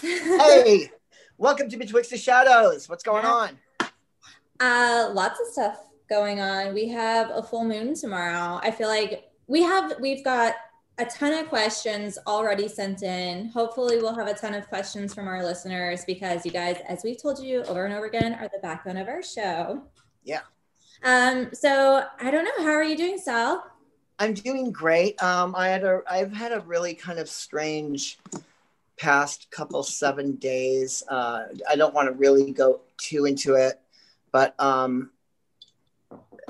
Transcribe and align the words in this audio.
hey, 0.00 0.90
welcome 1.38 1.68
to 1.70 1.76
Betwixt 1.76 2.10
the 2.10 2.18
Shadows. 2.18 2.88
What's 2.88 3.02
going 3.02 3.24
on? 3.24 3.58
Uh, 4.60 5.10
lots 5.12 5.40
of 5.40 5.46
stuff 5.46 5.78
going 6.08 6.40
on. 6.40 6.74
We 6.74 6.88
have 6.88 7.30
a 7.30 7.42
full 7.42 7.64
moon 7.64 7.94
tomorrow. 7.94 8.60
I 8.62 8.70
feel 8.70 8.88
like 8.88 9.30
we 9.46 9.62
have 9.62 9.94
we've 10.00 10.24
got 10.24 10.54
a 10.98 11.04
ton 11.06 11.32
of 11.32 11.48
questions 11.48 12.18
already 12.26 12.68
sent 12.68 13.02
in. 13.02 13.48
Hopefully, 13.48 13.96
we'll 13.98 14.14
have 14.14 14.28
a 14.28 14.34
ton 14.34 14.54
of 14.54 14.68
questions 14.68 15.14
from 15.14 15.28
our 15.28 15.42
listeners 15.42 16.04
because 16.04 16.44
you 16.44 16.50
guys, 16.50 16.78
as 16.88 17.02
we've 17.02 17.20
told 17.20 17.38
you 17.38 17.62
over 17.64 17.84
and 17.84 17.94
over 17.94 18.06
again, 18.06 18.34
are 18.34 18.48
the 18.48 18.60
backbone 18.62 18.96
of 18.96 19.08
our 19.08 19.22
show. 19.22 19.82
Yeah. 20.24 20.40
Um, 21.04 21.50
so 21.52 22.04
I 22.20 22.30
don't 22.30 22.44
know. 22.44 22.64
How 22.64 22.72
are 22.72 22.84
you 22.84 22.96
doing, 22.96 23.18
Sal? 23.18 23.64
I'm 24.18 24.34
doing 24.34 24.72
great. 24.72 25.22
Um, 25.22 25.54
I 25.56 25.68
had 25.68 25.84
a 25.84 26.02
I've 26.08 26.32
had 26.32 26.52
a 26.52 26.60
really 26.60 26.94
kind 26.94 27.18
of 27.18 27.28
strange 27.28 28.18
past 28.98 29.50
couple 29.50 29.82
seven 29.82 30.36
days. 30.36 31.02
Uh, 31.08 31.44
I 31.68 31.76
don't 31.76 31.94
want 31.94 32.08
to 32.08 32.14
really 32.14 32.52
go 32.52 32.80
too 32.96 33.26
into 33.26 33.54
it, 33.54 33.80
but 34.32 34.58
um, 34.60 35.10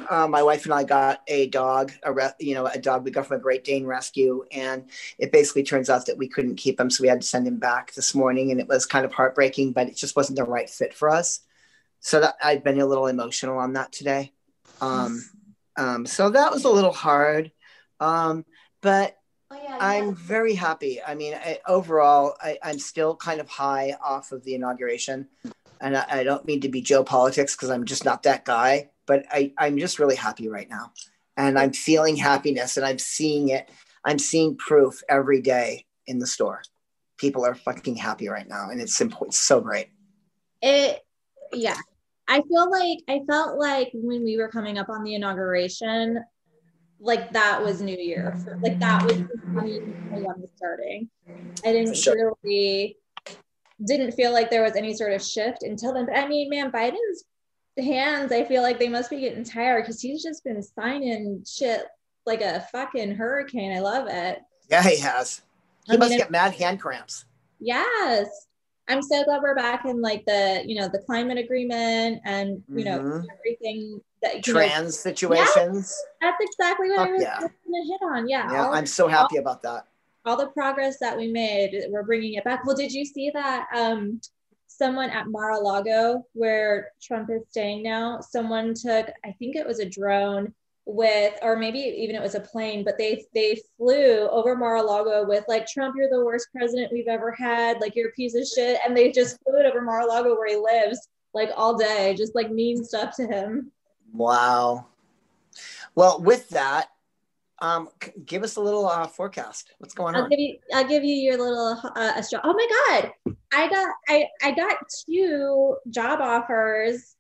uh, 0.09 0.29
my 0.29 0.43
wife 0.43 0.65
and 0.65 0.75
I 0.75 0.85
got 0.85 1.23
a 1.27 1.49
dog, 1.49 1.93
a 2.03 2.13
re- 2.13 2.31
you 2.39 2.55
know, 2.55 2.67
a 2.67 2.79
dog 2.79 3.05
we 3.05 3.11
got 3.11 3.27
from 3.27 3.39
a 3.39 3.43
Great 3.43 3.65
Dane 3.65 3.87
rescue, 3.87 4.45
and 4.53 4.85
it 5.19 5.33
basically 5.33 5.63
turns 5.63 5.91
out 5.91 6.07
that 6.07 6.19
we 6.19 6.29
couldn't 6.29 6.57
keep 6.57 6.79
him, 6.79 6.91
so 6.91 7.03
we 7.03 7.09
had 7.09 7.21
to 7.21 7.27
send 7.27 7.47
him 7.47 7.59
back 7.59 7.93
this 7.95 8.15
morning, 8.15 8.51
and 8.51 8.61
it 8.61 8.69
was 8.69 8.87
kind 8.87 9.05
of 9.05 9.13
heartbreaking, 9.13 9.73
but 9.73 9.89
it 9.89 9.97
just 9.97 10.17
wasn't 10.17 10.39
the 10.39 10.45
right 10.45 10.69
fit 10.71 10.95
for 10.95 11.09
us. 11.11 11.41
So 12.01 12.21
that 12.21 12.37
I've 12.43 12.63
been 12.63 12.81
a 12.81 12.87
little 12.87 13.07
emotional 13.07 13.59
on 13.59 13.73
that 13.73 13.91
today. 13.91 14.33
Um, 14.81 15.25
um, 15.77 16.07
so 16.07 16.31
that 16.31 16.53
was 16.53 16.65
a 16.65 16.71
little 16.71 16.93
hard, 16.93 17.51
um, 17.99 18.45
but 18.83 19.16
oh, 19.51 19.61
yeah, 19.63 19.79
I'm 19.81 20.15
very 20.15 20.55
happy. 20.55 21.03
I 21.03 21.15
mean, 21.15 21.35
I, 21.35 21.59
overall, 21.67 22.37
I, 22.41 22.59
I'm 22.63 22.79
still 22.79 23.17
kind 23.17 23.41
of 23.41 23.49
high 23.49 23.97
off 24.03 24.33
of 24.33 24.45
the 24.45 24.55
inauguration, 24.55 25.29
and 25.81 25.97
I, 25.97 26.07
I 26.09 26.25
don't 26.25 26.45
mean 26.47 26.61
to 26.63 26.69
be 26.69 26.83
Joe 26.83 27.05
politics 27.05 27.55
because 27.55 27.71
I'm 27.71 27.85
just 27.85 28.05
not 28.05 28.23
that 28.25 28.45
guy 28.45 28.91
but 29.07 29.25
I, 29.31 29.53
I'm 29.57 29.79
just 29.79 29.99
really 29.99 30.17
happy 30.17 30.49
right 30.49 30.69
now. 30.69 30.93
And 31.37 31.59
I'm 31.59 31.73
feeling 31.73 32.17
happiness 32.17 32.77
and 32.77 32.85
I'm 32.85 32.99
seeing 32.99 33.49
it. 33.49 33.71
I'm 34.05 34.19
seeing 34.19 34.57
proof 34.57 35.03
every 35.09 35.41
day 35.41 35.87
in 36.07 36.19
the 36.19 36.27
store. 36.27 36.63
People 37.19 37.45
are 37.45 37.55
fucking 37.55 37.97
happy 37.97 38.29
right 38.29 38.49
now. 38.49 38.71
And 38.71 38.81
it's 38.81 38.95
simple. 38.95 39.27
It's 39.27 39.39
so 39.39 39.61
great. 39.61 39.89
It, 40.63 41.05
yeah. 41.53 41.79
I 42.29 42.43
feel 42.43 42.71
like, 42.71 42.99
I 43.09 43.21
felt 43.27 43.59
like 43.59 43.91
when 43.95 44.25
we 44.25 44.37
were 44.37 44.49
coming 44.49 44.79
up 44.79 44.89
on 44.89 45.05
the 45.05 45.15
inauguration, 45.15 46.25
like 47.01 47.33
that 47.33 47.63
was 47.63 47.83
New 47.83 47.97
Year. 47.97 48.37
Like 48.61 48.79
that 48.81 49.05
was 49.05 49.17
when 49.53 50.25
was 50.25 50.51
starting. 50.57 51.09
I 51.65 51.73
didn't 51.73 51.97
sure. 51.97 52.37
really 52.43 52.97
didn't 53.87 54.13
feel 54.13 54.33
like 54.33 54.51
there 54.51 54.63
was 54.63 54.77
any 54.77 54.95
sort 54.95 55.13
of 55.13 55.23
shift 55.23 55.63
until 55.63 55.93
then. 55.93 56.07
But 56.07 56.17
I 56.17 56.27
mean, 56.27 56.49
man, 56.49 56.71
Biden's 56.71 57.25
hands, 57.79 58.33
I 58.33 58.45
feel 58.45 58.63
like 58.63 58.79
they 58.79 58.89
must 58.89 59.11
be 59.11 59.21
getting 59.21 59.45
tired 59.45 59.83
because 59.83 60.01
he's 60.01 60.23
just 60.23 60.45
been 60.45 60.63
signing 60.63 61.45
shit 61.47 61.87
like 62.25 62.41
a 62.41 62.67
fucking 62.73 63.15
hurricane. 63.15 63.77
I 63.77 63.81
love 63.81 64.09
it. 64.09 64.41
Yeah, 64.71 64.83
he 64.83 64.99
has. 65.01 65.43
He 65.87 65.95
I 65.95 65.97
must 65.97 66.11
mean, 66.11 66.19
get 66.19 66.31
mad 66.31 66.55
hand 66.55 66.81
cramps. 66.81 67.27
Yes. 67.61 68.29
I'm 68.89 69.03
so 69.03 69.25
glad 69.25 69.43
we're 69.43 69.55
back 69.55 69.85
in 69.85 70.01
like 70.01 70.25
the, 70.27 70.63
you 70.65 70.81
know, 70.81 70.89
the 70.89 71.01
climate 71.01 71.39
agreement 71.39 72.21
and, 72.25 72.63
you 72.69 72.85
know, 72.85 72.99
mm-hmm. 72.99 73.27
everything 73.39 74.01
that 74.35 74.45
trans 74.45 74.85
know, 74.85 74.91
situations. 74.91 75.95
that's 76.21 76.37
exactly 76.41 76.91
what 76.91 77.09
I 77.09 77.11
was 77.13 77.23
yeah. 77.23 77.39
going 77.39 77.51
to 77.51 77.93
hit 77.93 78.01
on. 78.03 78.29
Yeah. 78.29 78.53
Yeah. 78.53 78.71
I'm 78.71 78.87
so 78.87 79.09
happy 79.09 79.37
all, 79.37 79.43
about 79.43 79.63
that. 79.63 79.87
All 80.25 80.37
the 80.37 80.49
progress 80.49 80.99
that 81.01 81.17
we 81.17 81.29
made, 81.29 81.87
we're 81.89 82.03
bringing 82.03 82.35
it 82.35 82.45
back. 82.45 82.65
Well, 82.65 82.77
did 82.77 82.93
you 82.93 83.05
see 83.05 83.31
that? 83.31 83.67
Um, 83.75 84.21
someone 84.67 85.11
at 85.11 85.29
Mar-a-Lago, 85.29 86.27
where 86.35 86.93
Trump 87.03 87.31
is 87.31 87.43
staying 87.49 87.83
now, 87.83 88.21
someone 88.21 88.75
took, 88.75 89.09
I 89.25 89.33
think 89.39 89.57
it 89.57 89.67
was 89.67 89.79
a 89.79 89.89
drone 89.89 90.53
with, 90.85 91.35
or 91.43 91.57
maybe 91.57 91.79
even 91.79 92.15
it 92.15 92.23
was 92.23 92.35
a 92.35 92.41
plane, 92.41 92.85
but 92.85 92.97
they 92.97 93.25
they 93.35 93.61
flew 93.77 94.29
over 94.29 94.55
Mar-a-Lago 94.55 95.25
with 95.27 95.45
like 95.49 95.67
Trump, 95.67 95.97
you're 95.97 96.11
the 96.11 96.25
worst 96.25 96.49
president 96.53 96.93
we've 96.93 97.09
ever 97.09 97.33
had, 97.33 97.81
like 97.81 97.97
you're 97.97 98.11
a 98.11 98.13
piece 98.13 98.37
of 98.37 98.47
shit, 98.47 98.79
and 98.87 98.97
they 98.97 99.11
just 99.11 99.39
flew 99.43 99.59
it 99.59 99.67
over 99.67 99.81
Mar-a-Lago 99.81 100.37
where 100.37 100.49
he 100.49 100.57
lives, 100.57 101.09
like 101.35 101.51
all 101.57 101.77
day, 101.77 102.15
just 102.17 102.35
like 102.35 102.53
mean 102.53 102.85
stuff 102.85 103.17
to 103.17 103.27
him. 103.27 103.73
Wow. 104.13 104.87
Well, 105.95 106.21
with 106.21 106.49
that, 106.51 106.89
um, 107.61 107.89
give 108.25 108.43
us 108.43 108.57
a 108.57 108.61
little 108.61 108.87
uh, 108.87 109.07
forecast. 109.07 109.73
What's 109.79 109.95
going 109.95 110.15
I'll 110.15 110.25
on? 110.25 110.31
Give 110.31 110.39
you, 110.39 110.59
I'll 110.75 110.87
give 110.87 111.05
you 111.05 111.15
your 111.15 111.39
little 111.39 111.81
uh, 111.83 112.13
astro- 112.17 112.41
Oh 112.45 112.53
my 112.53 113.05
god, 113.25 113.35
I 113.53 113.69
got 113.69 113.95
I 114.09 114.27
I 114.43 114.51
got 114.51 114.77
two 115.09 115.77
job 115.89 116.21
offers 116.21 117.17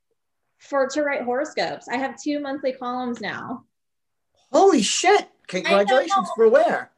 for 0.58 0.86
to 0.88 1.02
write 1.02 1.22
horoscopes. 1.22 1.88
I 1.88 1.96
have 1.96 2.20
two 2.22 2.40
monthly 2.40 2.72
columns 2.72 3.20
now. 3.20 3.64
Holy 4.52 4.82
shit! 4.82 5.28
Congratulations 5.46 6.28
for 6.36 6.48
where? 6.50 6.90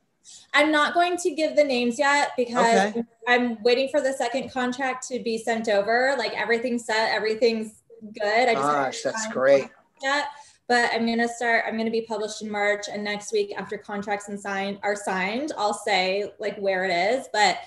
I'm 0.52 0.72
not 0.72 0.94
going 0.94 1.16
to 1.18 1.30
give 1.30 1.56
the 1.56 1.64
names 1.64 1.98
yet 1.98 2.32
because 2.36 2.94
okay. 2.94 3.02
I'm 3.26 3.62
waiting 3.62 3.88
for 3.88 4.00
the 4.00 4.12
second 4.12 4.50
contract 4.52 5.06
to 5.08 5.20
be 5.20 5.38
sent 5.38 5.68
over. 5.68 6.14
Like 6.18 6.32
everything's 6.34 6.84
set, 6.84 7.14
everything's 7.14 7.82
good. 8.14 8.48
I 8.48 8.54
just 8.54 8.66
Gosh, 8.66 9.02
that's 9.02 9.28
great. 9.28 9.70
Yet 10.02 10.26
but 10.68 10.90
I'm 10.92 11.06
gonna 11.06 11.28
start. 11.28 11.64
I'm 11.66 11.78
gonna 11.78 11.90
be 11.90 12.02
published 12.02 12.42
in 12.42 12.50
March, 12.50 12.86
and 12.92 13.02
next 13.02 13.32
week 13.32 13.54
after 13.56 13.78
contracts 13.78 14.28
and 14.28 14.38
signed 14.38 14.78
are 14.82 14.94
signed, 14.94 15.52
I'll 15.56 15.74
say 15.74 16.30
like 16.38 16.58
where 16.58 16.84
it 16.84 16.92
is. 16.92 17.26
But 17.32 17.58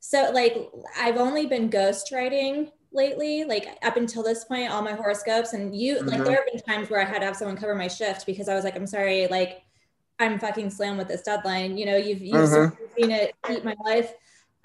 so 0.00 0.30
like 0.32 0.70
I've 0.98 1.18
only 1.18 1.46
been 1.46 1.68
ghostwriting 1.68 2.72
lately, 2.92 3.44
like 3.44 3.68
up 3.82 3.98
until 3.98 4.22
this 4.22 4.44
point, 4.44 4.72
all 4.72 4.80
my 4.80 4.92
horoscopes, 4.92 5.52
and 5.52 5.76
you 5.76 5.96
mm-hmm. 5.96 6.08
like 6.08 6.24
there 6.24 6.36
have 6.36 6.46
been 6.50 6.60
times 6.62 6.88
where 6.88 7.00
I 7.00 7.04
had 7.04 7.18
to 7.18 7.26
have 7.26 7.36
someone 7.36 7.58
cover 7.58 7.74
my 7.74 7.88
shift 7.88 8.24
because 8.24 8.48
I 8.48 8.54
was 8.54 8.64
like, 8.64 8.74
I'm 8.74 8.86
sorry, 8.86 9.26
like 9.26 9.62
I'm 10.18 10.38
fucking 10.38 10.70
slammed 10.70 10.96
with 10.96 11.08
this 11.08 11.22
deadline. 11.22 11.76
You 11.76 11.84
know, 11.84 11.96
you've 11.96 12.22
you've 12.22 12.36
mm-hmm. 12.36 12.84
seen 12.98 13.10
it 13.10 13.34
eat 13.50 13.66
my 13.66 13.76
life 13.84 14.14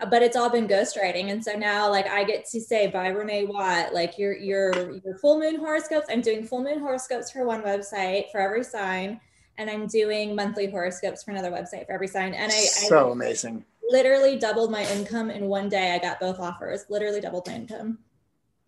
but 0.09 0.23
it's 0.23 0.35
all 0.35 0.50
been 0.50 0.67
ghostwriting. 0.67 1.31
And 1.31 1.44
so 1.44 1.53
now 1.53 1.89
like 1.89 2.07
I 2.07 2.23
get 2.23 2.45
to 2.45 2.62
say 2.62 2.88
by 2.88 3.07
Renee 3.07 3.45
Watt, 3.45 3.94
like 3.94 4.17
your 4.17 4.35
your 4.35 4.91
your 5.03 5.17
full 5.17 5.39
moon 5.39 5.57
horoscopes. 5.57 6.07
I'm 6.09 6.22
doing 6.22 6.44
full 6.44 6.63
moon 6.63 6.79
horoscopes 6.79 7.31
for 7.31 7.45
one 7.45 7.62
website 7.62 8.31
for 8.31 8.39
every 8.39 8.63
sign. 8.63 9.19
And 9.57 9.69
I'm 9.69 9.85
doing 9.88 10.35
monthly 10.35 10.69
horoscopes 10.69 11.23
for 11.23 11.31
another 11.31 11.51
website 11.51 11.85
for 11.85 11.91
every 11.91 12.07
sign. 12.07 12.34
And 12.34 12.51
I 12.51 12.56
so 12.56 13.09
I 13.09 13.12
amazing. 13.12 13.63
Literally 13.89 14.38
doubled 14.39 14.72
my 14.72 14.89
income 14.91 15.29
in 15.29 15.47
one 15.47 15.69
day. 15.69 15.94
I 15.94 16.00
got 16.00 16.19
both 16.19 16.39
offers. 16.39 16.85
Literally 16.89 17.22
doubled 17.22 17.47
my 17.47 17.56
income. 17.56 18.00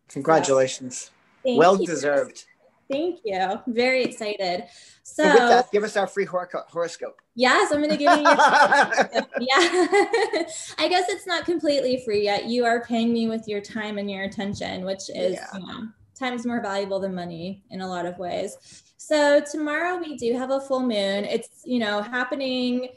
Congratulations. 0.09 1.11
So, 1.45 1.55
well 1.55 1.79
you. 1.79 1.87
deserved. 1.87 2.45
Thank 2.89 3.19
you. 3.23 3.61
Very 3.67 4.03
excited. 4.03 4.65
So, 5.03 5.23
that, 5.23 5.71
give 5.71 5.83
us 5.83 5.97
our 5.97 6.07
free 6.07 6.25
hor- 6.25 6.49
horoscope. 6.69 7.21
Yes, 7.35 7.71
I'm 7.71 7.79
going 7.79 7.89
to 7.89 7.97
give 7.97 8.17
you. 8.17 8.23
Yeah, 9.39 9.57
I 10.77 10.87
guess 10.87 11.09
it's 11.09 11.27
not 11.27 11.45
completely 11.45 12.01
free 12.05 12.23
yet. 12.23 12.45
You 12.45 12.65
are 12.65 12.83
paying 12.83 13.11
me 13.11 13.27
with 13.27 13.47
your 13.47 13.61
time 13.61 13.97
and 13.97 14.09
your 14.09 14.23
attention, 14.23 14.85
which 14.85 15.09
is 15.09 15.33
yeah. 15.33 15.47
you 15.53 15.65
know 15.65 15.87
time's 16.17 16.45
more 16.45 16.61
valuable 16.61 16.99
than 16.99 17.13
money 17.13 17.63
in 17.71 17.81
a 17.81 17.87
lot 17.87 18.05
of 18.05 18.17
ways. 18.17 18.55
So 18.97 19.41
tomorrow 19.41 19.97
we 19.97 20.15
do 20.15 20.37
have 20.37 20.51
a 20.51 20.61
full 20.61 20.81
moon. 20.81 21.25
It's 21.25 21.61
you 21.65 21.79
know 21.79 22.01
happening. 22.01 22.89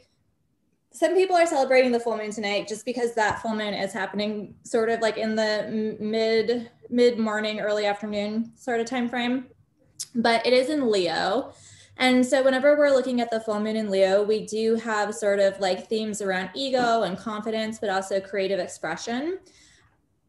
Some 0.93 1.15
people 1.15 1.35
are 1.35 1.45
celebrating 1.45 1.91
the 1.91 1.99
full 1.99 2.17
moon 2.17 2.31
tonight 2.31 2.67
just 2.67 2.85
because 2.85 3.13
that 3.15 3.41
full 3.41 3.55
moon 3.55 3.73
is 3.73 3.91
happening 3.91 4.55
sort 4.63 4.89
of 4.89 5.01
like 5.01 5.17
in 5.17 5.35
the 5.35 5.97
mid 5.99 6.71
mid 6.89 7.19
morning, 7.19 7.59
early 7.59 7.85
afternoon 7.85 8.53
sort 8.55 8.79
of 8.79 8.85
time 8.85 9.09
frame 9.09 9.47
but 10.15 10.45
it 10.45 10.53
is 10.53 10.69
in 10.69 10.91
Leo. 10.91 11.53
And 11.99 12.25
so, 12.25 12.43
whenever 12.43 12.77
we're 12.77 12.91
looking 12.91 13.21
at 13.21 13.31
the 13.31 13.39
full 13.39 13.59
moon 13.59 13.75
in 13.75 13.89
Leo, 13.89 14.23
we 14.23 14.45
do 14.45 14.75
have 14.75 15.15
sort 15.15 15.39
of 15.39 15.59
like 15.59 15.87
themes 15.87 16.21
around 16.21 16.51
ego 16.53 17.03
and 17.03 17.17
confidence, 17.17 17.79
but 17.79 17.89
also 17.89 18.19
creative 18.19 18.59
expression. 18.59 19.39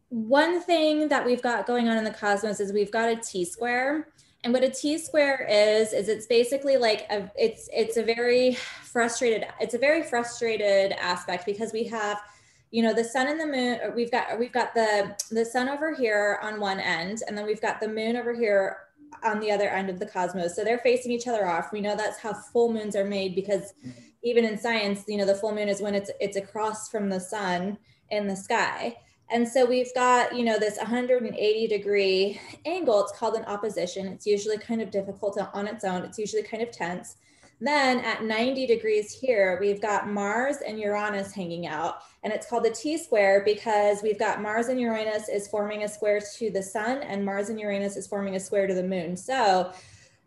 One 0.08 0.62
thing 0.62 1.08
that 1.08 1.24
we've 1.26 1.42
got 1.42 1.66
going 1.66 1.88
on 1.88 1.98
in 1.98 2.04
the 2.04 2.10
cosmos 2.10 2.60
is 2.60 2.72
we've 2.72 2.90
got 2.90 3.10
a 3.10 3.16
T 3.16 3.44
square. 3.44 4.08
And 4.44 4.52
what 4.54 4.64
a 4.64 4.70
T 4.70 4.96
square 4.96 5.46
is 5.50 5.92
is 5.92 6.08
it's 6.08 6.26
basically 6.26 6.78
like 6.78 7.06
a 7.10 7.30
it's 7.36 7.68
it's 7.72 7.98
a 7.98 8.02
very 8.02 8.54
frustrated 8.54 9.46
it's 9.60 9.74
a 9.74 9.78
very 9.78 10.02
frustrated 10.02 10.92
aspect 10.92 11.44
because 11.44 11.72
we 11.72 11.84
have 11.84 12.22
you 12.70 12.82
know 12.82 12.94
the 12.94 13.04
sun 13.04 13.28
and 13.28 13.40
the 13.40 13.46
moon 13.46 13.80
we've 13.94 14.10
got 14.10 14.38
we've 14.38 14.52
got 14.52 14.74
the 14.74 15.14
the 15.30 15.44
sun 15.44 15.68
over 15.68 15.94
here 15.94 16.38
on 16.42 16.60
one 16.60 16.78
end 16.78 17.22
and 17.26 17.36
then 17.36 17.46
we've 17.46 17.60
got 17.60 17.80
the 17.80 17.88
moon 17.88 18.16
over 18.16 18.34
here 18.34 18.78
on 19.24 19.40
the 19.40 19.50
other 19.50 19.68
end 19.68 19.90
of 19.90 19.98
the 19.98 20.06
cosmos. 20.06 20.54
So 20.54 20.64
they're 20.64 20.78
facing 20.78 21.12
each 21.12 21.26
other 21.26 21.46
off. 21.46 21.72
We 21.72 21.80
know 21.80 21.96
that's 21.96 22.18
how 22.18 22.32
full 22.32 22.72
moons 22.72 22.96
are 22.96 23.04
made 23.04 23.34
because 23.34 23.74
even 24.22 24.44
in 24.44 24.58
science, 24.58 25.04
you 25.08 25.16
know, 25.16 25.26
the 25.26 25.34
full 25.34 25.54
moon 25.54 25.68
is 25.68 25.80
when 25.80 25.94
it's 25.94 26.10
it's 26.20 26.36
across 26.36 26.88
from 26.88 27.08
the 27.08 27.20
sun 27.20 27.78
in 28.10 28.26
the 28.26 28.36
sky. 28.36 28.96
And 29.30 29.46
so 29.46 29.66
we've 29.66 29.92
got, 29.94 30.34
you 30.34 30.44
know, 30.44 30.58
this 30.58 30.78
180 30.78 31.66
degree 31.68 32.40
angle. 32.64 33.02
It's 33.02 33.16
called 33.18 33.34
an 33.34 33.44
opposition. 33.44 34.06
It's 34.06 34.26
usually 34.26 34.56
kind 34.56 34.80
of 34.80 34.90
difficult 34.90 35.38
on 35.52 35.66
its 35.66 35.84
own. 35.84 36.02
It's 36.02 36.18
usually 36.18 36.42
kind 36.42 36.62
of 36.62 36.70
tense. 36.70 37.16
Then 37.60 38.00
at 38.00 38.24
90 38.24 38.66
degrees 38.66 39.12
here, 39.12 39.58
we've 39.60 39.80
got 39.80 40.08
Mars 40.08 40.58
and 40.66 40.78
Uranus 40.78 41.32
hanging 41.32 41.66
out. 41.66 42.02
And 42.22 42.32
it's 42.32 42.48
called 42.48 42.64
the 42.64 42.70
T 42.70 42.96
square 42.98 43.42
because 43.44 44.02
we've 44.02 44.18
got 44.18 44.40
Mars 44.40 44.68
and 44.68 44.80
Uranus 44.80 45.28
is 45.28 45.48
forming 45.48 45.82
a 45.82 45.88
square 45.88 46.20
to 46.36 46.50
the 46.50 46.62
sun 46.62 46.98
and 46.98 47.24
Mars 47.24 47.48
and 47.48 47.58
Uranus 47.58 47.96
is 47.96 48.06
forming 48.06 48.36
a 48.36 48.40
square 48.40 48.66
to 48.66 48.74
the 48.74 48.82
moon. 48.82 49.16
So 49.16 49.72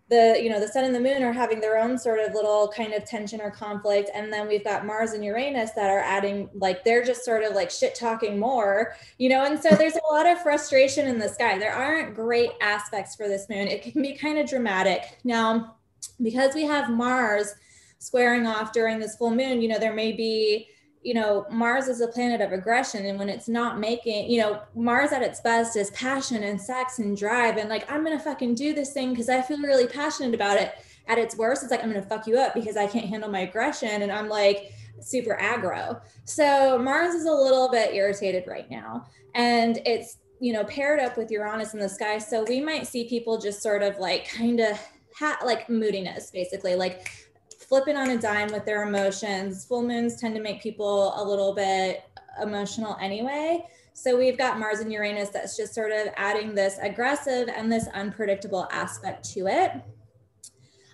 the 0.10 0.38
you 0.44 0.50
know 0.50 0.60
the 0.60 0.68
sun 0.68 0.84
and 0.84 0.94
the 0.94 1.00
moon 1.00 1.24
are 1.24 1.32
having 1.32 1.62
their 1.62 1.78
own 1.78 1.98
sort 1.98 2.20
of 2.20 2.34
little 2.34 2.68
kind 2.76 2.94
of 2.94 3.06
tension 3.06 3.40
or 3.40 3.50
conflict. 3.50 4.10
And 4.14 4.32
then 4.32 4.46
we've 4.48 4.64
got 4.64 4.86
mars 4.86 5.14
and 5.14 5.24
uranus 5.24 5.72
that 5.72 5.90
are 5.90 6.00
adding 6.02 6.50
like 6.54 6.84
they're 6.84 7.04
just 7.04 7.24
sort 7.24 7.44
of 7.44 7.56
like 7.56 7.72
shit 7.72 7.96
talking 7.96 8.38
more 8.38 8.94
you 9.18 9.30
know? 9.30 9.46
And 9.46 9.62
so 9.62 9.70
there's 9.70 9.96
a 9.96 10.14
lot 10.14 10.28
of 10.28 10.42
frustration 10.42 11.08
in 11.08 11.18
the 11.18 11.30
sky. 11.30 11.58
There 11.58 11.74
aren't 11.74 12.14
great 12.14 12.52
aspects 12.62 13.16
for 13.16 13.30
this 13.30 13.48
moon. 13.50 13.70
It 13.70 13.84
can 13.84 14.02
be 14.02 14.14
kind 14.14 14.38
of 14.38 14.50
dramatic. 14.50 15.18
Now 15.24 15.78
because 16.22 16.54
we 16.54 16.64
have 16.64 16.90
mars 16.90 17.54
squaring 18.00 18.48
off 18.48 18.72
during 18.72 19.00
this 19.00 19.16
full 19.16 19.30
moon 19.32 19.62
you 19.62 19.68
know 19.68 19.80
there 19.80 19.94
may 19.94 20.12
be 20.12 20.68
you 21.04 21.16
know, 21.16 21.48
Mars 21.50 21.88
is 21.88 22.02
a 22.02 22.08
planet 22.08 22.42
of 22.42 22.52
aggression. 22.52 23.06
And 23.06 23.18
when 23.18 23.30
it's 23.30 23.48
not 23.48 23.80
making, 23.80 24.30
you 24.30 24.40
know, 24.40 24.62
Mars 24.76 25.12
at 25.12 25.24
its 25.24 25.42
best 25.42 25.76
is 25.76 25.90
passion 25.92 26.44
and 26.44 26.62
sex 26.62 27.00
and 27.00 27.18
drive. 27.18 27.58
And 27.58 27.70
like, 27.70 27.92
I'm 27.92 28.04
going 28.04 28.18
to 28.18 28.24
fucking 28.24 28.56
do 28.56 28.74
this 28.74 28.94
thing 28.94 29.10
because 29.10 29.30
I 29.30 29.42
feel 29.42 29.58
really 29.58 29.88
passionate 29.88 30.36
about 30.36 30.58
it. 30.58 30.74
At 31.08 31.18
its 31.18 31.36
worst, 31.36 31.64
it's 31.64 31.72
like, 31.72 31.84
I'm 31.84 31.90
going 31.90 32.02
to 32.02 32.08
fuck 32.08 32.28
you 32.28 32.38
up 32.38 32.54
because 32.54 32.78
I 32.78 32.86
can't 32.86 33.08
handle 33.08 33.30
my 33.30 33.40
aggression. 33.40 34.04
And 34.04 34.12
I'm 34.12 34.30
like 34.30 34.74
super 35.00 35.38
aggro. 35.42 36.00
So 36.26 36.78
Mars 36.78 37.16
is 37.16 37.26
a 37.26 37.32
little 37.32 37.70
bit 37.70 37.96
irritated 37.96 38.44
right 38.48 38.70
now. 38.70 39.08
And 39.34 39.82
it's, 39.86 40.18
you 40.40 40.54
know, 40.54 40.64
paired 40.66 41.00
up 41.00 41.18
with 41.18 41.32
Uranus 41.32 41.74
in 41.74 41.80
the 41.80 41.90
sky. 41.90 42.20
So 42.20 42.46
we 42.48 42.62
might 42.62 42.86
see 42.86 43.10
people 43.10 43.40
just 43.40 43.64
sort 43.64 43.82
of 43.82 43.98
like 43.98 44.28
kind 44.28 44.60
of 44.60 44.80
ha- 45.22 45.40
like 45.46 45.70
moodiness, 45.70 46.32
basically. 46.32 46.76
Like 46.76 47.10
flipping 47.58 47.96
on 47.96 48.10
a 48.10 48.18
dime 48.18 48.52
with 48.52 48.66
their 48.66 48.84
emotions. 48.84 49.66
Full 49.66 49.84
moons 49.84 50.20
tend 50.20 50.36
to 50.36 50.42
make 50.42 50.62
people 50.62 51.14
a 51.16 51.24
little 51.24 51.54
bit 51.54 52.04
emotional 52.42 52.98
anyway. 53.00 53.66
So 53.94 54.18
we've 54.18 54.38
got 54.38 54.60
Mars 54.60 54.80
and 54.80 54.92
Uranus 54.92 55.30
that's 55.30 55.56
just 55.56 55.74
sort 55.74 55.92
of 55.92 56.08
adding 56.18 56.56
this 56.56 56.78
aggressive 56.82 57.50
and 57.50 57.72
this 57.72 57.88
unpredictable 57.94 58.68
aspect 58.72 59.30
to 59.34 59.48
it. 59.48 59.72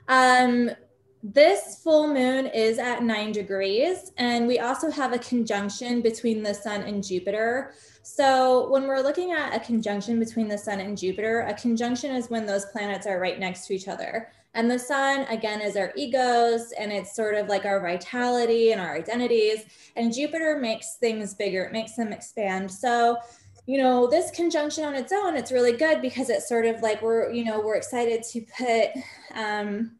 Um, 0.07 0.69
this 1.23 1.81
full 1.83 2.07
moon 2.07 2.45
is 2.47 2.77
at 2.77 3.03
nine 3.03 3.31
degrees, 3.31 4.11
and 4.17 4.47
we 4.47 4.59
also 4.59 4.91
have 4.91 5.13
a 5.13 5.19
conjunction 5.19 6.01
between 6.01 6.43
the 6.43 6.53
sun 6.53 6.81
and 6.83 7.03
Jupiter. 7.03 7.73
So, 8.03 8.69
when 8.69 8.87
we're 8.87 9.01
looking 9.01 9.31
at 9.31 9.55
a 9.55 9.59
conjunction 9.59 10.19
between 10.19 10.47
the 10.47 10.57
sun 10.57 10.79
and 10.79 10.97
Jupiter, 10.97 11.41
a 11.41 11.53
conjunction 11.53 12.15
is 12.15 12.29
when 12.29 12.45
those 12.45 12.65
planets 12.65 13.07
are 13.07 13.19
right 13.19 13.39
next 13.39 13.67
to 13.67 13.75
each 13.75 13.87
other. 13.87 14.29
And 14.53 14.71
the 14.71 14.79
sun, 14.79 15.21
again, 15.29 15.61
is 15.61 15.75
our 15.75 15.91
egos 15.95 16.71
and 16.79 16.91
it's 16.91 17.15
sort 17.15 17.35
of 17.35 17.47
like 17.47 17.65
our 17.65 17.79
vitality 17.79 18.71
and 18.71 18.81
our 18.81 18.95
identities. 18.95 19.65
And 19.95 20.13
Jupiter 20.13 20.57
makes 20.59 20.95
things 20.95 21.35
bigger, 21.35 21.65
it 21.65 21.71
makes 21.71 21.95
them 21.95 22.13
expand. 22.13 22.71
So, 22.71 23.17
you 23.67 23.77
know, 23.77 24.07
this 24.07 24.31
conjunction 24.31 24.85
on 24.85 24.95
its 24.95 25.11
own, 25.11 25.35
it's 25.35 25.51
really 25.51 25.73
good 25.73 26.01
because 26.01 26.29
it's 26.29 26.47
sort 26.47 26.65
of 26.65 26.81
like 26.81 27.01
we're, 27.01 27.31
you 27.31 27.43
know, 27.43 27.59
we're 27.59 27.75
excited 27.75 28.23
to 28.23 28.41
put 28.57 29.03
um, 29.35 29.96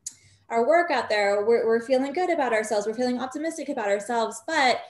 our 0.50 0.68
work 0.68 0.92
out 0.92 1.10
there. 1.10 1.46
We're, 1.46 1.66
we're 1.66 1.82
feeling 1.82 2.14
good 2.14 2.30
about 2.30 2.54
ourselves. 2.54 2.88
We're 2.88 2.94
feeling 2.94 3.20
optimistic 3.20 3.70
about 3.70 3.88
ourselves. 3.88 4.42
But 4.48 4.82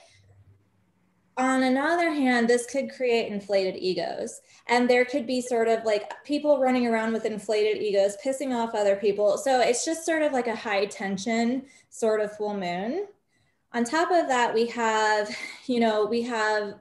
on 1.36 1.62
another 1.62 2.10
hand, 2.10 2.48
this 2.48 2.66
could 2.66 2.90
create 2.90 3.30
inflated 3.32 3.76
egos. 3.76 4.40
And 4.66 4.90
there 4.90 5.04
could 5.04 5.26
be 5.26 5.40
sort 5.40 5.68
of 5.68 5.84
like 5.84 6.12
people 6.24 6.58
running 6.58 6.86
around 6.86 7.12
with 7.12 7.24
inflated 7.24 7.80
egos, 7.80 8.16
pissing 8.24 8.54
off 8.54 8.74
other 8.74 8.96
people. 8.96 9.38
So 9.38 9.60
it's 9.60 9.84
just 9.84 10.04
sort 10.04 10.22
of 10.22 10.32
like 10.32 10.48
a 10.48 10.56
high 10.56 10.86
tension 10.86 11.64
sort 11.90 12.20
of 12.20 12.36
full 12.36 12.54
moon. 12.54 13.06
On 13.72 13.84
top 13.84 14.10
of 14.10 14.28
that, 14.28 14.52
we 14.52 14.66
have, 14.66 15.34
you 15.66 15.78
know, 15.78 16.06
we 16.06 16.22
have 16.22 16.74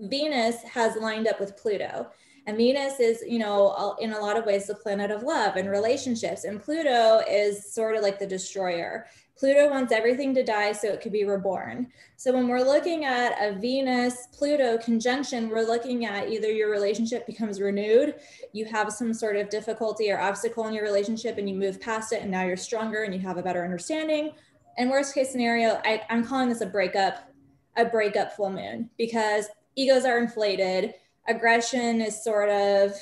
Venus 0.00 0.62
has 0.62 0.96
lined 0.96 1.26
up 1.26 1.40
with 1.40 1.56
Pluto. 1.56 2.08
And 2.48 2.56
Venus 2.56 2.98
is, 2.98 3.22
you 3.28 3.38
know, 3.38 3.94
in 4.00 4.14
a 4.14 4.18
lot 4.18 4.38
of 4.38 4.46
ways 4.46 4.68
the 4.68 4.74
planet 4.74 5.10
of 5.10 5.22
love 5.22 5.56
and 5.56 5.68
relationships. 5.68 6.44
And 6.44 6.62
Pluto 6.62 7.20
is 7.28 7.70
sort 7.70 7.94
of 7.94 8.02
like 8.02 8.18
the 8.18 8.26
destroyer. 8.26 9.04
Pluto 9.36 9.68
wants 9.68 9.92
everything 9.92 10.34
to 10.34 10.42
die 10.42 10.72
so 10.72 10.88
it 10.88 11.02
could 11.02 11.12
be 11.12 11.24
reborn. 11.24 11.88
So 12.16 12.32
when 12.32 12.48
we're 12.48 12.64
looking 12.64 13.04
at 13.04 13.32
a 13.38 13.58
Venus 13.58 14.28
Pluto 14.32 14.78
conjunction, 14.78 15.50
we're 15.50 15.66
looking 15.66 16.06
at 16.06 16.30
either 16.30 16.50
your 16.50 16.70
relationship 16.70 17.26
becomes 17.26 17.60
renewed, 17.60 18.14
you 18.54 18.64
have 18.64 18.94
some 18.94 19.12
sort 19.12 19.36
of 19.36 19.50
difficulty 19.50 20.10
or 20.10 20.18
obstacle 20.18 20.66
in 20.68 20.72
your 20.72 20.84
relationship 20.84 21.36
and 21.36 21.50
you 21.50 21.54
move 21.54 21.78
past 21.82 22.14
it 22.14 22.22
and 22.22 22.30
now 22.30 22.46
you're 22.46 22.56
stronger 22.56 23.02
and 23.02 23.12
you 23.12 23.20
have 23.20 23.36
a 23.36 23.42
better 23.42 23.62
understanding. 23.62 24.32
And 24.78 24.88
worst 24.88 25.14
case 25.14 25.30
scenario, 25.30 25.82
I, 25.84 26.00
I'm 26.08 26.24
calling 26.24 26.48
this 26.48 26.62
a 26.62 26.66
breakup, 26.66 27.30
a 27.76 27.84
breakup 27.84 28.32
full 28.32 28.48
moon 28.48 28.88
because 28.96 29.48
egos 29.76 30.06
are 30.06 30.18
inflated, 30.18 30.94
aggression 31.28 32.00
is 32.00 32.22
sort 32.22 32.48
of, 32.48 32.94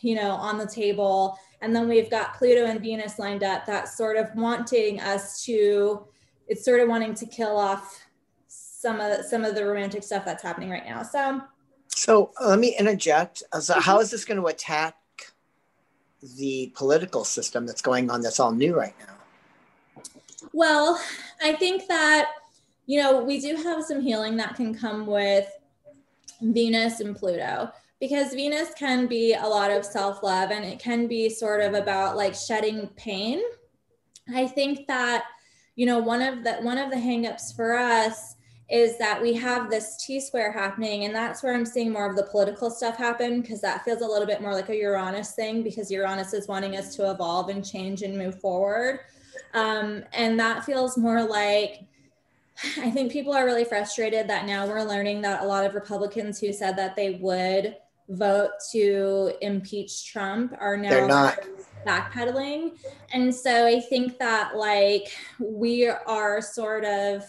you 0.00 0.14
know, 0.14 0.30
on 0.30 0.58
the 0.58 0.66
table 0.66 1.38
and 1.62 1.74
then 1.74 1.88
we've 1.88 2.10
got 2.10 2.34
Pluto 2.34 2.66
and 2.66 2.80
Venus 2.80 3.20
lined 3.20 3.44
up 3.44 3.64
that's 3.66 3.96
sort 3.96 4.16
of 4.16 4.28
wanting 4.34 5.00
us 5.00 5.44
to, 5.44 6.04
it's 6.48 6.64
sort 6.64 6.80
of 6.80 6.88
wanting 6.88 7.14
to 7.14 7.26
kill 7.26 7.56
off 7.56 8.04
some 8.48 9.00
of 9.00 9.24
some 9.24 9.44
of 9.44 9.54
the 9.54 9.64
romantic 9.64 10.02
stuff 10.02 10.24
that's 10.24 10.42
happening 10.42 10.68
right 10.68 10.84
now. 10.84 11.04
So 11.04 11.40
so 11.86 12.32
uh, 12.40 12.48
let 12.48 12.58
me 12.58 12.76
interject. 12.76 13.44
Uh, 13.52 13.60
so 13.60 13.78
how 13.78 14.00
is 14.00 14.10
this 14.10 14.24
going 14.24 14.40
to 14.40 14.46
attack 14.48 14.96
the 16.36 16.72
political 16.74 17.24
system 17.24 17.64
that's 17.64 17.80
going 17.80 18.10
on 18.10 18.22
that's 18.22 18.40
all 18.40 18.50
new 18.50 18.76
right 18.76 18.94
now? 18.98 20.02
Well, 20.52 21.00
I 21.40 21.52
think 21.52 21.86
that 21.86 22.30
you 22.86 23.00
know, 23.00 23.22
we 23.22 23.40
do 23.40 23.54
have 23.54 23.84
some 23.84 24.00
healing 24.00 24.36
that 24.38 24.56
can 24.56 24.74
come 24.74 25.06
with 25.06 25.48
Venus 26.42 27.00
and 27.00 27.16
Pluto 27.16 27.70
because 28.02 28.34
Venus 28.34 28.70
can 28.76 29.06
be 29.06 29.34
a 29.34 29.46
lot 29.46 29.70
of 29.70 29.84
self 29.84 30.24
love 30.24 30.50
and 30.50 30.64
it 30.64 30.80
can 30.80 31.06
be 31.06 31.28
sort 31.28 31.60
of 31.60 31.74
about 31.74 32.16
like 32.16 32.34
shedding 32.34 32.88
pain. 32.96 33.40
I 34.34 34.48
think 34.48 34.88
that 34.88 35.24
you 35.76 35.86
know 35.86 36.00
one 36.00 36.20
of 36.20 36.42
the 36.42 36.54
one 36.54 36.78
of 36.78 36.90
the 36.90 36.96
hangups 36.96 37.54
for 37.54 37.74
us 37.74 38.34
is 38.68 38.98
that 38.98 39.20
we 39.20 39.34
have 39.34 39.70
this 39.70 40.02
T 40.04 40.18
square 40.18 40.50
happening, 40.50 41.04
and 41.04 41.14
that's 41.14 41.44
where 41.44 41.54
I'm 41.54 41.64
seeing 41.64 41.92
more 41.92 42.10
of 42.10 42.16
the 42.16 42.24
political 42.24 42.70
stuff 42.70 42.96
happen 42.96 43.40
because 43.40 43.60
that 43.60 43.84
feels 43.84 44.00
a 44.00 44.06
little 44.06 44.26
bit 44.26 44.40
more 44.40 44.52
like 44.52 44.70
a 44.70 44.76
Uranus 44.76 45.34
thing 45.34 45.62
because 45.62 45.90
Uranus 45.90 46.32
is 46.32 46.48
wanting 46.48 46.76
us 46.76 46.96
to 46.96 47.10
evolve 47.10 47.50
and 47.50 47.64
change 47.64 48.02
and 48.02 48.18
move 48.18 48.40
forward. 48.40 49.00
Um, 49.54 50.02
and 50.12 50.40
that 50.40 50.64
feels 50.64 50.96
more 50.96 51.22
like 51.22 51.84
I 52.78 52.90
think 52.90 53.12
people 53.12 53.32
are 53.32 53.44
really 53.44 53.64
frustrated 53.64 54.28
that 54.28 54.46
now 54.46 54.66
we're 54.66 54.82
learning 54.82 55.22
that 55.22 55.42
a 55.42 55.46
lot 55.46 55.64
of 55.64 55.74
Republicans 55.74 56.38
who 56.38 56.52
said 56.52 56.76
that 56.76 56.96
they 56.96 57.18
would 57.20 57.76
vote 58.08 58.50
to 58.72 59.32
impeach 59.40 60.06
Trump 60.10 60.54
are 60.58 60.76
now 60.76 60.90
They're 60.90 61.08
not. 61.08 61.40
backpedaling. 61.86 62.72
And 63.12 63.34
so 63.34 63.66
I 63.66 63.80
think 63.80 64.18
that 64.18 64.56
like 64.56 65.12
we 65.38 65.88
are 65.88 66.40
sort 66.40 66.84
of 66.84 67.24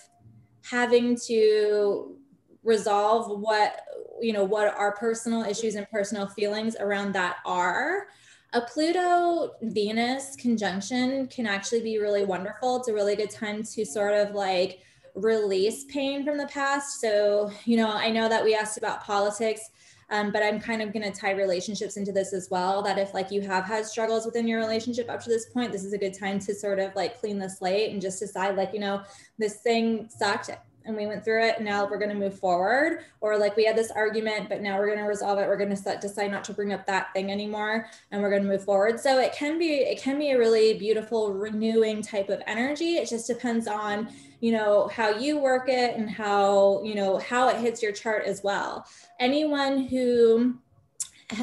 having 0.64 1.18
to 1.28 2.18
resolve 2.64 3.40
what 3.42 3.82
you 4.22 4.32
know 4.32 4.44
what 4.46 4.74
our 4.78 4.94
personal 4.94 5.44
issues 5.44 5.76
and 5.76 5.90
personal 5.90 6.28
feelings 6.28 6.78
around 6.80 7.12
that 7.14 7.38
are 7.46 8.08
a 8.54 8.62
Pluto 8.62 9.52
Venus 9.64 10.36
conjunction 10.36 11.28
can 11.28 11.48
actually 11.48 11.82
be 11.82 11.98
really 11.98 12.24
wonderful. 12.24 12.78
It's 12.78 12.88
a 12.88 12.94
really 12.94 13.16
good 13.16 13.32
time 13.32 13.64
to 13.64 13.86
sort 13.86 14.14
of 14.14 14.36
like 14.36 14.82
release 15.16 15.86
pain 15.86 16.24
from 16.24 16.38
the 16.38 16.48
past. 16.48 17.00
So, 17.00 17.52
you 17.66 17.78
know, 17.78 17.90
I 17.90 18.10
know 18.10 18.28
that 18.30 18.44
we 18.44 18.56
asked 18.56 18.78
about 18.78 19.04
politics. 19.04 19.70
Um, 20.10 20.32
but 20.32 20.44
I'm 20.44 20.60
kind 20.60 20.82
of 20.82 20.94
going 20.94 21.10
to 21.12 21.18
tie 21.18 21.32
relationships 21.32 21.98
into 21.98 22.12
this 22.12 22.34
as 22.34 22.50
well. 22.52 22.84
That 22.84 23.00
if 23.00 23.16
like 23.16 23.32
you 23.32 23.42
have 23.42 23.66
had 23.66 23.86
struggles 23.86 24.26
within 24.26 24.48
your 24.48 24.60
relationship 24.60 25.10
up 25.10 25.24
to 25.24 25.30
this 25.30 25.48
point, 25.48 25.72
this 25.72 25.84
is 25.84 25.94
a 25.94 25.98
good 25.98 26.14
time 26.14 26.38
to 26.40 26.54
sort 26.54 26.78
of 26.78 26.96
like 26.96 27.20
clean 27.20 27.40
the 27.40 27.50
slate 27.50 27.92
and 27.92 28.02
just 28.02 28.20
decide 28.20 28.56
like, 28.56 28.74
you 28.74 28.80
know, 28.80 29.02
this 29.40 29.62
thing 29.62 30.08
sucked 30.10 30.52
and 30.86 30.96
we 30.96 31.08
went 31.08 31.24
through 31.24 31.44
it 31.44 31.62
now 31.62 31.86
we're 31.86 31.98
going 31.98 32.10
to 32.10 32.16
move 32.16 32.38
forward 32.38 33.00
or 33.22 33.38
like 33.38 33.56
we 33.56 33.66
had 33.66 33.78
this 33.78 33.92
argument 33.92 34.50
but 34.50 34.62
now 34.62 34.78
we're 34.78 34.88
going 34.88 34.98
to 34.98 35.06
resolve 35.06 35.40
it 35.40 35.48
we're 35.48 35.58
going 35.58 35.74
to 35.74 35.98
decide 36.02 36.32
not 36.32 36.44
to 36.44 36.54
bring 36.54 36.74
up 36.74 36.86
that 36.86 37.12
thing 37.14 37.32
anymore 37.32 37.88
and 38.12 38.22
we're 38.22 38.30
going 38.30 38.44
to 38.44 38.48
move 38.48 38.64
forward 38.64 39.00
so 39.00 39.20
it 39.20 39.34
can 39.34 39.58
be 39.58 39.76
it 39.76 40.02
can 40.02 40.18
be 40.20 40.32
a 40.32 40.38
really 40.38 40.74
beautiful 40.74 41.34
renewing 41.34 42.02
type 42.02 42.30
of 42.30 42.42
energy 42.48 42.96
it 42.96 43.08
just 43.08 43.28
depends 43.28 43.68
on 43.68 44.08
you 44.44 44.52
know 44.52 44.90
how 44.90 45.10
you 45.10 45.40
work 45.40 45.70
it 45.70 45.96
and 45.96 46.10
how 46.10 46.82
you 46.84 46.96
know 46.96 47.18
how 47.18 47.48
it 47.48 47.58
hits 47.58 47.82
your 47.82 47.92
chart 47.92 48.26
as 48.26 48.44
well 48.44 48.86
anyone 49.20 49.86
who 49.86 50.56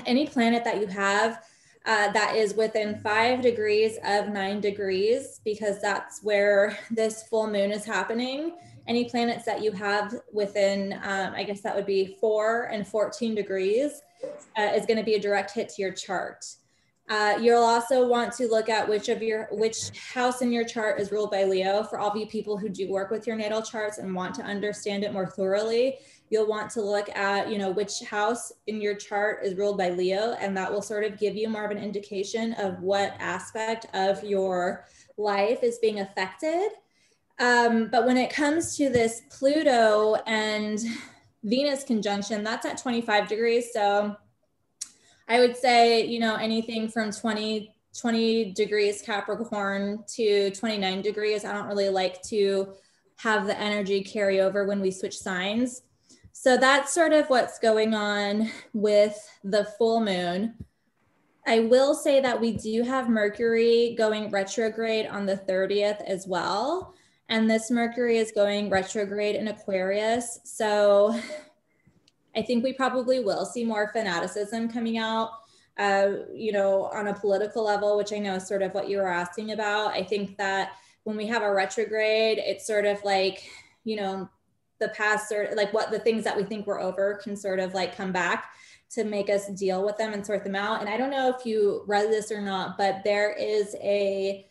any 0.07 0.26
planet 0.26 0.64
that 0.64 0.80
you 0.80 0.87
have 0.87 1.45
uh, 1.87 2.12
that 2.12 2.37
is 2.37 2.52
within 2.54 2.99
five 2.99 3.40
degrees 3.40 3.97
of 4.04 4.28
nine 4.28 4.61
degrees 4.61 5.40
because 5.47 5.80
that's 5.80 6.23
where 6.23 6.78
this 6.90 7.23
full 7.23 7.47
moon 7.47 7.73
is 7.73 7.87
happening 7.87 8.52
any 8.90 9.04
planets 9.04 9.45
that 9.45 9.62
you 9.62 9.71
have 9.71 10.16
within, 10.33 10.95
um, 11.04 11.33
I 11.35 11.45
guess 11.45 11.61
that 11.61 11.76
would 11.76 11.87
be 11.87 12.16
four 12.21 12.64
and 12.64 12.87
14 12.87 13.37
degrees, 13.37 14.02
uh, 14.59 14.73
is 14.75 14.85
going 14.85 14.97
to 14.97 15.04
be 15.04 15.14
a 15.14 15.21
direct 15.21 15.52
hit 15.52 15.69
to 15.71 15.83
your 15.83 15.92
chart. 15.92 16.45
Uh, 17.11 17.37
you'll 17.40 17.61
also 17.61 18.07
want 18.07 18.33
to 18.33 18.47
look 18.47 18.69
at 18.69 18.88
which 18.88 19.09
of 19.09 19.21
your 19.21 19.49
which 19.50 19.90
house 19.99 20.43
in 20.43 20.52
your 20.52 20.64
chart 20.64 21.00
is 21.00 21.11
ruled 21.11 21.33
by 21.33 21.43
Leo. 21.43 21.83
For 21.83 21.99
all 21.99 22.12
of 22.12 22.17
you 22.17 22.25
people 22.25 22.57
who 22.57 22.69
do 22.69 22.88
work 22.88 23.11
with 23.11 23.26
your 23.26 23.35
natal 23.35 23.62
charts 23.62 23.99
and 23.99 24.14
want 24.14 24.33
to 24.37 24.43
understand 24.43 25.02
it 25.02 25.12
more 25.12 25.26
thoroughly, 25.26 25.99
you'll 26.31 26.47
want 26.47 26.71
to 26.71 26.81
look 26.81 27.09
at 27.17 27.50
you 27.50 27.59
know 27.59 27.73
which 27.73 28.00
house 28.09 28.52
in 28.69 28.81
your 28.81 28.95
chart 28.95 29.45
is 29.45 29.57
ruled 29.57 29.76
by 29.76 29.90
Leo, 29.90 30.37
and 30.40 30.57
that 30.57 30.73
will 30.73 30.83
sort 30.83 31.02
of 31.02 31.19
give 31.19 31.35
you 31.35 31.49
more 31.49 31.64
of 31.64 31.73
an 31.73 31.83
indication 31.83 32.52
of 32.52 32.81
what 32.81 33.17
aspect 33.19 33.87
of 33.93 34.23
your 34.23 34.85
life 35.17 35.64
is 35.64 35.79
being 35.79 35.99
affected. 35.99 36.71
Um, 37.40 37.88
but 37.90 38.07
when 38.07 38.19
it 38.19 38.33
comes 38.33 38.76
to 38.76 38.88
this 38.88 39.23
Pluto 39.37 40.14
and 40.29 40.79
Venus 41.43 41.83
conjunction, 41.83 42.45
that's 42.45 42.67
at 42.67 42.79
25 42.79 43.26
degrees. 43.26 43.73
So 43.73 44.17
I 45.30 45.38
would 45.38 45.56
say, 45.56 46.04
you 46.04 46.18
know, 46.18 46.34
anything 46.34 46.88
from 46.88 47.12
20, 47.12 47.72
20 47.99 48.52
degrees 48.52 49.00
Capricorn 49.00 50.02
to 50.08 50.50
29 50.50 51.02
degrees. 51.02 51.44
I 51.44 51.52
don't 51.52 51.68
really 51.68 51.88
like 51.88 52.20
to 52.25 52.75
have 53.18 53.46
the 53.46 53.56
energy 53.56 54.02
carry 54.02 54.40
over 54.40 54.64
when 54.64 54.80
we 54.80 54.90
switch 54.90 55.16
signs. 55.16 55.82
So 56.32 56.56
that's 56.56 56.92
sort 56.92 57.12
of 57.12 57.30
what's 57.30 57.60
going 57.60 57.94
on 57.94 58.50
with 58.72 59.16
the 59.44 59.66
full 59.78 60.00
moon. 60.00 60.54
I 61.46 61.60
will 61.60 61.94
say 61.94 62.20
that 62.20 62.40
we 62.40 62.52
do 62.52 62.82
have 62.82 63.08
Mercury 63.08 63.94
going 63.96 64.30
retrograde 64.30 65.06
on 65.06 65.26
the 65.26 65.37
30th 65.37 66.02
as 66.06 66.26
well. 66.26 66.92
And 67.28 67.49
this 67.49 67.70
Mercury 67.70 68.18
is 68.18 68.32
going 68.32 68.68
retrograde 68.68 69.37
in 69.37 69.46
Aquarius. 69.46 70.40
So 70.42 71.16
I 72.37 72.42
think 72.42 72.62
we 72.62 72.72
probably 72.72 73.20
will 73.20 73.44
see 73.44 73.64
more 73.64 73.90
fanaticism 73.92 74.68
coming 74.70 74.99
out, 74.99 75.30
uh, 75.78 76.10
you 76.32 76.52
know, 76.52 76.84
on 76.92 77.08
a 77.08 77.14
political 77.14 77.64
level, 77.64 77.96
which 77.96 78.12
I 78.12 78.18
know 78.18 78.34
is 78.37 78.46
sort 78.46 78.62
of 78.62 78.72
what 78.75 78.88
you 78.88 78.99
were 78.99 79.08
asking 79.08 79.52
about. 79.52 79.92
I 79.92 80.04
think 80.04 80.37
that 80.38 80.72
when 81.04 81.16
we 81.16 81.26
have 81.26 81.42
a 81.42 81.52
retrograde, 81.52 82.38
it's 82.38 82.66
sort 82.66 82.84
of 82.84 83.02
like, 83.04 83.49
you 83.84 83.96
know, 83.96 84.28
the 84.78 84.88
past 84.88 85.28
sort 85.28 85.50
of 85.50 85.56
like 85.56 85.72
what 85.72 85.90
the 85.90 85.99
things 85.99 86.25
that 86.25 86.37
we 86.37 86.44
think 86.44 86.66
were 86.66 86.80
over 86.80 87.20
can 87.22 87.37
sort 87.37 87.58
of 87.58 87.75
like 87.75 87.96
come 87.96 88.12
back 88.12 88.50
to 88.90 89.04
make 89.04 89.30
us 89.30 89.49
deal 89.49 89.84
with 89.84 89.96
them 89.96 90.12
and 90.12 90.25
sort 90.25 90.42
them 90.42 90.56
out. 90.56 90.80
And 90.80 90.88
I 90.88 90.96
don't 90.96 91.10
know 91.10 91.34
if 91.37 91.46
you 91.46 91.84
read 91.87 92.08
this 92.10 92.32
or 92.32 92.40
not, 92.40 92.76
but 92.76 93.02
there 93.04 93.32
is 93.32 93.76
a 93.82 94.50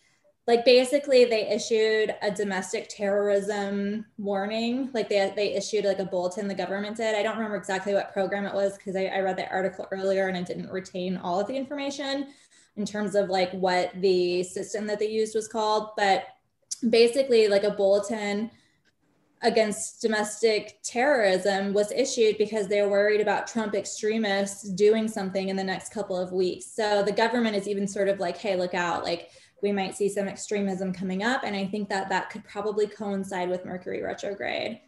like 0.49 0.65
basically 0.65 1.25
they 1.25 1.47
issued 1.47 2.15
a 2.23 2.31
domestic 2.31 2.89
terrorism 2.89 4.03
warning 4.17 4.89
like 4.95 5.07
they, 5.07 5.31
they 5.35 5.53
issued 5.53 5.85
like 5.85 5.99
a 5.99 6.05
bulletin 6.05 6.47
the 6.47 6.55
government 6.55 6.97
did 6.97 7.13
i 7.13 7.21
don't 7.21 7.35
remember 7.35 7.55
exactly 7.55 7.93
what 7.93 8.11
program 8.11 8.47
it 8.47 8.53
was 8.53 8.75
because 8.75 8.95
I, 8.95 9.05
I 9.05 9.19
read 9.19 9.37
the 9.37 9.47
article 9.51 9.85
earlier 9.91 10.27
and 10.27 10.35
i 10.35 10.41
didn't 10.41 10.71
retain 10.71 11.17
all 11.17 11.39
of 11.39 11.45
the 11.45 11.55
information 11.55 12.29
in 12.77 12.85
terms 12.85 13.13
of 13.13 13.29
like 13.29 13.51
what 13.51 13.91
the 14.01 14.41
system 14.41 14.87
that 14.87 14.97
they 14.97 15.09
used 15.09 15.35
was 15.35 15.47
called 15.47 15.91
but 15.95 16.23
basically 16.89 17.47
like 17.47 17.63
a 17.63 17.69
bulletin 17.69 18.49
against 19.43 20.01
domestic 20.01 20.79
terrorism 20.83 21.73
was 21.73 21.91
issued 21.91 22.39
because 22.39 22.67
they 22.67 22.81
were 22.81 22.89
worried 22.89 23.21
about 23.21 23.47
Trump 23.47 23.73
extremists 23.73 24.69
doing 24.71 25.07
something 25.07 25.47
in 25.47 25.55
the 25.55 25.63
next 25.63 25.93
couple 25.93 26.17
of 26.17 26.33
weeks. 26.33 26.65
So 26.65 27.03
the 27.03 27.13
government 27.13 27.55
is 27.55 27.65
even 27.65 27.87
sort 27.87 28.09
of 28.09 28.19
like, 28.19 28.35
hey, 28.35 28.57
look 28.57 28.73
out. 28.73 29.05
Like 29.05 29.29
we 29.61 29.71
might 29.71 29.95
see 29.95 30.09
some 30.09 30.27
extremism 30.27 30.93
coming 30.93 31.23
up. 31.23 31.43
And 31.43 31.55
I 31.55 31.65
think 31.65 31.89
that 31.89 32.09
that 32.09 32.29
could 32.29 32.43
probably 32.45 32.87
coincide 32.87 33.49
with 33.49 33.65
Mercury 33.65 34.01
retrograde. 34.01 34.79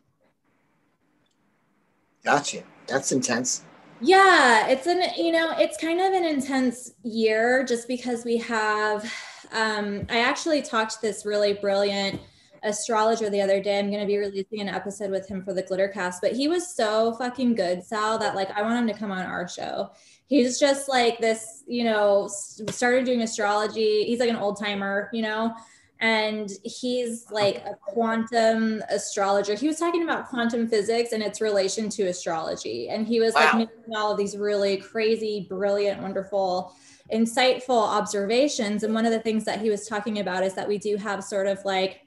Gotcha. 2.24 2.64
That's 2.88 3.12
intense. 3.12 3.64
Yeah, 4.00 4.68
it's 4.68 4.88
an, 4.88 5.04
you 5.16 5.32
know, 5.32 5.54
it's 5.58 5.78
kind 5.78 6.02
of 6.02 6.14
an 6.14 6.26
intense 6.26 6.94
year 7.04 7.64
just 7.64 7.88
because 7.88 8.26
we 8.26 8.38
have, 8.38 9.04
um, 9.52 10.06
I 10.10 10.20
actually 10.20 10.62
talked 10.62 10.94
to 10.94 11.02
this 11.02 11.26
really 11.26 11.54
brilliant 11.54 12.20
astrologer 12.64 13.30
the 13.30 13.42
other 13.42 13.62
day. 13.62 13.78
I'm 13.78 13.90
going 13.90 14.02
to 14.02 14.08
be 14.08 14.18
releasing 14.18 14.60
an 14.60 14.70
episode 14.70 15.12
with 15.12 15.28
him 15.28 15.44
for 15.44 15.54
the 15.54 15.64
Glittercast, 15.64 16.16
but 16.22 16.34
he 16.34 16.48
was 16.48 16.76
so 16.76 17.14
fucking 17.14 17.56
good, 17.56 17.84
Sal, 17.84 18.18
that 18.20 18.36
like 18.36 18.50
I 18.52 18.62
want 18.62 18.80
him 18.80 18.88
to 18.88 19.00
come 19.00 19.12
on 19.12 19.24
our 19.24 19.48
show 19.48 19.92
he's 20.32 20.58
just 20.58 20.88
like 20.88 21.20
this, 21.20 21.62
you 21.68 21.84
know, 21.84 22.26
started 22.70 23.04
doing 23.04 23.22
astrology. 23.22 24.06
He's 24.06 24.22
like 24.22 24.30
an 24.30 24.38
old 24.38 24.58
timer, 24.58 25.10
you 25.12 25.22
know, 25.22 25.54
and 26.00 26.50
he's 26.64 27.30
like 27.32 27.58
a 27.58 27.76
quantum 27.82 28.82
astrologer. 28.90 29.56
He 29.56 29.68
was 29.68 29.78
talking 29.78 30.04
about 30.04 30.30
quantum 30.30 30.70
physics 30.70 31.12
and 31.12 31.22
its 31.22 31.42
relation 31.42 31.90
to 31.90 32.04
astrology. 32.04 32.88
And 32.88 33.06
he 33.06 33.20
was 33.20 33.34
wow. 33.34 33.42
like 33.42 33.56
making 33.56 33.94
all 33.94 34.14
of 34.14 34.18
these 34.18 34.38
really 34.38 34.78
crazy, 34.78 35.48
brilliant, 35.50 36.02
wonderful, 36.02 36.74
insightful 37.14 37.86
observations. 37.86 38.84
And 38.84 38.94
one 38.94 39.06
of 39.06 39.12
the 39.12 39.20
things 39.20 39.44
that 39.44 39.60
he 39.60 39.70
was 39.70 39.86
talking 39.86 40.20
about 40.20 40.46
is 40.46 40.54
that 40.54 40.66
we 40.66 40.78
do 40.78 40.96
have 40.96 41.26
sort 41.26 41.48
of 41.48 41.60
like, 41.66 42.02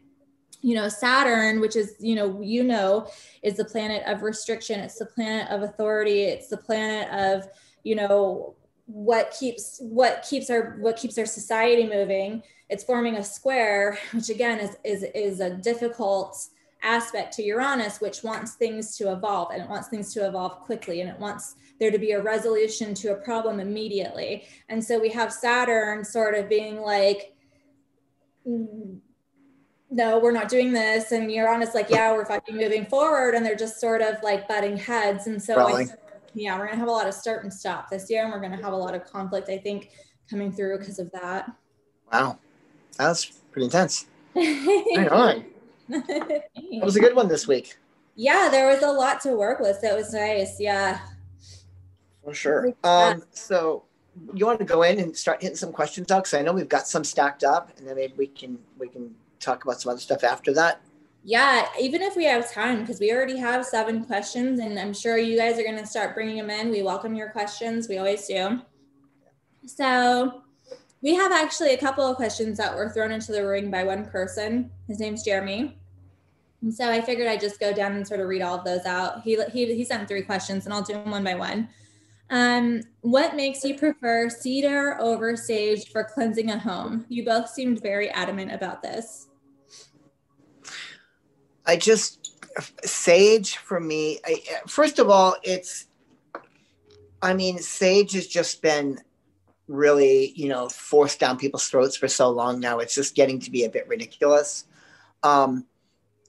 you 0.63 0.75
know 0.75 0.89
saturn 0.89 1.61
which 1.61 1.77
is 1.77 1.95
you 2.01 2.15
know 2.15 2.41
you 2.41 2.65
know 2.65 3.07
is 3.43 3.59
the 3.59 3.65
planet 3.67 4.03
of 4.07 4.23
restriction 4.23 4.81
it's 4.81 4.99
the 4.99 5.05
planet 5.05 5.47
of 5.51 5.61
authority 5.61 6.23
it's 6.23 6.49
the 6.49 6.57
planet 6.57 7.07
of 7.13 7.47
you 7.85 7.95
know 7.95 8.55
what 8.87 9.35
keeps 9.39 9.79
what 9.81 10.27
keeps 10.29 10.51
our 10.51 10.77
what 10.81 10.97
keeps 10.97 11.17
our 11.17 11.27
society 11.27 11.87
moving 11.87 12.43
it's 12.69 12.85
forming 12.85 13.17
a 13.17 13.25
square 13.25 13.99
which 14.13 14.29
again 14.29 14.59
is 14.59 14.77
is 14.85 15.05
is 15.15 15.41
a 15.41 15.51
difficult 15.51 16.37
aspect 16.83 17.33
to 17.33 17.43
uranus 17.43 18.01
which 18.01 18.23
wants 18.23 18.55
things 18.55 18.97
to 18.97 19.11
evolve 19.11 19.51
and 19.53 19.63
it 19.63 19.69
wants 19.69 19.89
things 19.89 20.13
to 20.13 20.27
evolve 20.27 20.61
quickly 20.61 21.01
and 21.01 21.09
it 21.09 21.19
wants 21.19 21.57
there 21.81 21.91
to 21.91 21.99
be 21.99 22.13
a 22.13 22.23
resolution 22.23 22.93
to 22.93 23.13
a 23.13 23.17
problem 23.17 23.59
immediately 23.59 24.45
and 24.69 24.83
so 24.83 25.01
we 25.01 25.09
have 25.09 25.33
saturn 25.33 26.05
sort 26.05 26.35
of 26.35 26.49
being 26.49 26.81
like 26.81 27.35
mm, 28.47 28.99
no, 29.91 30.19
we're 30.19 30.33
not 30.33 30.49
doing 30.49 30.73
this. 30.73 31.13
And 31.13 31.31
Uranus 31.31 31.73
like, 31.73 31.89
yeah, 31.89 32.13
we're 32.13 32.25
fucking 32.25 32.57
moving 32.57 32.85
forward. 32.85 33.35
And 33.35 33.47
they're 33.47 33.55
just 33.55 33.81
sort 33.81 34.03
of 34.03 34.21
like 34.25 34.49
butting 34.49 34.77
heads. 34.77 35.29
And 35.29 35.41
so 35.41 35.55
I, 35.61 35.87
yeah, 36.35 36.59
we're 36.59 36.67
gonna 36.67 36.79
have 36.79 36.89
a 36.89 36.93
lot 36.93 37.07
of 37.07 37.15
start 37.15 37.45
and 37.45 37.53
stop 37.53 37.91
this 37.91 38.11
year, 38.11 38.25
and 38.25 38.33
we're 38.33 38.41
gonna 38.41 38.63
have 38.63 38.73
a 38.73 38.77
lot 38.77 38.95
of 38.95 39.05
conflict, 39.05 39.49
I 39.49 39.59
think, 39.59 39.91
coming 40.29 40.53
through 40.53 40.79
because 40.79 40.99
of 40.99 41.11
that. 41.13 41.51
Wow, 42.13 42.39
that's 42.97 43.25
pretty 43.53 43.67
intense. 43.67 44.07
Hang 44.35 45.09
on. 45.11 45.45
It 46.57 46.83
was 46.83 46.97
a 46.97 47.01
good 47.01 47.15
one 47.15 47.29
this 47.29 47.47
week. 47.47 47.77
Yeah, 48.17 48.49
there 48.51 48.69
was 48.69 48.83
a 48.83 48.91
lot 48.91 49.21
to 49.23 49.37
work 49.37 49.61
with. 49.61 49.79
So 49.81 49.89
it 49.89 49.95
was 49.95 50.13
nice. 50.15 50.59
Yeah. 50.59 50.99
For 52.25 52.33
sure. 52.33 52.73
Um, 52.83 53.23
so 53.33 53.85
you 54.33 54.47
want 54.47 54.59
to 54.61 54.65
go 54.65 54.83
in 54.83 54.99
and 54.99 55.17
start 55.17 55.43
hitting 55.43 55.57
some 55.57 55.73
questions 55.73 56.11
out 56.11 56.25
because 56.25 56.35
I 56.35 56.43
know 56.43 56.53
we've 56.53 56.69
got 56.69 56.89
some 56.89 57.05
stacked 57.05 57.45
up, 57.45 57.71
and 57.77 57.87
then 57.87 57.97
maybe 57.97 58.15
we 58.17 58.27
can 58.29 58.59
we 58.79 58.89
can 58.89 59.15
talk 59.41 59.65
about 59.65 59.81
some 59.81 59.91
other 59.91 60.01
stuff 60.01 60.25
after 60.25 60.55
that 60.55 60.81
yeah, 61.27 61.67
even 61.81 62.03
if 62.03 62.17
we 62.17 62.25
have 62.27 62.53
time, 62.53 62.81
because 62.81 63.01
we 63.01 63.11
already 63.11 63.39
have 63.39 63.65
seven 63.65 64.05
questions, 64.05 64.61
and 64.61 64.79
I'm 64.79 64.93
sure 64.93 65.17
you 65.17 65.39
guys 65.39 65.59
are 65.59 65.63
going 65.63 65.79
to 65.79 65.87
start 65.87 66.15
bringing 66.15 66.37
them 66.37 66.51
in. 66.51 66.71
We 66.71 66.83
welcome 66.83 67.15
your 67.15 67.31
questions. 67.31 67.89
We 67.89 67.97
always 67.97 68.27
do. 68.27 68.61
So 69.65 70.43
we 71.01 71.15
have 71.15 71.33
actually 71.33 71.73
a 71.73 71.79
couple 71.79 72.05
of 72.05 72.17
questions 72.17 72.59
that 72.59 72.77
were 72.77 72.91
thrown 72.91 73.11
into 73.11 73.33
the 73.33 73.47
ring 73.47 73.71
by 73.71 73.85
one 73.85 74.05
person. 74.05 74.71
His 74.87 75.01
name's 75.01 75.23
Jeremy. 75.23 75.79
And 76.61 76.75
so 76.75 76.91
I 76.91 77.01
figured 77.01 77.27
I'd 77.27 77.41
just 77.41 77.59
go 77.59 77.73
down 77.73 77.93
and 77.93 78.07
sort 78.07 78.21
of 78.21 78.29
read 78.29 78.43
all 78.43 78.59
of 78.59 78.65
those 78.65 78.85
out. 78.85 79.23
He, 79.23 79.43
he, 79.51 79.75
he 79.75 79.85
sent 79.85 80.07
three 80.07 80.23
questions, 80.23 80.67
and 80.67 80.75
I'll 80.75 80.83
do 80.83 80.93
them 80.93 81.11
one 81.11 81.25
by 81.25 81.37
one. 81.37 81.71
Um, 82.29 82.83
what 83.01 83.35
makes 83.35 83.65
you 83.65 83.79
prefer 83.79 84.29
cedar 84.29 84.99
over 85.01 85.37
sage 85.37 85.91
for 85.91 86.05
cleansing 86.05 86.51
a 86.51 86.59
home? 86.59 87.07
You 87.09 87.25
both 87.25 87.49
seemed 87.49 87.81
very 87.81 88.11
adamant 88.11 88.53
about 88.53 88.83
this. 88.83 89.29
I 91.67 91.77
just 91.77 92.47
sage 92.85 93.57
for 93.57 93.81
me. 93.81 94.21
I, 94.25 94.43
first 94.67 94.99
of 94.99 95.11
all, 95.11 95.37
it's. 95.43 95.87
I 97.23 97.33
mean, 97.33 97.59
sage 97.59 98.13
has 98.13 98.27
just 98.27 98.61
been 98.61 98.99
really, 99.67 100.33
you 100.37 100.49
know, 100.49 100.69
forced 100.69 101.21
down 101.21 101.39
people's 101.39 101.69
throats 101.69 101.97
for 101.97 102.07
so 102.07 102.29
long 102.29 102.61
now. 102.61 102.81
It's 102.81 102.95
just 102.95 103.15
getting 103.15 103.41
to 103.41 103.51
be 103.51 103.65
a 103.65 103.71
bit 103.71 103.89
ridiculous. 103.89 104.67
Um, 105.23 105.65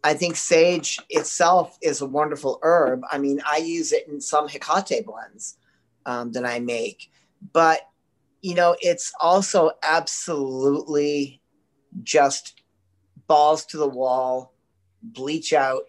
I 0.06 0.14
think 0.14 0.38
sage 0.38 1.00
itself 1.10 1.78
is 1.82 2.00
a 2.00 2.06
wonderful 2.06 2.60
herb. 2.62 3.02
I 3.12 3.18
mean, 3.18 3.42
I 3.46 3.58
use 3.58 3.92
it 3.92 4.08
in 4.08 4.22
some 4.22 4.48
Hecate 4.48 5.06
blends 5.06 5.58
um, 6.06 6.32
that 6.32 6.46
I 6.46 6.60
make, 6.60 7.12
but 7.52 7.82
you 8.42 8.54
know, 8.54 8.76
it's 8.80 9.12
also 9.20 9.72
absolutely 9.82 11.42
just 12.04 12.62
balls 13.28 13.66
to 13.66 13.78
the 13.78 13.88
wall 13.88 14.55
bleach 15.14 15.54
out 15.54 15.84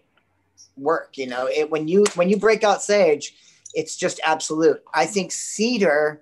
work. 0.75 1.17
You 1.17 1.27
know, 1.27 1.47
it, 1.47 1.69
when 1.69 1.87
you 1.87 2.05
when 2.15 2.29
you 2.29 2.37
break 2.37 2.63
out 2.63 2.81
sage, 2.81 3.35
it's 3.73 3.95
just 3.95 4.19
absolute. 4.25 4.83
I 4.93 5.05
think 5.05 5.31
cedar 5.31 6.21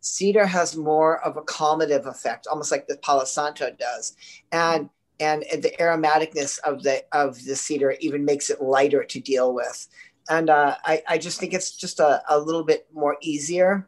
cedar 0.00 0.46
has 0.46 0.76
more 0.76 1.24
of 1.24 1.36
a 1.36 1.42
calmative 1.42 2.06
effect, 2.06 2.46
almost 2.46 2.70
like 2.70 2.86
the 2.86 2.96
Palo 2.98 3.24
Santo 3.24 3.70
does, 3.78 4.16
and 4.52 4.90
and 5.20 5.44
the 5.52 5.72
aromaticness 5.80 6.58
of 6.60 6.82
the 6.82 7.04
of 7.12 7.42
the 7.44 7.56
cedar 7.56 7.96
even 8.00 8.24
makes 8.24 8.50
it 8.50 8.62
lighter 8.62 9.04
to 9.04 9.20
deal 9.20 9.54
with. 9.54 9.88
And 10.28 10.48
uh, 10.48 10.76
I, 10.84 11.02
I 11.06 11.18
just 11.18 11.38
think 11.38 11.52
it's 11.52 11.76
just 11.76 12.00
a, 12.00 12.22
a 12.28 12.38
little 12.38 12.64
bit 12.64 12.86
more 12.94 13.16
easier 13.20 13.86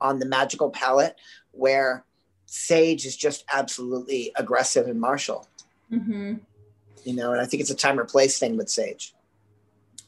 on 0.00 0.18
the 0.18 0.26
magical 0.26 0.68
palette 0.68 1.16
where 1.52 2.04
sage 2.46 3.06
is 3.06 3.16
just 3.16 3.44
absolutely 3.52 4.32
aggressive 4.36 4.88
and 4.88 5.00
martial. 5.00 5.48
Mm-hmm. 5.92 6.34
You 7.06 7.14
know, 7.14 7.32
and 7.32 7.40
I 7.40 7.46
think 7.46 7.60
it's 7.60 7.70
a 7.70 7.74
time 7.74 7.98
or 7.98 8.04
place 8.04 8.38
thing 8.38 8.56
with 8.56 8.68
sage. 8.68 9.14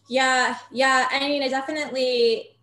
Yeah, 0.09 0.57
yeah. 0.73 1.07
I 1.11 1.21
mean, 1.21 1.43
I 1.43 1.49
definitely 1.49 2.59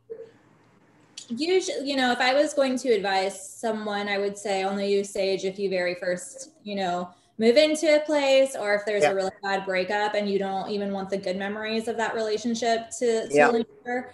usually, 1.29 1.89
you 1.89 1.95
know, 1.95 2.11
if 2.11 2.19
I 2.19 2.33
was 2.33 2.53
going 2.53 2.77
to 2.79 2.89
advise 2.89 3.49
someone, 3.49 4.07
I 4.09 4.17
would 4.17 4.37
say 4.37 4.63
only 4.63 4.91
use 4.91 5.09
sage 5.09 5.45
if 5.45 5.57
you 5.57 5.69
very 5.69 5.95
first, 5.95 6.51
you 6.63 6.75
know, 6.75 7.09
move 7.37 7.57
into 7.57 7.95
a 7.95 7.99
place 8.01 8.55
or 8.55 8.75
if 8.75 8.85
there's 8.85 9.03
yeah. 9.03 9.11
a 9.11 9.15
really 9.15 9.31
bad 9.43 9.65
breakup 9.65 10.15
and 10.15 10.29
you 10.29 10.39
don't 10.39 10.69
even 10.69 10.91
want 10.91 11.09
the 11.09 11.17
good 11.17 11.37
memories 11.37 11.87
of 11.87 11.97
that 11.97 12.15
relationship 12.15 12.89
to, 12.99 13.27
to 13.27 13.33
yeah. 13.33 13.49
linger. 13.49 14.13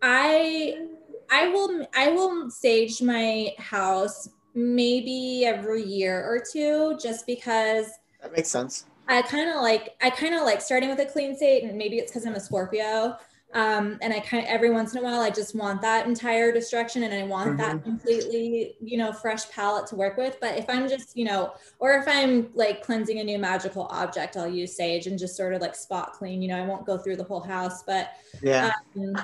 I 0.00 0.88
I 1.30 1.48
will 1.48 1.86
I 1.94 2.08
will 2.10 2.50
sage 2.50 3.00
my 3.00 3.54
house 3.58 4.28
maybe 4.54 5.44
every 5.46 5.82
year 5.82 6.24
or 6.24 6.42
two 6.52 6.98
just 7.00 7.26
because 7.26 7.90
that 8.20 8.32
makes 8.32 8.48
sense. 8.48 8.86
I 9.08 9.22
kind 9.22 9.50
of 9.50 9.56
like 9.56 9.96
I 10.00 10.10
kind 10.10 10.34
of 10.34 10.42
like 10.42 10.60
starting 10.60 10.88
with 10.88 11.00
a 11.00 11.06
clean 11.06 11.36
slate 11.36 11.64
and 11.64 11.76
maybe 11.76 11.98
it's 11.98 12.10
because 12.10 12.26
I'm 12.26 12.34
a 12.34 12.40
Scorpio. 12.40 13.16
Um, 13.54 13.98
and 14.00 14.14
I 14.14 14.20
kind 14.20 14.42
of 14.42 14.48
every 14.48 14.70
once 14.70 14.94
in 14.94 15.00
a 15.00 15.02
while 15.02 15.20
I 15.20 15.28
just 15.28 15.54
want 15.54 15.82
that 15.82 16.06
entire 16.06 16.52
destruction 16.52 17.02
and 17.02 17.12
I 17.12 17.24
want 17.24 17.50
mm-hmm. 17.50 17.58
that 17.58 17.84
completely, 17.84 18.76
you 18.80 18.96
know, 18.96 19.12
fresh 19.12 19.50
palette 19.50 19.86
to 19.88 19.96
work 19.96 20.16
with. 20.16 20.38
But 20.40 20.56
if 20.56 20.64
I'm 20.70 20.88
just, 20.88 21.16
you 21.18 21.26
know, 21.26 21.52
or 21.78 21.92
if 21.92 22.08
I'm 22.08 22.48
like 22.54 22.82
cleansing 22.82 23.18
a 23.18 23.24
new 23.24 23.38
magical 23.38 23.88
object, 23.90 24.38
I'll 24.38 24.48
use 24.48 24.74
sage 24.74 25.06
and 25.06 25.18
just 25.18 25.36
sort 25.36 25.52
of 25.52 25.60
like 25.60 25.74
spot 25.74 26.14
clean. 26.14 26.40
You 26.40 26.48
know, 26.48 26.56
I 26.56 26.66
won't 26.66 26.86
go 26.86 26.96
through 26.96 27.16
the 27.16 27.24
whole 27.24 27.42
house, 27.42 27.82
but 27.82 28.12
yeah. 28.42 28.72
Um, 28.96 29.16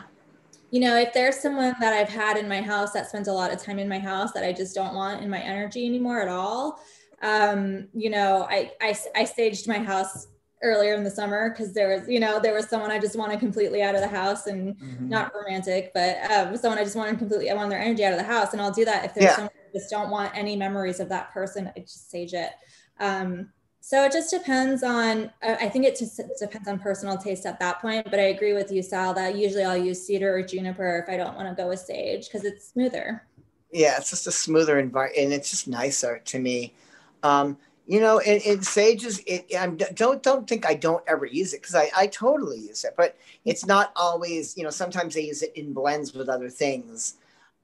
you 0.70 0.80
know, 0.80 0.96
if 0.98 1.14
there's 1.14 1.36
someone 1.36 1.74
that 1.80 1.94
I've 1.94 2.10
had 2.10 2.36
in 2.36 2.46
my 2.46 2.60
house 2.60 2.92
that 2.92 3.08
spends 3.08 3.28
a 3.28 3.32
lot 3.32 3.50
of 3.50 3.62
time 3.62 3.78
in 3.78 3.88
my 3.88 3.98
house 3.98 4.32
that 4.32 4.44
I 4.44 4.52
just 4.52 4.74
don't 4.74 4.94
want 4.94 5.22
in 5.22 5.30
my 5.30 5.40
energy 5.40 5.86
anymore 5.86 6.20
at 6.20 6.28
all, 6.28 6.82
um, 7.22 7.88
you 7.92 8.10
know, 8.10 8.46
I, 8.48 8.72
I, 8.80 8.96
I 9.14 9.24
staged 9.24 9.66
my 9.66 9.78
house 9.78 10.28
earlier 10.62 10.94
in 10.94 11.04
the 11.04 11.10
summer 11.10 11.50
because 11.50 11.72
there 11.72 11.96
was, 11.96 12.08
you 12.08 12.20
know, 12.20 12.40
there 12.40 12.54
was 12.54 12.68
someone 12.68 12.90
I 12.90 12.98
just 12.98 13.16
wanted 13.16 13.38
completely 13.40 13.82
out 13.82 13.94
of 13.94 14.00
the 14.00 14.08
house 14.08 14.46
and 14.46 14.76
mm-hmm. 14.76 15.08
not 15.08 15.32
romantic, 15.34 15.92
but 15.94 16.18
um, 16.30 16.56
someone 16.56 16.78
I 16.78 16.84
just 16.84 16.96
wanted 16.96 17.18
completely, 17.18 17.50
I 17.50 17.54
want 17.54 17.70
their 17.70 17.80
energy 17.80 18.04
out 18.04 18.12
of 18.12 18.18
the 18.18 18.24
house. 18.24 18.52
And 18.52 18.62
I'll 18.62 18.72
do 18.72 18.84
that 18.84 19.04
if 19.04 19.14
there's 19.14 19.24
yeah. 19.24 19.34
someone 19.36 19.52
I 19.54 19.78
just 19.78 19.90
don't 19.90 20.10
want 20.10 20.36
any 20.36 20.56
memories 20.56 21.00
of 21.00 21.08
that 21.10 21.32
person, 21.32 21.70
I 21.76 21.80
just 21.80 22.10
sage 22.10 22.34
it. 22.34 22.50
Um, 22.98 23.50
so 23.80 24.04
it 24.04 24.12
just 24.12 24.30
depends 24.30 24.82
on, 24.82 25.30
I 25.40 25.68
think 25.68 25.86
it 25.86 25.98
just 25.98 26.20
depends 26.38 26.68
on 26.68 26.78
personal 26.78 27.16
taste 27.16 27.46
at 27.46 27.58
that 27.60 27.80
point. 27.80 28.10
But 28.10 28.18
I 28.18 28.24
agree 28.24 28.52
with 28.52 28.70
you, 28.70 28.82
Sal, 28.82 29.14
that 29.14 29.36
usually 29.36 29.64
I'll 29.64 29.78
use 29.78 30.04
cedar 30.04 30.36
or 30.36 30.42
juniper 30.42 30.98
if 31.06 31.12
I 31.12 31.16
don't 31.16 31.34
want 31.36 31.48
to 31.48 31.54
go 31.54 31.68
with 31.68 31.80
sage 31.80 32.28
because 32.28 32.44
it's 32.44 32.68
smoother. 32.68 33.26
Yeah, 33.72 33.96
it's 33.96 34.10
just 34.10 34.26
a 34.26 34.32
smoother 34.32 34.78
environment 34.78 35.24
and 35.24 35.32
it's 35.32 35.50
just 35.50 35.68
nicer 35.68 36.18
to 36.18 36.38
me. 36.38 36.74
Um, 37.22 37.58
you 37.86 38.00
know, 38.00 38.18
and, 38.18 38.42
and 38.44 38.66
sage 38.66 39.04
is, 39.04 39.22
it, 39.26 39.46
I 39.58 39.66
don't, 39.66 40.22
don't 40.22 40.46
think 40.46 40.66
I 40.66 40.74
don't 40.74 41.02
ever 41.06 41.24
use 41.24 41.54
it 41.54 41.62
because 41.62 41.74
I, 41.74 41.90
I 41.96 42.06
totally 42.06 42.58
use 42.58 42.84
it, 42.84 42.92
but 42.96 43.16
it's 43.46 43.64
not 43.64 43.92
always, 43.96 44.56
you 44.58 44.62
know, 44.62 44.70
sometimes 44.70 45.16
I 45.16 45.20
use 45.20 45.42
it 45.42 45.52
in 45.54 45.72
blends 45.72 46.12
with 46.12 46.28
other 46.28 46.50
things 46.50 47.14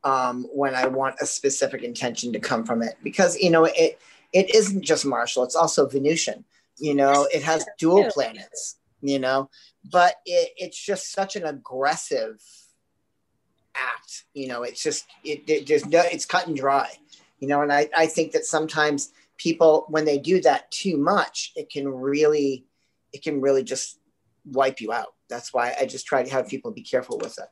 um, 0.02 0.44
when 0.44 0.74
I 0.74 0.86
want 0.86 1.16
a 1.20 1.26
specific 1.26 1.82
intention 1.82 2.32
to 2.32 2.40
come 2.40 2.64
from 2.64 2.82
it 2.82 2.96
because, 3.02 3.36
you 3.38 3.50
know, 3.50 3.66
it, 3.66 3.98
it 4.34 4.54
isn't 4.54 4.82
just 4.82 5.06
martial 5.06 5.44
it's 5.44 5.56
also 5.56 5.86
venusian 5.86 6.44
you 6.76 6.94
know 6.94 7.26
it 7.32 7.42
has 7.42 7.64
dual 7.78 8.10
planets 8.10 8.76
you 9.00 9.18
know 9.18 9.48
but 9.90 10.16
it, 10.26 10.50
it's 10.58 10.78
just 10.78 11.12
such 11.12 11.36
an 11.36 11.44
aggressive 11.44 12.42
act 13.74 14.24
you 14.34 14.48
know 14.48 14.62
it's 14.62 14.82
just 14.82 15.06
it, 15.24 15.48
it 15.48 15.66
just 15.66 15.86
no 15.86 16.02
it's 16.12 16.26
cut 16.26 16.46
and 16.46 16.56
dry 16.56 16.90
you 17.38 17.48
know 17.48 17.62
and 17.62 17.72
I, 17.72 17.88
I 17.96 18.06
think 18.06 18.32
that 18.32 18.44
sometimes 18.44 19.12
people 19.38 19.86
when 19.88 20.04
they 20.04 20.18
do 20.18 20.40
that 20.40 20.70
too 20.70 20.96
much 20.96 21.52
it 21.56 21.70
can 21.70 21.88
really 21.88 22.66
it 23.12 23.22
can 23.22 23.40
really 23.40 23.62
just 23.62 23.98
wipe 24.46 24.80
you 24.80 24.92
out 24.92 25.14
that's 25.28 25.52
why 25.52 25.74
i 25.80 25.86
just 25.86 26.06
try 26.06 26.22
to 26.22 26.30
have 26.30 26.48
people 26.48 26.70
be 26.70 26.82
careful 26.82 27.18
with 27.18 27.36
it 27.38 27.48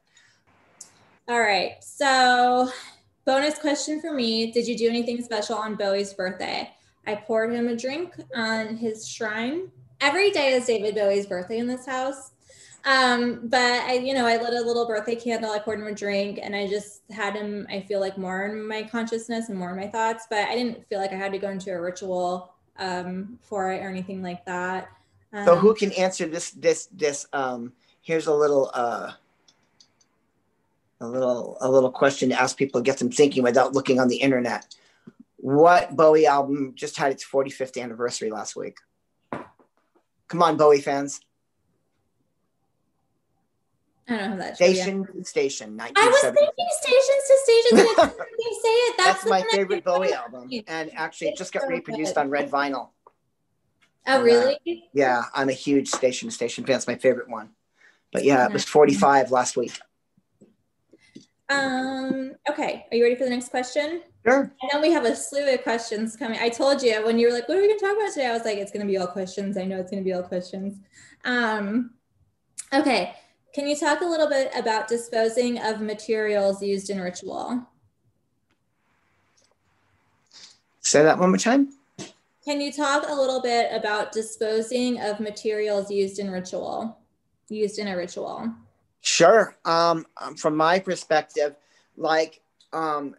all 1.28 1.40
right 1.40 1.82
so 1.82 2.70
Bonus 3.24 3.56
question 3.56 4.00
for 4.00 4.12
me 4.12 4.50
Did 4.50 4.66
you 4.66 4.76
do 4.76 4.88
anything 4.88 5.22
special 5.22 5.56
on 5.56 5.76
Bowie's 5.76 6.12
birthday? 6.12 6.68
I 7.06 7.14
poured 7.14 7.52
him 7.52 7.68
a 7.68 7.76
drink 7.76 8.14
on 8.34 8.76
his 8.76 9.06
shrine. 9.06 9.70
Every 10.00 10.32
day 10.32 10.54
is 10.54 10.66
David 10.66 10.96
Bowie's 10.96 11.26
birthday 11.26 11.58
in 11.58 11.68
this 11.68 11.86
house. 11.86 12.31
Um, 12.84 13.40
but 13.44 13.82
I, 13.84 13.94
you 13.94 14.12
know, 14.12 14.26
I 14.26 14.38
lit 14.38 14.54
a 14.54 14.66
little 14.66 14.86
birthday 14.86 15.14
candle, 15.14 15.52
I 15.52 15.58
poured 15.60 15.78
him 15.78 15.86
a 15.86 15.94
drink, 15.94 16.40
and 16.42 16.54
I 16.56 16.66
just 16.66 17.02
had 17.10 17.34
him, 17.34 17.66
I 17.70 17.80
feel 17.80 18.00
like 18.00 18.18
more 18.18 18.46
in 18.46 18.66
my 18.66 18.82
consciousness 18.82 19.48
and 19.48 19.58
more 19.58 19.70
in 19.70 19.76
my 19.76 19.86
thoughts. 19.86 20.26
But 20.28 20.48
I 20.48 20.54
didn't 20.54 20.88
feel 20.88 20.98
like 20.98 21.12
I 21.12 21.16
had 21.16 21.32
to 21.32 21.38
go 21.38 21.48
into 21.48 21.70
a 21.70 21.80
ritual 21.80 22.52
um, 22.78 23.38
for 23.42 23.70
it 23.70 23.78
or 23.78 23.88
anything 23.88 24.22
like 24.22 24.44
that. 24.46 24.88
Um, 25.32 25.46
so 25.46 25.56
who 25.56 25.74
can 25.74 25.92
answer 25.92 26.26
this 26.26 26.50
this 26.50 26.86
this 26.92 27.26
um 27.32 27.72
here's 28.02 28.26
a 28.26 28.34
little 28.34 28.70
uh 28.74 29.12
a 31.00 31.06
little 31.06 31.56
a 31.60 31.70
little 31.70 31.90
question 31.90 32.28
to 32.28 32.40
ask 32.40 32.56
people 32.56 32.80
to 32.80 32.84
get 32.84 32.98
them 32.98 33.10
thinking 33.10 33.42
without 33.42 33.72
looking 33.72 33.98
on 33.98 34.08
the 34.08 34.16
internet. 34.16 34.74
What 35.36 35.96
Bowie 35.96 36.26
album 36.26 36.72
just 36.76 36.96
had 36.96 37.10
its 37.10 37.24
45th 37.24 37.80
anniversary 37.80 38.30
last 38.30 38.54
week? 38.54 38.76
Come 40.28 40.42
on, 40.42 40.56
Bowie 40.56 40.80
fans. 40.80 41.20
I 44.08 44.16
don't 44.16 44.30
know 44.30 44.36
that. 44.38 44.56
Station 44.56 45.06
to 45.06 45.24
Station. 45.24 45.80
I 45.80 45.90
was 45.90 46.20
thinking 46.20 46.48
Stations 46.80 47.24
to 47.28 47.38
Stations. 47.44 47.94
I 47.98 48.08
say 48.62 48.68
it. 48.68 48.96
That's, 48.96 49.24
That's 49.24 49.30
my 49.30 49.44
favorite 49.50 49.84
Bowie 49.84 50.12
album, 50.12 50.50
and 50.66 50.90
actually, 50.94 51.28
it 51.28 51.36
just 51.36 51.52
got 51.52 51.68
reproduced 51.68 52.18
on 52.18 52.28
red 52.28 52.50
vinyl. 52.50 52.88
Oh, 54.06 54.18
uh, 54.18 54.22
really? 54.22 54.54
Uh, 54.54 54.86
yeah, 54.92 55.24
I'm 55.34 55.48
a 55.48 55.52
huge 55.52 55.88
Station 55.88 56.28
to 56.28 56.34
Station 56.34 56.64
fan. 56.64 56.76
It's 56.76 56.88
my 56.88 56.96
favorite 56.96 57.28
one. 57.28 57.50
But 58.12 58.24
yeah, 58.24 58.44
it 58.44 58.52
was 58.52 58.64
45 58.64 59.30
last 59.30 59.56
week. 59.56 59.78
Um, 61.48 62.34
okay, 62.48 62.86
are 62.90 62.96
you 62.96 63.02
ready 63.02 63.14
for 63.14 63.24
the 63.24 63.30
next 63.30 63.48
question? 63.48 64.02
Sure. 64.26 64.40
And 64.40 64.70
then 64.72 64.80
we 64.80 64.90
have 64.92 65.04
a 65.04 65.14
slew 65.14 65.52
of 65.52 65.62
questions 65.62 66.16
coming. 66.16 66.38
I 66.40 66.48
told 66.48 66.82
you 66.82 67.04
when 67.04 67.18
you 67.18 67.28
were 67.28 67.32
like, 67.32 67.48
what 67.48 67.58
are 67.58 67.60
we 67.60 67.66
going 67.66 67.78
to 67.78 67.84
talk 67.84 67.96
about 67.96 68.12
today? 68.12 68.26
I 68.26 68.32
was 68.32 68.44
like, 68.44 68.58
it's 68.58 68.70
going 68.70 68.86
to 68.86 68.90
be 68.90 68.98
all 68.98 69.06
questions. 69.06 69.56
I 69.56 69.64
know 69.64 69.78
it's 69.78 69.90
going 69.90 70.02
to 70.02 70.08
be 70.08 70.12
all 70.12 70.22
questions. 70.22 70.78
Um, 71.24 71.90
okay, 72.72 73.14
can 73.52 73.66
you 73.66 73.76
talk 73.76 74.00
a 74.00 74.04
little 74.04 74.28
bit 74.28 74.50
about 74.56 74.88
disposing 74.88 75.58
of 75.58 75.80
materials 75.80 76.62
used 76.62 76.88
in 76.90 77.00
ritual? 77.00 77.66
Say 80.80 81.02
that 81.02 81.18
one 81.18 81.30
more 81.30 81.38
time. 81.38 81.68
Can 82.44 82.60
you 82.60 82.72
talk 82.72 83.04
a 83.08 83.14
little 83.14 83.40
bit 83.40 83.70
about 83.72 84.10
disposing 84.10 85.00
of 85.00 85.20
materials 85.20 85.90
used 85.90 86.18
in 86.18 86.30
ritual, 86.30 86.98
used 87.48 87.78
in 87.78 87.88
a 87.88 87.96
ritual? 87.96 88.52
Sure. 89.00 89.56
Um, 89.64 90.06
um, 90.20 90.34
from 90.34 90.56
my 90.56 90.78
perspective, 90.78 91.54
like 91.96 92.40
um, 92.72 93.14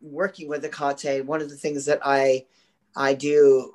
working 0.00 0.48
with 0.48 0.64
Hecate, 0.64 1.24
one 1.24 1.40
of 1.40 1.50
the 1.50 1.56
things 1.56 1.84
that 1.86 2.00
I 2.02 2.46
I 2.96 3.14
do 3.14 3.72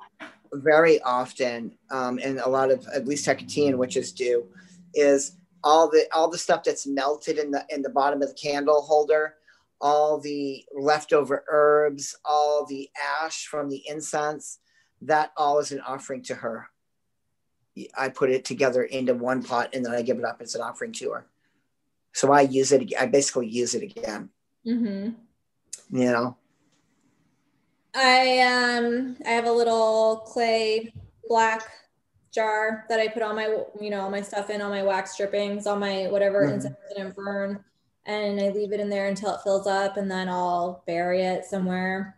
very 0.52 1.00
often, 1.02 1.72
um, 1.90 2.18
and 2.22 2.38
a 2.38 2.48
lot 2.48 2.70
of 2.70 2.86
at 2.88 3.06
least 3.06 3.26
Hecatean 3.26 3.76
witches 3.76 4.12
do, 4.12 4.46
is 4.94 5.32
all 5.62 5.90
the 5.90 6.06
all 6.12 6.30
the 6.30 6.38
stuff 6.38 6.64
that's 6.64 6.86
melted 6.86 7.38
in 7.38 7.50
the 7.50 7.64
in 7.70 7.82
the 7.82 7.90
bottom 7.90 8.22
of 8.22 8.28
the 8.28 8.34
candle 8.34 8.82
holder, 8.82 9.34
all 9.80 10.18
the 10.18 10.64
leftover 10.72 11.44
herbs, 11.48 12.16
all 12.24 12.66
the 12.66 12.90
ash 13.22 13.46
from 13.46 13.68
the 13.68 13.82
incense, 13.88 14.58
that 15.02 15.32
all 15.36 15.58
is 15.58 15.72
an 15.72 15.80
offering 15.80 16.22
to 16.22 16.34
her. 16.34 16.68
I 17.96 18.08
put 18.08 18.30
it 18.30 18.44
together 18.44 18.82
into 18.82 19.14
one 19.14 19.42
pot 19.42 19.70
and 19.74 19.84
then 19.84 19.92
I 19.92 20.02
give 20.02 20.18
it 20.18 20.24
up 20.24 20.40
as 20.40 20.54
an 20.54 20.60
offering 20.60 20.92
to 20.94 21.10
her. 21.12 21.26
So 22.12 22.32
I 22.32 22.42
use 22.42 22.72
it. 22.72 22.92
I 22.98 23.06
basically 23.06 23.48
use 23.48 23.74
it 23.74 23.82
again. 23.82 24.30
Mm-hmm. 24.66 25.98
You 25.98 26.12
know. 26.12 26.36
I 27.94 28.38
um 28.40 29.16
I 29.26 29.30
have 29.30 29.46
a 29.46 29.52
little 29.52 30.18
clay 30.26 30.92
black 31.28 31.62
jar 32.32 32.84
that 32.88 33.00
I 33.00 33.08
put 33.08 33.22
all 33.22 33.34
my 33.34 33.46
you 33.80 33.90
know 33.90 34.00
all 34.02 34.10
my 34.10 34.22
stuff 34.22 34.50
in, 34.50 34.60
all 34.60 34.70
my 34.70 34.82
wax 34.82 35.12
strippings, 35.12 35.66
all 35.66 35.76
my 35.76 36.06
whatever 36.08 36.44
mm-hmm. 36.44 36.54
incense 36.54 36.76
and 36.96 37.14
burn, 37.14 37.64
and 38.06 38.40
I 38.40 38.50
leave 38.50 38.72
it 38.72 38.80
in 38.80 38.88
there 38.88 39.08
until 39.08 39.34
it 39.34 39.40
fills 39.42 39.66
up, 39.66 39.96
and 39.96 40.10
then 40.10 40.28
I'll 40.28 40.82
bury 40.86 41.22
it 41.22 41.44
somewhere. 41.44 42.16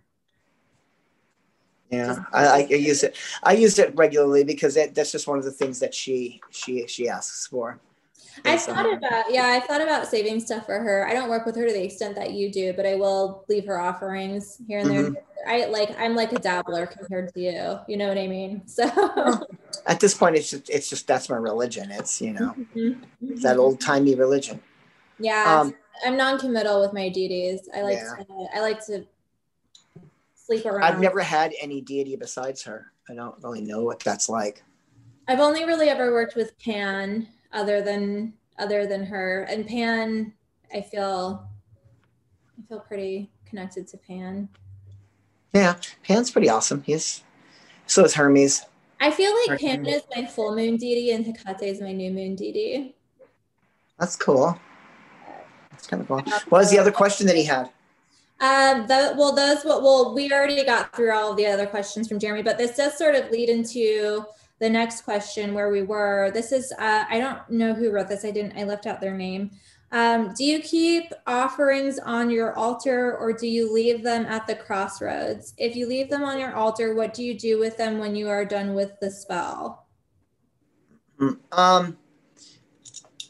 Yeah, 1.90 2.25
I, 2.33 2.46
I, 2.46 2.59
use 2.68 3.03
it. 3.03 3.18
I 3.42 3.53
use 3.53 3.79
it 3.79 3.94
regularly 3.94 4.44
because 4.44 4.79
it, 4.79 4.94
that's 4.94 5.12
just 5.12 5.29
one 5.29 5.37
of 5.37 5.44
the 5.44 5.53
things 5.53 5.79
that 5.81 5.92
she 5.94 6.40
she 6.51 6.87
she 6.87 7.07
asks 7.07 7.46
for. 7.46 7.79
I 8.45 8.57
thought 8.57 8.92
about 8.92 9.25
yeah, 9.31 9.49
I 9.49 9.61
thought 9.61 9.81
about 9.81 10.07
saving 10.07 10.40
stuff 10.40 10.66
for 10.66 10.79
her. 10.79 11.07
I 11.07 11.14
don't 11.14 11.29
work 11.29 11.47
with 11.47 11.57
her 11.57 11.66
to 11.66 11.73
the 11.73 11.83
extent 11.83 12.14
that 12.16 12.33
you 12.33 12.51
do, 12.51 12.73
but 12.73 12.87
I 12.87 12.95
will 12.95 13.45
leave 13.49 13.66
her 13.66 13.81
offerings 13.81 14.61
here 14.66 14.81
and 14.81 14.90
there. 14.90 15.03
Mm-hmm. 15.03 15.49
I 15.49 15.66
like 15.66 15.99
I'm 15.99 16.14
like 16.14 16.33
a 16.33 16.38
dabbler 16.38 16.87
compared 16.87 17.33
to 17.35 17.40
you. 17.40 17.79
You 17.88 17.97
know 17.97 18.09
what 18.09 18.18
I 18.18 18.27
mean? 18.27 18.62
So 18.73 18.85
at 19.87 20.01
this 20.01 20.14
point, 20.14 20.37
it's 20.37 20.51
just 20.51 20.71
it's 20.71 20.88
just 20.88 21.07
that's 21.07 21.29
my 21.29 21.37
religion. 21.37 21.90
It's 21.90 22.21
you 22.21 22.33
know 22.33 22.55
mm-hmm. 22.75 23.35
that 23.42 23.59
old 23.59 23.81
timey 23.81 24.14
religion. 24.14 24.61
Yeah, 25.18 25.61
um, 25.61 25.75
I'm 26.05 26.16
non-committal 26.16 26.81
with 26.81 26.92
my 26.92 27.09
duties. 27.09 27.68
I 27.75 27.83
like 27.83 27.99
yeah. 27.99 28.25
to 28.25 28.47
I 28.55 28.61
like 28.61 28.85
to 28.87 29.05
sleep 30.35 30.66
around. 30.66 30.85
I've 30.85 31.01
never 31.01 31.21
had 31.21 31.53
any 31.61 31.81
deity 31.81 32.16
besides 32.16 32.62
her. 32.64 32.92
I 33.09 33.14
don't 33.14 33.35
really 33.42 33.61
know 33.61 33.83
what 33.83 34.01
that's 34.01 34.29
like. 34.29 34.62
I've 35.29 35.40
only 35.40 35.64
really 35.64 35.88
ever 35.88 36.12
worked 36.12 36.35
with 36.35 36.59
Pan 36.59 37.29
other 37.52 37.82
than 37.82 38.34
other 38.58 38.86
than 38.86 39.04
her. 39.04 39.42
And 39.42 39.66
Pan, 39.66 40.32
I 40.72 40.80
feel 40.80 41.48
I 42.58 42.68
feel 42.68 42.80
pretty 42.80 43.30
connected 43.46 43.86
to 43.88 43.96
Pan. 43.96 44.48
Yeah, 45.52 45.76
Pan's 46.02 46.30
pretty 46.30 46.48
awesome. 46.48 46.82
He's 46.82 47.24
so 47.86 48.04
is 48.04 48.14
Hermes. 48.14 48.64
I 49.00 49.10
feel 49.10 49.34
like 49.46 49.60
Pan 49.60 49.84
is 49.84 50.02
my 50.14 50.24
full 50.24 50.54
moon 50.54 50.76
deity 50.76 51.10
and 51.10 51.26
Hecate 51.26 51.62
is 51.62 51.80
my 51.80 51.92
new 51.92 52.10
moon 52.10 52.36
deity. 52.36 52.94
That's 53.98 54.16
cool. 54.16 54.58
That's 55.70 55.86
kind 55.86 56.02
of 56.02 56.08
cool. 56.08 56.22
What 56.48 56.60
was 56.60 56.70
the 56.70 56.78
other 56.78 56.92
question 56.92 57.26
that 57.26 57.36
he 57.36 57.44
had? 57.44 57.70
Um, 58.40 58.86
the, 58.88 59.14
well, 59.16 59.34
those, 59.34 59.62
what 59.62 59.82
well, 59.82 60.14
we 60.14 60.32
already 60.32 60.64
got 60.64 60.94
through 60.94 61.12
all 61.12 61.34
the 61.34 61.46
other 61.46 61.66
questions 61.66 62.08
from 62.08 62.18
Jeremy, 62.18 62.42
but 62.42 62.58
this 62.58 62.76
does 62.76 62.98
sort 62.98 63.14
of 63.14 63.30
lead 63.30 63.48
into 63.48 64.24
the 64.62 64.70
next 64.70 65.01
question 65.01 65.55
where 65.55 65.70
we 65.70 65.83
were. 65.83 66.31
This 66.33 66.53
is, 66.53 66.72
uh, 66.79 67.05
I 67.11 67.18
don't 67.18 67.51
know 67.51 67.75
who 67.75 67.90
wrote 67.90 68.07
this. 68.07 68.25
I 68.25 68.31
didn't, 68.31 68.57
I 68.57 68.62
left 68.62 68.87
out 68.87 69.01
their 69.01 69.12
name. 69.12 69.51
Um, 69.90 70.33
do 70.35 70.44
you 70.44 70.61
keep 70.61 71.12
offerings 71.27 71.98
on 71.98 72.31
your 72.31 72.55
altar 72.57 73.18
or 73.18 73.33
do 73.33 73.48
you 73.48 73.75
leave 73.75 74.05
them 74.05 74.25
at 74.25 74.46
the 74.46 74.55
crossroads? 74.55 75.53
If 75.59 75.75
you 75.75 75.88
leave 75.88 76.09
them 76.09 76.22
on 76.22 76.38
your 76.38 76.55
altar, 76.55 76.94
what 76.94 77.12
do 77.12 77.25
you 77.25 77.37
do 77.37 77.59
with 77.59 77.77
them 77.77 77.98
when 77.98 78.14
you 78.14 78.29
are 78.29 78.44
done 78.44 78.75
with 78.75 78.92
the 79.01 79.11
spell? 79.11 79.88
Um, 81.51 81.98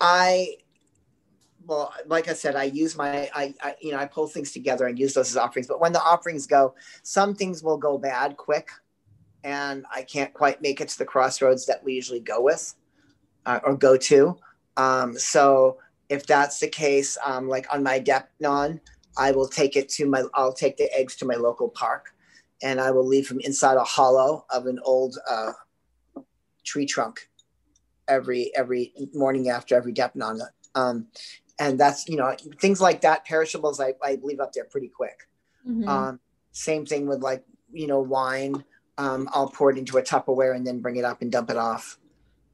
I, 0.02 0.58
well, 1.64 1.94
like 2.06 2.28
I 2.28 2.34
said, 2.34 2.56
I 2.56 2.64
use 2.64 2.94
my, 2.94 3.30
I, 3.34 3.54
I, 3.62 3.74
you 3.80 3.92
know, 3.92 3.98
I 3.98 4.04
pull 4.04 4.26
things 4.26 4.52
together 4.52 4.86
and 4.86 4.98
use 4.98 5.14
those 5.14 5.30
as 5.30 5.38
offerings. 5.38 5.66
But 5.66 5.80
when 5.80 5.94
the 5.94 6.02
offerings 6.02 6.46
go, 6.46 6.74
some 7.02 7.34
things 7.34 7.62
will 7.62 7.78
go 7.78 7.96
bad 7.96 8.36
quick, 8.36 8.68
and 9.44 9.84
I 9.94 10.02
can't 10.02 10.32
quite 10.32 10.62
make 10.62 10.80
it 10.80 10.88
to 10.90 10.98
the 10.98 11.04
crossroads 11.04 11.66
that 11.66 11.82
we 11.82 11.94
usually 11.94 12.20
go 12.20 12.40
with 12.40 12.74
uh, 13.46 13.60
or 13.64 13.76
go 13.76 13.96
to. 13.96 14.36
Um, 14.76 15.18
so 15.18 15.78
if 16.08 16.26
that's 16.26 16.60
the 16.60 16.68
case, 16.68 17.18
um, 17.24 17.48
like 17.48 17.66
on 17.72 17.82
my 17.82 18.00
Deipnon, 18.00 18.80
I 19.16 19.32
will 19.32 19.48
take 19.48 19.76
it 19.76 19.88
to 19.90 20.06
my, 20.06 20.24
I'll 20.34 20.52
take 20.52 20.76
the 20.76 20.90
eggs 20.96 21.16
to 21.16 21.24
my 21.24 21.34
local 21.34 21.68
park 21.68 22.14
and 22.62 22.80
I 22.80 22.90
will 22.90 23.06
leave 23.06 23.28
them 23.28 23.40
inside 23.40 23.76
a 23.76 23.84
hollow 23.84 24.46
of 24.50 24.66
an 24.66 24.78
old 24.84 25.18
uh, 25.28 25.52
tree 26.64 26.86
trunk 26.86 27.28
every 28.08 28.54
every 28.56 28.92
morning 29.14 29.48
after 29.48 29.74
every 29.74 29.92
Deipnon. 29.92 30.40
Um, 30.74 31.06
and 31.58 31.78
that's, 31.78 32.08
you 32.08 32.16
know, 32.16 32.34
things 32.60 32.80
like 32.80 33.02
that, 33.02 33.24
perishables, 33.24 33.80
I, 33.80 33.94
I 34.02 34.18
leave 34.22 34.40
up 34.40 34.52
there 34.52 34.64
pretty 34.64 34.88
quick. 34.88 35.28
Mm-hmm. 35.68 35.88
Um, 35.88 36.20
same 36.52 36.86
thing 36.86 37.06
with 37.06 37.20
like, 37.20 37.44
you 37.72 37.86
know, 37.86 38.00
wine. 38.00 38.64
Um, 39.02 39.28
I'll 39.32 39.48
pour 39.48 39.68
it 39.70 39.78
into 39.78 39.98
a 39.98 40.02
Tupperware 40.02 40.54
and 40.54 40.64
then 40.64 40.78
bring 40.78 40.94
it 40.94 41.04
up 41.04 41.22
and 41.22 41.32
dump 41.32 41.50
it 41.50 41.56
off. 41.56 41.98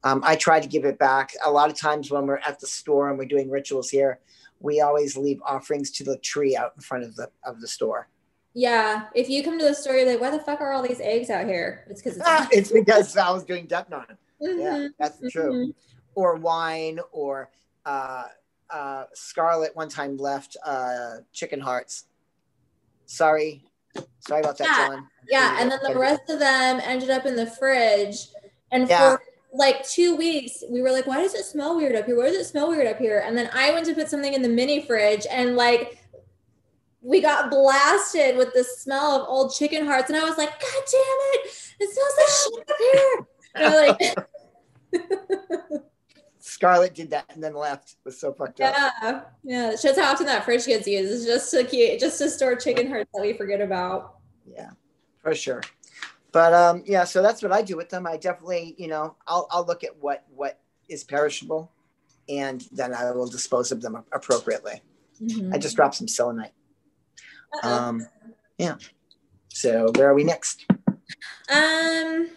Um, 0.03 0.23
I 0.25 0.35
try 0.35 0.59
to 0.59 0.67
give 0.67 0.83
it 0.83 0.97
back. 0.97 1.31
A 1.45 1.51
lot 1.51 1.69
of 1.69 1.77
times 1.77 2.09
when 2.09 2.25
we're 2.25 2.39
at 2.39 2.59
the 2.59 2.65
store 2.65 3.09
and 3.09 3.19
we're 3.19 3.25
doing 3.25 3.51
rituals 3.51 3.91
here, 3.91 4.19
we 4.59 4.81
always 4.81 5.15
leave 5.15 5.39
offerings 5.45 5.91
to 5.91 6.03
the 6.03 6.17
tree 6.17 6.57
out 6.57 6.73
in 6.75 6.81
front 6.81 7.03
of 7.03 7.15
the 7.15 7.29
of 7.43 7.61
the 7.61 7.67
store. 7.67 8.09
Yeah, 8.55 9.05
if 9.13 9.29
you 9.29 9.43
come 9.43 9.59
to 9.59 9.65
the 9.65 9.75
store, 9.75 9.93
you're 9.93 10.07
like, 10.07 10.19
"Why 10.19 10.31
the 10.31 10.39
fuck 10.39 10.59
are 10.59 10.71
all 10.71 10.81
these 10.81 10.99
eggs 10.99 11.29
out 11.29 11.45
here?" 11.45 11.85
It's 11.87 12.01
because 12.01 12.17
it's, 12.17 12.55
it's 12.57 12.71
because 12.71 13.15
I 13.15 13.29
was 13.29 13.43
doing 13.43 13.67
Deipnon. 13.67 14.17
Mm-hmm. 14.41 14.59
Yeah, 14.59 14.87
that's 14.97 15.17
mm-hmm. 15.17 15.27
true. 15.27 15.75
Or 16.15 16.35
wine, 16.35 16.99
or 17.11 17.51
uh, 17.85 18.23
uh, 18.71 19.03
Scarlett 19.13 19.75
one 19.75 19.89
time 19.89 20.17
left 20.17 20.57
uh, 20.65 21.17
chicken 21.31 21.59
hearts. 21.59 22.05
Sorry, 23.05 23.68
sorry 24.19 24.41
about 24.41 24.57
that, 24.57 24.67
yeah. 24.67 24.87
John. 24.87 25.07
Yeah, 25.29 25.57
and 25.59 25.71
then 25.71 25.79
the 25.83 25.97
rest 25.97 26.29
of 26.29 26.39
them 26.39 26.81
ended 26.83 27.09
up 27.09 27.25
in 27.25 27.35
the 27.35 27.45
fridge, 27.45 28.27
and 28.71 28.87
yeah. 28.87 29.15
for 29.15 29.21
like 29.53 29.87
two 29.87 30.15
weeks, 30.15 30.63
we 30.69 30.81
were 30.81 30.91
like, 30.91 31.07
why 31.07 31.21
does 31.21 31.33
it 31.33 31.45
smell 31.45 31.75
weird 31.75 31.95
up 31.95 32.05
here? 32.05 32.17
Why 32.17 32.25
does 32.25 32.35
it 32.35 32.45
smell 32.45 32.69
weird 32.69 32.87
up 32.87 32.97
here? 32.97 33.23
And 33.25 33.37
then 33.37 33.49
I 33.53 33.71
went 33.71 33.85
to 33.87 33.95
put 33.95 34.09
something 34.09 34.33
in 34.33 34.41
the 34.41 34.49
mini 34.49 34.85
fridge 34.85 35.25
and 35.29 35.55
like 35.55 35.97
we 37.01 37.21
got 37.21 37.49
blasted 37.49 38.37
with 38.37 38.53
the 38.53 38.63
smell 38.63 39.21
of 39.21 39.27
old 39.27 39.53
chicken 39.53 39.85
hearts. 39.85 40.09
And 40.09 40.17
I 40.17 40.23
was 40.23 40.37
like, 40.37 40.51
God 40.59 40.83
damn 40.91 41.01
it, 41.33 41.51
it 41.79 41.89
smells 41.93 42.17
like 42.17 42.29
shit 42.45 42.69
up 42.69 42.77
here. 42.91 44.19
like 44.91 45.81
Scarlett 46.49 46.95
did 46.95 47.09
that 47.11 47.25
and 47.33 47.43
then 47.43 47.53
left. 47.53 47.91
It 47.91 48.05
was 48.05 48.19
so 48.19 48.33
fucked 48.33 48.61
up. 48.61 48.75
Yeah. 49.01 49.21
Yeah. 49.43 49.75
Shows 49.75 49.97
how 49.97 50.11
often 50.11 50.25
that 50.25 50.45
fridge 50.45 50.65
gets 50.65 50.87
used. 50.87 51.13
It's 51.13 51.25
just 51.25 51.51
to 51.51 51.63
keep 51.63 51.99
just 51.99 52.17
to 52.19 52.29
store 52.29 52.55
chicken 52.55 52.87
hearts 52.87 53.09
that 53.13 53.21
we 53.21 53.33
forget 53.33 53.61
about. 53.61 54.15
Yeah, 54.45 54.71
for 55.21 55.35
sure 55.35 55.61
but 56.31 56.53
um, 56.53 56.83
yeah, 56.85 57.03
so 57.03 57.21
that's 57.21 57.41
what 57.41 57.51
I 57.51 57.61
do 57.61 57.75
with 57.75 57.89
them. 57.89 58.05
I 58.05 58.17
definitely, 58.17 58.75
you 58.77 58.87
know, 58.87 59.15
I'll, 59.27 59.47
I'll 59.51 59.65
look 59.65 59.83
at 59.83 59.97
what 59.97 60.25
what 60.35 60.59
is 60.87 61.03
perishable, 61.03 61.71
and 62.27 62.65
then 62.71 62.93
I 62.93 63.11
will 63.11 63.27
dispose 63.27 63.71
of 63.71 63.81
them 63.81 64.03
appropriately. 64.11 64.81
Mm-hmm. 65.21 65.53
I 65.53 65.57
just 65.57 65.75
dropped 65.75 65.95
some 65.95 66.07
selenite. 66.07 66.53
Uh-oh. 67.53 67.73
Um, 67.73 68.07
yeah. 68.57 68.75
So 69.49 69.91
where 69.95 70.09
are 70.09 70.13
we 70.13 70.23
next? 70.23 70.65
Um. 71.51 72.29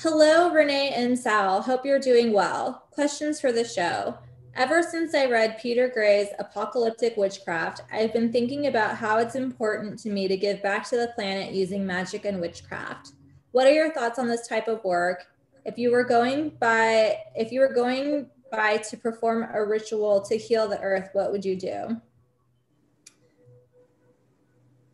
Hello, 0.00 0.50
Renee 0.50 0.90
and 0.90 1.18
Sal. 1.18 1.62
Hope 1.62 1.86
you're 1.86 1.98
doing 1.98 2.30
well. 2.30 2.86
Questions 2.90 3.40
for 3.40 3.50
the 3.50 3.64
show. 3.64 4.18
Ever 4.54 4.82
since 4.82 5.14
I 5.14 5.24
read 5.24 5.56
Peter 5.58 5.88
Gray's 5.88 6.28
Apocalyptic 6.38 7.16
Witchcraft, 7.16 7.80
I've 7.90 8.12
been 8.12 8.30
thinking 8.30 8.66
about 8.66 8.98
how 8.98 9.16
it's 9.16 9.36
important 9.36 9.98
to 10.00 10.10
me 10.10 10.28
to 10.28 10.36
give 10.36 10.62
back 10.62 10.86
to 10.90 10.96
the 10.96 11.12
planet 11.14 11.54
using 11.54 11.86
magic 11.86 12.26
and 12.26 12.42
witchcraft. 12.42 13.12
What 13.52 13.66
are 13.66 13.72
your 13.72 13.90
thoughts 13.90 14.18
on 14.18 14.28
this 14.28 14.46
type 14.46 14.68
of 14.68 14.84
work? 14.84 15.28
If 15.64 15.78
you 15.78 15.90
were 15.90 16.04
going 16.04 16.50
by 16.60 17.16
if 17.34 17.50
you 17.50 17.60
were 17.60 17.72
going 17.72 18.28
by 18.52 18.76
to 18.76 18.98
perform 18.98 19.48
a 19.50 19.64
ritual 19.64 20.20
to 20.26 20.36
heal 20.36 20.68
the 20.68 20.78
earth, 20.82 21.08
what 21.14 21.32
would 21.32 21.42
you 21.42 21.56
do? 21.56 21.96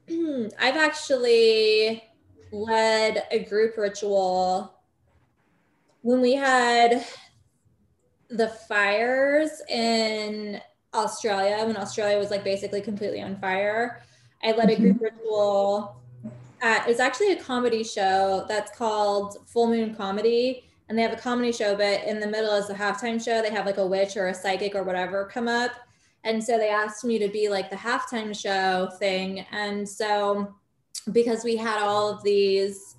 I've 0.61 0.77
actually 0.77 2.05
led 2.53 3.25
a 3.33 3.41
group 3.41 3.77
ritual 3.77 4.79
when 6.03 6.21
we 6.21 6.35
had 6.35 7.05
the 8.29 8.49
fires 8.49 9.51
in 9.69 10.61
Australia, 10.95 11.65
when 11.65 11.77
Australia 11.77 12.19
was 12.19 12.31
like 12.31 12.45
basically 12.45 12.81
completely 12.81 13.23
on 13.23 13.37
fire, 13.37 14.03
I 14.43 14.53
led 14.53 14.71
a 14.71 14.77
group 14.77 14.97
mm-hmm. 14.97 15.05
ritual. 15.05 15.97
At, 16.61 16.89
it's 16.89 17.01
actually 17.01 17.33
a 17.33 17.43
comedy 17.43 17.83
show 17.83 18.45
that's 18.49 18.77
called 18.77 19.37
Full 19.47 19.69
Moon 19.69 19.95
Comedy. 19.95 20.65
And 20.89 20.99
they 20.99 21.03
have 21.03 21.13
a 21.13 21.17
comedy 21.17 21.53
show, 21.53 21.75
but 21.75 22.05
in 22.05 22.21
the 22.21 22.27
middle 22.27 22.55
is 22.55 22.69
the 22.69 22.75
halftime 22.75 23.23
show. 23.23 23.41
They 23.41 23.51
have 23.51 23.67
like 23.67 23.79
a 23.79 23.87
witch 23.87 24.17
or 24.17 24.29
a 24.29 24.35
psychic 24.35 24.75
or 24.75 24.83
whatever 24.83 25.25
come 25.25 25.49
up. 25.49 25.73
And 26.25 26.43
so 26.43 26.59
they 26.59 26.69
asked 26.69 27.05
me 27.05 27.19
to 27.19 27.29
be 27.29 27.49
like 27.49 27.71
the 27.71 27.77
halftime 27.77 28.39
show 28.39 28.91
thing. 28.99 29.47
And 29.53 29.89
so 29.89 30.55
because 31.13 31.45
we 31.45 31.57
had 31.57 31.81
all 31.81 32.11
of 32.11 32.23
these 32.23 32.97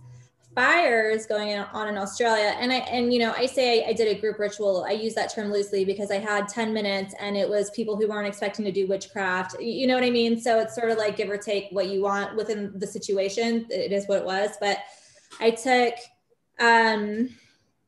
fires 0.56 1.26
going 1.26 1.58
on 1.58 1.88
in 1.88 1.98
Australia. 1.98 2.56
And 2.60 2.72
I 2.72 2.78
and 2.78 3.14
you 3.14 3.20
know, 3.20 3.34
I 3.36 3.46
say 3.46 3.84
I, 3.84 3.90
I, 3.90 3.94
did 3.94 4.16
a 4.16 4.20
group 4.20 4.40
ritual. 4.40 4.86
I 4.88 4.92
use 4.92 5.14
that 5.16 5.34
term 5.34 5.52
loosely 5.52 5.86
because 5.86 6.12
I 6.12 6.18
had 6.18 6.48
10 6.48 6.74
minutes 6.74 7.14
and 7.20 7.36
it 7.36 7.50
was 7.50 7.70
people 7.72 7.96
who 7.96 8.08
weren't 8.08 8.28
expecting 8.28 8.66
to 8.66 8.72
do 8.72 8.88
witchcraft. 8.88 9.60
You 9.60 9.88
know 9.88 9.96
what 9.96 10.04
I 10.04 10.10
mean? 10.10 10.40
So 10.40 10.60
it's 10.60 10.76
sort 10.76 10.92
of 10.92 10.98
like 10.98 11.18
give 11.18 11.30
or 11.30 11.38
take 11.38 11.68
what 11.72 11.88
you 11.88 12.02
want 12.02 12.36
within 12.36 12.72
the 12.76 12.88
situation. 12.88 13.66
It 13.70 13.92
is 13.92 14.08
what 14.08 14.20
it 14.20 14.26
was. 14.26 14.52
But 14.60 14.80
I 15.40 15.52
took 15.52 15.96
um 16.60 17.30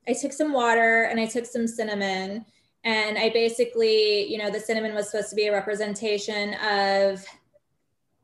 I 0.08 0.14
took 0.14 0.34
some 0.34 0.54
water 0.54 1.04
and 1.04 1.20
I 1.20 1.26
took 1.26 1.46
some 1.46 1.68
cinnamon. 1.68 2.46
And 2.84 3.18
I 3.18 3.30
basically, 3.32 4.32
you 4.32 4.38
know, 4.38 4.52
the 4.52 4.60
cinnamon 4.60 4.94
was 4.94 5.10
supposed 5.10 5.32
to 5.32 5.36
be 5.36 5.48
a 5.48 5.52
representation 5.52 6.54
of 6.56 7.26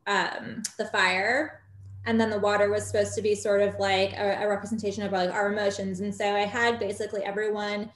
um, 0.06 0.62
the 0.78 0.86
fire 0.86 1.61
and 2.04 2.20
then 2.20 2.30
the 2.30 2.38
water 2.38 2.68
was 2.70 2.86
supposed 2.86 3.14
to 3.14 3.22
be 3.22 3.34
sort 3.34 3.60
of 3.60 3.78
like 3.78 4.12
a, 4.14 4.42
a 4.42 4.48
representation 4.48 5.02
of 5.04 5.12
like 5.12 5.30
our 5.30 5.52
emotions. 5.52 6.00
And 6.00 6.14
so 6.14 6.34
i 6.34 6.40
had 6.40 6.78
basically 6.78 7.22
everyone 7.22 7.90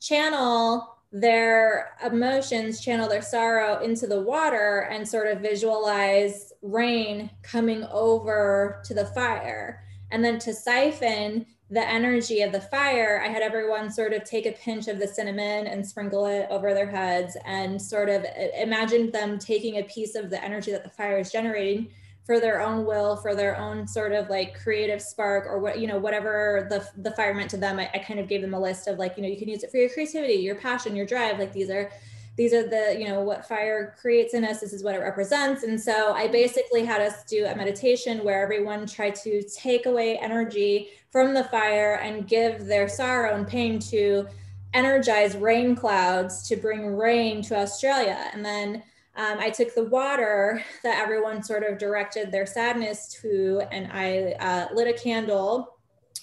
channel 0.00 0.94
their 1.10 1.92
emotions 2.04 2.80
channel 2.82 3.08
their 3.08 3.22
sorrow 3.22 3.82
into 3.82 4.06
the 4.06 4.20
water 4.20 4.88
and 4.90 5.08
sort 5.08 5.26
of 5.26 5.40
visualize 5.40 6.52
rain 6.62 7.30
coming 7.42 7.84
over 7.84 8.82
to 8.84 8.94
the 8.94 9.06
fire. 9.06 9.82
And 10.10 10.24
then 10.24 10.38
to 10.40 10.54
siphon 10.54 11.46
the 11.70 11.86
energy 11.86 12.40
of 12.40 12.50
the 12.50 12.60
fire 12.60 13.20
i 13.22 13.28
had 13.28 13.42
everyone 13.42 13.90
sort 13.90 14.14
of 14.14 14.24
take 14.24 14.46
a 14.46 14.52
pinch 14.52 14.88
of 14.88 14.98
the 14.98 15.06
cinnamon 15.06 15.66
and 15.66 15.86
sprinkle 15.86 16.24
it 16.24 16.46
over 16.48 16.72
their 16.72 16.88
heads 16.88 17.36
and 17.44 17.80
sort 17.80 18.08
of 18.08 18.24
imagine 18.58 19.10
them 19.10 19.38
taking 19.38 19.76
a 19.76 19.82
piece 19.82 20.14
of 20.14 20.30
the 20.30 20.42
energy 20.42 20.70
that 20.70 20.82
the 20.82 20.88
fire 20.88 21.18
is 21.18 21.30
generating 21.30 21.90
for 22.28 22.38
their 22.38 22.60
own 22.60 22.84
will, 22.84 23.16
for 23.16 23.34
their 23.34 23.56
own 23.56 23.88
sort 23.88 24.12
of 24.12 24.28
like 24.28 24.62
creative 24.62 25.00
spark 25.00 25.46
or 25.46 25.58
what, 25.60 25.78
you 25.78 25.86
know, 25.86 25.96
whatever 25.96 26.66
the, 26.68 26.86
the 27.00 27.16
fire 27.16 27.32
meant 27.32 27.48
to 27.48 27.56
them. 27.56 27.78
I, 27.78 27.88
I 27.94 28.00
kind 28.00 28.20
of 28.20 28.28
gave 28.28 28.42
them 28.42 28.52
a 28.52 28.60
list 28.60 28.86
of 28.86 28.98
like, 28.98 29.16
you 29.16 29.22
know, 29.22 29.30
you 29.30 29.38
can 29.38 29.48
use 29.48 29.62
it 29.62 29.70
for 29.70 29.78
your 29.78 29.88
creativity, 29.88 30.34
your 30.34 30.54
passion, 30.54 30.94
your 30.94 31.06
drive. 31.06 31.38
Like 31.38 31.54
these 31.54 31.70
are 31.70 31.90
these 32.36 32.52
are 32.52 32.68
the 32.68 32.94
you 32.98 33.08
know 33.08 33.22
what 33.22 33.48
fire 33.48 33.96
creates 34.00 34.34
in 34.34 34.44
us 34.44 34.60
this 34.60 34.72
is 34.72 34.84
what 34.84 34.94
it 34.94 35.00
represents 35.00 35.64
and 35.64 35.80
so 35.80 36.12
i 36.12 36.22
mm-hmm. 36.22 36.32
basically 36.32 36.84
had 36.84 37.00
us 37.00 37.24
do 37.24 37.44
a 37.46 37.56
meditation 37.56 38.22
where 38.22 38.40
everyone 38.40 38.86
tried 38.86 39.12
to 39.16 39.42
take 39.42 39.86
away 39.86 40.16
energy 40.18 40.90
from 41.10 41.34
the 41.34 41.42
fire 41.44 41.94
and 41.94 42.28
give 42.28 42.66
their 42.66 42.88
sorrow 42.88 43.34
and 43.34 43.48
pain 43.48 43.80
to 43.80 44.24
energize 44.72 45.36
rain 45.36 45.74
clouds 45.74 46.46
to 46.46 46.54
bring 46.54 46.94
rain 46.94 47.42
to 47.42 47.56
australia 47.56 48.30
and 48.32 48.44
then 48.44 48.84
um, 49.18 49.38
I 49.40 49.50
took 49.50 49.74
the 49.74 49.84
water 49.84 50.62
that 50.84 51.02
everyone 51.02 51.42
sort 51.42 51.64
of 51.64 51.76
directed 51.76 52.30
their 52.30 52.46
sadness 52.46 53.18
to, 53.20 53.62
and 53.72 53.90
I 53.92 54.36
uh, 54.38 54.72
lit 54.72 54.86
a 54.86 54.92
candle 54.96 55.74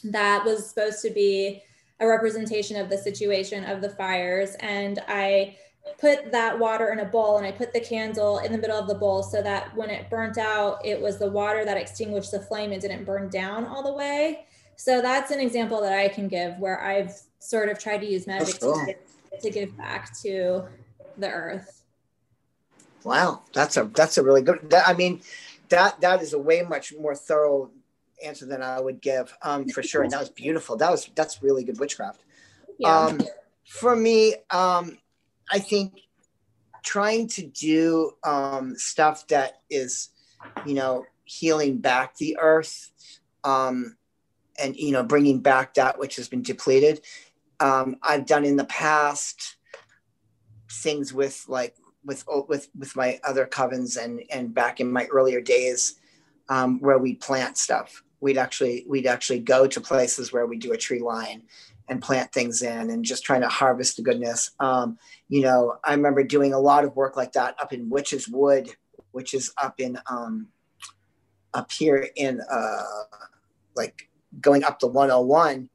that 0.06 0.46
was 0.46 0.70
supposed 0.70 1.02
to 1.02 1.10
be 1.10 1.62
a 2.00 2.08
representation 2.08 2.78
of 2.78 2.90
the 2.90 2.98
situation 2.98 3.66
of 3.66 3.82
the 3.82 3.90
fires. 3.90 4.56
And 4.62 5.00
I 5.10 5.58
put 6.00 6.32
that 6.32 6.58
water 6.58 6.94
in 6.94 7.00
a 7.00 7.06
bowl 7.06 7.38
and 7.38 7.46
I 7.46 7.52
put 7.52 7.74
the 7.74 7.82
candle 7.82 8.40
in 8.40 8.54
the 8.54 8.58
middle 8.58 8.80
of 8.80 8.88
the 8.88 8.96
bowl 8.96 9.24
so 9.24 9.42
that 9.42 9.76
when 9.76 9.90
it 9.90 10.10
burnt 10.10 10.38
out, 10.38 10.84
it 10.86 11.00
was 11.00 11.18
the 11.18 11.30
water 11.30 11.66
that 11.66 11.76
extinguished 11.76 12.32
the 12.32 12.40
flame 12.40 12.72
and 12.72 12.82
didn't 12.82 13.04
burn 13.04 13.30
down 13.30 13.66
all 13.66 13.84
the 13.84 13.94
way. 13.94 14.46
So 14.78 15.02
that's 15.02 15.32
an 15.32 15.42
example 15.42 15.82
that 15.82 15.94
I 15.94 16.08
can 16.08 16.30
give 16.30 16.58
where 16.60 16.82
I've 16.82 17.14
sort 17.40 17.68
of 17.68 17.78
tried 17.78 18.00
to 18.00 18.08
use 18.10 18.26
magic 18.26 18.62
cool. 18.62 18.74
to, 18.86 18.96
to 19.42 19.50
give 19.50 19.76
back 19.78 20.18
to 20.22 20.64
the 21.18 21.30
earth. 21.30 21.85
Wow, 23.06 23.44
that's 23.54 23.78
a 23.78 23.84
that's 23.84 24.18
a 24.18 24.24
really 24.24 24.42
good. 24.42 24.68
That, 24.72 24.88
I 24.88 24.94
mean, 24.94 25.22
that 25.70 26.02
that 26.02 26.24
is 26.24 26.34
a 26.34 26.40
way 26.40 26.64
much 26.64 26.92
more 27.00 27.16
thorough 27.16 27.70
answer 28.24 28.48
than 28.48 28.64
I 28.64 28.82
would 28.82 29.00
give 29.00 29.32
um, 29.44 29.70
for 29.70 29.84
sure. 29.84 30.02
And 30.02 30.12
that 30.12 30.20
was 30.20 30.32
beautiful. 30.32 30.76
That 30.76 30.90
was 30.90 31.08
that's 31.14 31.44
really 31.44 31.64
good 31.64 31.80
witchcraft. 31.80 32.24
Yeah. 32.80 32.98
Um, 32.98 33.22
for 33.64 33.96
me, 33.96 34.34
um, 34.50 34.98
I 35.52 35.60
think 35.60 36.02
trying 36.84 37.28
to 37.28 37.46
do 37.46 38.14
um, 38.24 38.76
stuff 38.76 39.28
that 39.28 39.62
is, 39.70 40.10
you 40.66 40.74
know, 40.74 41.06
healing 41.26 41.78
back 41.78 42.16
the 42.18 42.38
earth, 42.42 42.92
um, 43.44 43.98
and 44.58 44.76
you 44.76 44.92
know, 44.92 45.04
bringing 45.04 45.42
back 45.42 45.76
that 45.76 46.00
which 46.00 46.16
has 46.16 46.28
been 46.28 46.42
depleted. 46.42 47.02
Um, 47.60 47.98
I've 48.02 48.26
done 48.26 48.46
in 48.46 48.56
the 48.56 48.66
past 48.66 49.58
things 50.72 51.14
with 51.14 51.46
like 51.48 51.76
with 52.06 52.24
with 52.48 52.70
with 52.78 52.96
my 52.96 53.20
other 53.24 53.46
covens 53.46 54.02
and 54.02 54.22
and 54.32 54.54
back 54.54 54.80
in 54.80 54.92
my 54.92 55.06
earlier 55.06 55.42
days 55.42 55.96
um, 56.50 56.80
where 56.80 57.00
we 57.00 57.16
plant 57.16 57.58
stuff. 57.58 58.04
We'd 58.20 58.38
actually 58.38 58.86
we'd 58.88 59.08
actually 59.08 59.40
go 59.40 59.68
to 59.68 59.82
places 59.82 60.32
where 60.32 60.46
we 60.46 60.58
do 60.58 60.74
a 60.74 60.78
tree 60.78 61.02
line 61.02 61.44
and 61.88 62.02
plant 62.02 62.32
things 62.32 62.62
in 62.62 62.90
and 62.90 63.06
just 63.06 63.24
trying 63.24 63.42
to 63.42 63.48
harvest 63.48 63.98
the 63.98 64.04
goodness. 64.04 64.52
Um, 64.60 64.98
you 65.28 65.42
know, 65.42 65.78
I 65.84 65.92
remember 65.94 66.24
doing 66.24 66.54
a 66.54 66.60
lot 66.60 66.84
of 66.84 66.96
work 66.96 67.16
like 67.16 67.34
that 67.34 67.56
up 67.62 67.74
in 67.74 67.90
Witch's 67.90 68.28
Wood, 68.28 68.76
which 69.12 69.34
is 69.34 69.52
up 69.62 69.80
in 69.80 70.00
um, 70.10 70.48
up 71.54 71.72
here 71.72 72.08
in 72.16 72.42
uh, 72.50 72.84
like 73.76 74.10
going 74.42 74.64
up 74.64 74.80
the 74.80 74.88
101. 74.88 75.70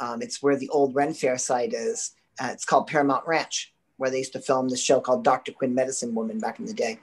Um, 0.00 0.22
it's 0.22 0.42
where 0.42 0.56
the 0.56 0.68
old 0.70 0.94
Ren 0.94 1.14
Fair 1.14 1.38
site 1.38 1.72
is. 1.72 2.12
Uh, 2.40 2.48
it's 2.52 2.64
called 2.64 2.88
Paramount 2.88 3.26
Ranch 3.26 3.73
where 3.96 4.10
they 4.10 4.18
used 4.18 4.32
to 4.32 4.40
film 4.40 4.68
this 4.68 4.82
show 4.82 5.00
called 5.00 5.24
Dr. 5.24 5.52
Quinn 5.52 5.74
Medicine 5.74 6.14
Woman 6.14 6.38
back 6.38 6.58
in 6.58 6.66
the 6.66 6.74
day. 6.74 6.98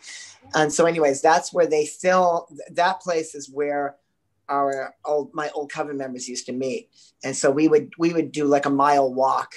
And 0.54 0.72
so, 0.72 0.86
anyways, 0.86 1.22
that's 1.22 1.54
where 1.54 1.68
they 1.68 1.86
film. 1.86 2.42
That 2.72 3.02
place 3.02 3.36
is 3.36 3.50
where 3.50 3.96
our 4.50 4.94
old 5.06 5.34
my 5.34 5.50
old 5.52 5.72
coven 5.72 5.98
members 5.98 6.28
used 6.28 6.46
to 6.48 6.54
meet. 6.54 6.90
And 7.24 7.36
so 7.36 7.50
we 7.50 7.68
would 7.68 7.94
we 7.98 8.14
would 8.14 8.32
do 8.32 8.46
like 8.46 8.66
a 8.66 8.70
mile 8.70 9.12
walk 9.14 9.54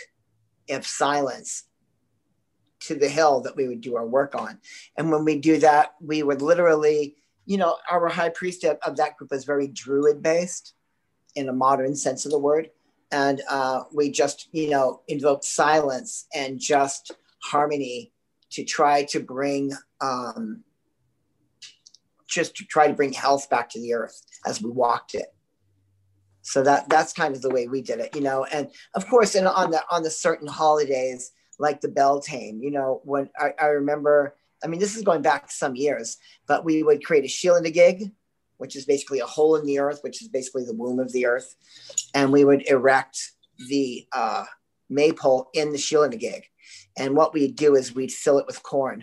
of 0.70 0.86
silence 0.86 1.64
to 2.80 2.94
the 2.94 3.08
hill 3.08 3.40
that 3.40 3.56
we 3.56 3.66
would 3.66 3.80
do 3.80 3.96
our 3.96 4.06
work 4.06 4.34
on. 4.34 4.58
And 4.96 5.10
when 5.10 5.24
we 5.24 5.38
do 5.38 5.58
that, 5.58 5.94
we 6.00 6.22
would 6.22 6.42
literally, 6.42 7.16
you 7.46 7.56
know, 7.56 7.76
our 7.90 8.08
high 8.08 8.28
priest 8.28 8.62
of, 8.64 8.78
of 8.86 8.96
that 8.96 9.16
group 9.16 9.30
was 9.30 9.44
very 9.44 9.68
druid 9.68 10.22
based 10.22 10.74
in 11.34 11.48
a 11.48 11.52
modern 11.52 11.96
sense 11.96 12.24
of 12.24 12.30
the 12.30 12.38
word. 12.38 12.70
And 13.10 13.42
uh, 13.48 13.84
we 13.92 14.10
just, 14.10 14.48
you 14.52 14.70
know, 14.70 15.00
invoked 15.08 15.44
silence 15.44 16.26
and 16.34 16.60
just 16.60 17.12
harmony 17.44 18.12
to 18.50 18.64
try 18.64 19.04
to 19.04 19.20
bring 19.20 19.72
um, 20.00 20.64
just 22.28 22.56
to 22.56 22.64
try 22.64 22.88
to 22.88 22.94
bring 22.94 23.12
health 23.12 23.48
back 23.50 23.68
to 23.70 23.80
the 23.80 23.94
earth 23.94 24.20
as 24.46 24.62
we 24.62 24.70
walked 24.70 25.14
it. 25.14 25.26
So 26.42 26.62
that 26.62 26.88
that's 26.88 27.12
kind 27.12 27.34
of 27.34 27.42
the 27.42 27.50
way 27.50 27.68
we 27.68 27.80
did 27.80 28.00
it 28.00 28.14
you 28.14 28.20
know 28.20 28.44
and 28.44 28.68
of 28.94 29.08
course 29.08 29.34
and 29.34 29.48
on 29.48 29.70
the 29.70 29.82
on 29.90 30.02
the 30.02 30.10
certain 30.10 30.46
holidays 30.46 31.32
like 31.58 31.80
the 31.80 31.88
beltane 31.88 32.62
you 32.62 32.70
know 32.70 33.00
when 33.04 33.30
I, 33.38 33.54
I 33.58 33.66
remember 33.68 34.36
i 34.62 34.66
mean 34.66 34.78
this 34.78 34.94
is 34.94 35.02
going 35.02 35.22
back 35.22 35.50
some 35.50 35.74
years 35.74 36.18
but 36.46 36.62
we 36.62 36.82
would 36.82 37.02
create 37.02 37.24
a 37.24 37.28
shillinigig 37.28 38.12
which 38.58 38.76
is 38.76 38.84
basically 38.84 39.20
a 39.20 39.26
hole 39.26 39.56
in 39.56 39.64
the 39.64 39.78
earth 39.78 40.00
which 40.02 40.20
is 40.20 40.28
basically 40.28 40.64
the 40.64 40.74
womb 40.74 40.98
of 40.98 41.12
the 41.12 41.24
earth 41.24 41.56
and 42.12 42.30
we 42.30 42.44
would 42.44 42.68
erect 42.68 43.32
the 43.70 44.06
uh, 44.12 44.44
maypole 44.88 45.48
in 45.54 45.70
the 45.72 45.78
shillinigig 45.78 46.44
and 46.96 47.16
what 47.16 47.34
we'd 47.34 47.56
do 47.56 47.74
is 47.74 47.94
we'd 47.94 48.12
fill 48.12 48.38
it 48.38 48.46
with 48.46 48.62
corn 48.62 49.02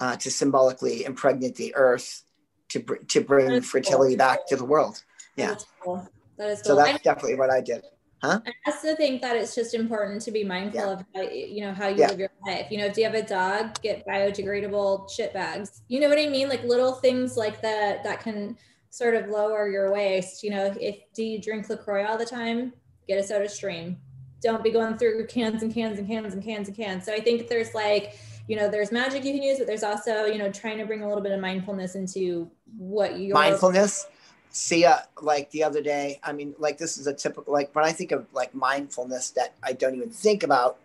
uh, 0.00 0.16
to 0.16 0.30
symbolically 0.30 1.04
impregnate 1.04 1.56
the 1.56 1.74
earth 1.74 2.22
to, 2.70 2.80
br- 2.80 2.96
to 3.08 3.20
bring 3.20 3.60
fertility 3.60 4.14
cool. 4.14 4.18
back 4.18 4.46
to 4.48 4.56
the 4.56 4.64
world. 4.64 5.02
Yeah. 5.36 5.48
That 5.48 5.56
is 5.58 5.66
cool. 5.80 6.08
That 6.36 6.48
is 6.50 6.62
cool. 6.62 6.76
So 6.76 6.76
that's 6.76 7.02
definitely 7.02 7.36
what 7.36 7.50
I 7.50 7.60
did. 7.60 7.84
Huh? 8.22 8.40
I 8.46 8.70
also 8.70 8.96
think 8.96 9.20
that 9.20 9.36
it's 9.36 9.54
just 9.54 9.74
important 9.74 10.22
to 10.22 10.30
be 10.30 10.44
mindful 10.44 10.80
yeah. 10.80 10.92
of 10.92 11.04
how, 11.14 11.20
you 11.20 11.60
know 11.60 11.74
how 11.74 11.88
you 11.88 11.98
yeah. 11.98 12.08
live 12.08 12.18
your 12.18 12.30
life. 12.46 12.68
You 12.70 12.78
know, 12.78 12.86
if 12.86 12.96
you 12.96 13.04
have 13.04 13.14
a 13.14 13.22
dog, 13.22 13.80
get 13.82 14.06
biodegradable 14.06 15.10
shit 15.10 15.34
bags. 15.34 15.82
You 15.88 16.00
know 16.00 16.08
what 16.08 16.18
I 16.18 16.26
mean? 16.26 16.48
Like 16.48 16.64
little 16.64 16.92
things 16.92 17.36
like 17.36 17.60
that 17.60 18.02
that 18.02 18.20
can 18.20 18.56
sort 18.88 19.14
of 19.14 19.28
lower 19.28 19.68
your 19.68 19.92
waste. 19.92 20.42
You 20.42 20.50
know, 20.50 20.74
if 20.80 20.96
do 21.14 21.22
you 21.22 21.38
drink 21.38 21.68
LaCroix 21.68 22.06
all 22.06 22.16
the 22.16 22.24
time? 22.24 22.72
Get 23.06 23.18
a 23.18 23.22
soda 23.22 23.48
stream 23.48 23.98
don't 24.44 24.62
be 24.62 24.70
going 24.70 24.96
through 24.98 25.26
cans 25.26 25.62
and 25.62 25.74
cans 25.74 25.98
and 25.98 26.06
cans 26.06 26.34
and 26.34 26.44
cans 26.44 26.68
and 26.68 26.76
cans. 26.76 27.06
So 27.06 27.12
I 27.12 27.20
think 27.20 27.48
there's 27.48 27.74
like, 27.74 28.18
you 28.46 28.56
know, 28.56 28.68
there's 28.68 28.92
magic 28.92 29.24
you 29.24 29.32
can 29.32 29.42
use, 29.42 29.56
but 29.58 29.66
there's 29.66 29.82
also, 29.82 30.26
you 30.26 30.36
know, 30.36 30.52
trying 30.52 30.76
to 30.78 30.84
bring 30.84 31.02
a 31.02 31.08
little 31.08 31.22
bit 31.22 31.32
of 31.32 31.40
mindfulness 31.40 31.94
into 31.94 32.50
what 32.76 33.18
you 33.18 33.32
mindfulness. 33.32 34.06
See, 34.50 34.84
uh, 34.84 34.98
like 35.20 35.50
the 35.50 35.64
other 35.64 35.82
day, 35.82 36.20
I 36.22 36.32
mean, 36.32 36.54
like 36.58 36.76
this 36.76 36.98
is 36.98 37.06
a 37.06 37.14
typical, 37.14 37.52
like 37.52 37.74
when 37.74 37.86
I 37.86 37.92
think 37.92 38.12
of 38.12 38.26
like 38.34 38.54
mindfulness 38.54 39.30
that 39.30 39.54
I 39.62 39.72
don't 39.72 39.96
even 39.96 40.10
think 40.10 40.42
about, 40.42 40.78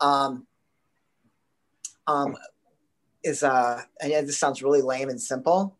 um, 0.00 0.46
um, 2.08 2.36
is 3.22 3.44
uh, 3.44 3.82
and 4.00 4.28
this 4.28 4.36
sounds 4.36 4.62
really 4.62 4.82
lame 4.82 5.08
and 5.08 5.20
simple, 5.20 5.76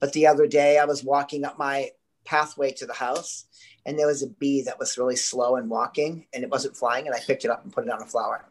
but 0.00 0.12
the 0.12 0.26
other 0.26 0.48
day 0.48 0.78
I 0.78 0.84
was 0.84 1.04
walking 1.04 1.44
up 1.44 1.58
my 1.58 1.90
pathway 2.26 2.72
to 2.72 2.86
the 2.86 2.92
house 2.92 3.46
and 3.86 3.98
there 3.98 4.06
was 4.06 4.22
a 4.22 4.26
bee 4.26 4.62
that 4.62 4.78
was 4.78 4.98
really 4.98 5.16
slow 5.16 5.56
and 5.56 5.70
walking 5.70 6.26
and 6.34 6.42
it 6.42 6.50
wasn't 6.50 6.76
flying 6.76 7.06
and 7.06 7.14
I 7.14 7.20
picked 7.20 7.44
it 7.44 7.50
up 7.50 7.64
and 7.64 7.72
put 7.72 7.84
it 7.84 7.90
on 7.90 8.02
a 8.02 8.06
flower. 8.06 8.44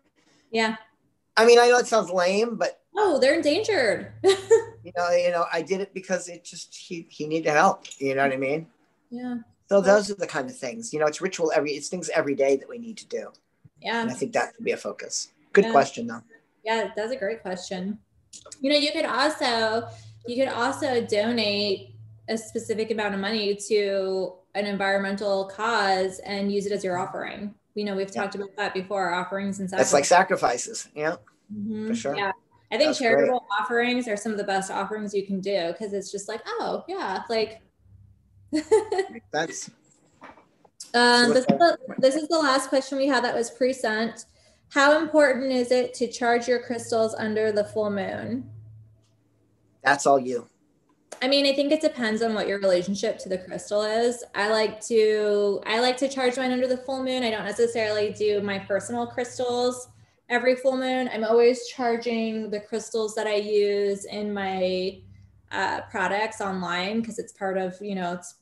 Yeah. 0.52 0.78
I 1.38 1.46
mean, 1.46 1.60
I 1.60 1.68
know 1.68 1.78
it 1.78 1.88
sounds 1.88 2.10
lame, 2.10 2.56
but 2.56 2.80
oh, 2.96 3.20
they're 3.20 3.36
endangered. 3.36 4.14
you 4.24 4.92
know, 4.98 5.12
you 5.12 5.32
know, 5.32 5.46
I 5.52 5.62
did 5.62 5.82
it 5.82 5.94
because 5.94 6.30
it 6.30 6.46
just 6.46 6.74
he 6.74 7.06
he 7.10 7.28
needed 7.28 7.50
help. 7.50 7.86
You 7.98 8.16
know 8.16 8.24
what 8.24 8.32
I 8.32 8.38
mean? 8.38 8.68
Yeah. 9.10 9.38
So 9.68 9.82
those 9.82 10.10
are 10.10 10.16
the 10.16 10.28
kind 10.28 10.50
of 10.50 10.58
things. 10.58 10.94
You 10.94 11.00
know, 11.00 11.08
it's 11.08 11.22
ritual 11.22 11.52
every 11.54 11.72
it's 11.72 11.90
things 11.90 12.10
every 12.10 12.36
day 12.36 12.56
that 12.56 12.70
we 12.70 12.78
need 12.78 12.98
to 12.98 13.08
do. 13.08 13.32
Yeah. 13.82 14.02
And 14.02 14.10
I 14.10 14.14
think 14.14 14.32
that 14.34 14.56
could 14.56 14.64
be 14.64 14.72
a 14.72 14.78
focus. 14.78 15.34
Good 15.52 15.66
yeah. 15.66 15.72
question 15.72 16.08
though. 16.08 16.22
Yeah, 16.64 16.92
that's 16.96 17.12
a 17.12 17.18
great 17.18 17.42
question. 17.42 18.00
You 18.62 18.72
know, 18.72 18.78
you 18.78 18.92
could 18.92 19.06
also 19.06 19.88
you 20.28 20.38
could 20.38 20.54
also 20.54 21.06
donate 21.06 21.95
a 22.30 22.38
specific 22.38 22.92
amount 22.92 23.14
of 23.14 23.20
money 23.20 23.56
to 23.56 24.34
an 24.56 24.66
environmental 24.66 25.46
cause 25.46 26.20
and 26.20 26.52
use 26.52 26.66
it 26.66 26.72
as 26.72 26.84
your 26.84 26.98
offering. 26.98 27.54
We 27.76 27.84
know 27.84 27.96
we've 27.96 28.12
talked 28.12 28.36
about 28.36 28.56
that 28.58 28.74
before, 28.74 29.14
offerings 29.14 29.60
and 29.60 29.70
sacrifices. 29.70 29.92
That's 29.92 29.94
like 29.94 30.06
sacrifices. 30.06 30.90
Yeah, 30.96 31.18
mm-hmm. 31.54 31.88
for 31.88 31.96
sure. 31.96 32.16
Yeah. 32.16 32.32
I 32.72 32.78
think 32.78 32.90
That's 32.90 33.00
charitable 33.00 33.40
great. 33.40 33.62
offerings 33.62 34.08
are 34.08 34.18
some 34.18 34.32
of 34.32 34.38
the 34.38 34.44
best 34.44 34.72
offerings 34.72 35.14
you 35.14 35.26
can 35.26 35.40
do 35.40 35.72
because 35.72 35.94
it's 35.94 36.12
just 36.12 36.28
like, 36.28 36.42
oh 36.46 36.84
yeah, 36.88 37.22
like 37.30 37.62
that's 39.32 39.70
um, 40.94 41.34
this, 41.34 41.40
is 41.40 41.46
the, 41.46 41.78
this 41.98 42.16
is 42.16 42.28
the 42.30 42.38
last 42.38 42.70
question 42.70 42.98
we 42.98 43.08
had 43.08 43.24
that 43.24 43.36
was 43.36 43.52
pre-sent. 43.52 44.26
How 44.70 44.98
important 44.98 45.52
is 45.52 45.72
it 45.72 45.94
to 45.96 46.08
charge 46.08 46.48
your 46.48 46.60
crystals 46.60 47.14
under 47.14 47.52
the 47.52 47.66
full 47.66 47.90
moon? 47.90 48.50
That's 49.84 50.06
all 50.06 50.18
you. 50.18 50.48
I 51.22 51.28
mean, 51.28 51.46
I 51.46 51.54
think 51.54 51.72
it 51.72 51.82
depends 51.82 52.22
on 52.22 52.34
what 52.34 52.48
your 52.48 52.60
relationship 52.60 53.18
to 53.20 53.30
the 53.30 53.38
crystal 53.38 53.84
is. 53.84 54.24
I 54.36 54.50
like 54.50 54.80
to 54.88 55.62
I 55.66 55.80
like 55.80 55.98
to 55.98 56.08
charge 56.08 56.38
mine 56.38 56.52
under 56.52 56.68
the 56.68 56.78
full 56.78 57.04
moon. 57.04 57.24
I 57.24 57.32
don't 57.32 57.46
necessarily 57.46 58.12
do 58.12 58.42
my 58.42 58.60
personal 58.60 59.08
crystals 59.08 59.88
every 60.30 60.56
full 60.56 60.78
moon. 60.78 61.10
I'm 61.14 61.24
always 61.24 61.68
charging 61.68 62.50
the 62.50 62.60
crystals 62.60 63.16
that 63.16 63.28
I 63.28 63.36
use 63.36 64.06
in 64.06 64.34
my 64.34 65.02
uh, 65.52 65.82
products 65.90 66.42
online 66.42 67.00
because 67.00 67.18
it's 67.20 67.32
part 67.32 67.58
of 67.58 67.76
you 67.82 67.96
know 67.96 68.14
it's 68.14 68.36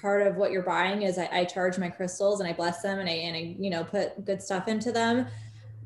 part 0.00 0.26
of 0.26 0.36
what 0.36 0.52
you're 0.52 0.62
buying 0.62 1.02
is 1.02 1.18
I, 1.18 1.28
I 1.32 1.44
charge 1.44 1.78
my 1.78 1.88
crystals 1.88 2.40
and 2.40 2.48
I 2.48 2.52
bless 2.52 2.82
them 2.82 2.98
and 2.98 3.08
I 3.08 3.12
and 3.12 3.36
I 3.36 3.56
you 3.58 3.70
know 3.70 3.84
put 3.84 4.24
good 4.24 4.42
stuff 4.42 4.68
into 4.68 4.92
them 4.92 5.26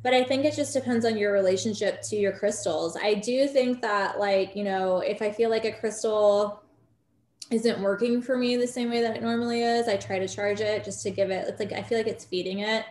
but 0.03 0.13
I 0.13 0.25
think 0.25 0.45
it 0.45 0.55
just 0.55 0.73
depends 0.73 1.05
on 1.05 1.17
your 1.17 1.33
relationship 1.33 2.03
to 2.03 2.17
your 2.17 2.33
crystals. 2.33 2.97
I 3.01 3.15
do 3.15 3.47
think 3.47 3.81
that, 3.83 4.19
like, 4.19 4.57
you 4.57 4.65
know, 4.65 4.99
if 4.99 5.23
I 5.23 5.31
feel 5.31 5.49
like 5.49 5.65
a 5.65 5.73
crystal 5.73 6.61
isn't 7.51 7.81
working 7.81 8.21
for 8.21 8.37
me 8.37 8.57
the 8.57 8.67
same 8.67 8.91
way 8.91 9.01
that 9.03 9.17
it 9.17 9.23
normally 9.23 9.63
is, 9.63 9.87
I 9.87 9.97
try 9.97 10.19
to 10.19 10.27
charge 10.27 10.61
it 10.61 10.85
just 10.85 11.03
to 11.05 11.11
give 11.11 11.31
it, 11.31 11.47
it's 11.47 11.61
like, 11.61 11.73
I 11.73 11.83
feel 11.83 11.99
like 11.99 12.09
it's 12.09 12.25
feeding 12.25 12.61
it. 12.61 12.85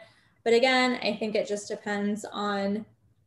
But 0.44 0.54
again, 0.54 1.00
I 1.04 1.18
think 1.18 1.36
it 1.36 1.48
just 1.48 1.68
depends 1.68 2.26
on 2.32 2.86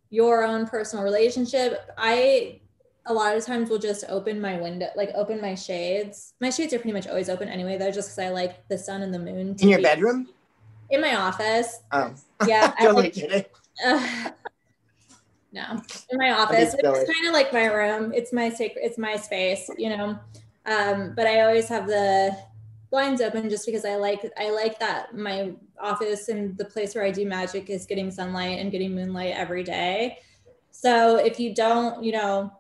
your 0.09 0.45
own 0.45 0.67
personal 0.67 1.05
relationship. 1.05 1.91
I, 1.99 2.61
a 3.07 3.13
lot 3.13 3.37
of 3.37 3.45
times 3.45 3.69
will 3.69 3.79
just 3.79 4.05
open 4.09 4.41
my 4.41 4.59
window, 4.59 4.89
like 4.97 5.11
open 5.15 5.43
my 5.43 5.55
shades. 5.55 6.33
My 6.41 6.49
shades 6.49 6.73
are 6.73 6.79
pretty 6.79 6.95
much 6.95 7.07
always 7.07 7.29
open 7.29 7.49
anyway, 7.49 7.77
though, 7.77 7.91
just 7.91 8.09
because 8.09 8.19
I 8.19 8.31
like 8.31 8.67
the 8.69 8.79
sun 8.79 9.03
and 9.03 9.13
the 9.13 9.19
moon. 9.19 9.57
In 9.59 9.69
your 9.69 9.83
bedroom? 9.83 10.29
In 10.89 11.03
my 11.03 11.17
office. 11.17 11.81
Oh. 11.93 12.15
Yeah. 12.47 12.73
totally 12.81 13.03
like, 13.05 13.13
kidding. 13.13 13.45
Uh, 13.85 14.31
no, 15.53 15.83
in 16.11 16.19
my 16.19 16.31
office. 16.31 16.75
It's 16.79 16.83
kind 16.83 17.27
of 17.27 17.33
like 17.33 17.53
my 17.53 17.67
room. 17.67 18.13
It's 18.15 18.33
my 18.33 18.51
sacred. 18.51 18.85
It's 18.85 18.99
my 18.99 19.17
space, 19.17 19.71
you 19.79 19.91
know. 19.91 20.19
Um, 20.67 21.13
but 21.15 21.27
I 21.27 21.43
always 21.43 21.69
have 21.69 21.87
the 21.87 22.37
blinds 22.91 23.21
open 23.21 23.51
just 23.51 23.67
because 23.67 23.85
I 23.85 23.97
like 23.97 24.25
I 24.39 24.51
like 24.51 24.79
that 24.79 25.17
my 25.17 25.53
office 25.81 26.29
and 26.29 26.57
the 26.57 26.65
place 26.65 26.95
where 26.95 27.05
I 27.05 27.11
do 27.11 27.27
magic 27.27 27.69
is 27.69 27.87
getting 27.87 28.11
sunlight 28.11 28.61
and 28.61 28.71
getting 28.71 28.95
moonlight 28.95 29.35
every 29.35 29.65
day. 29.65 30.19
So 30.71 31.17
if 31.17 31.41
you 31.41 31.55
don't, 31.55 32.03
you 32.05 32.13
know, 32.13 32.53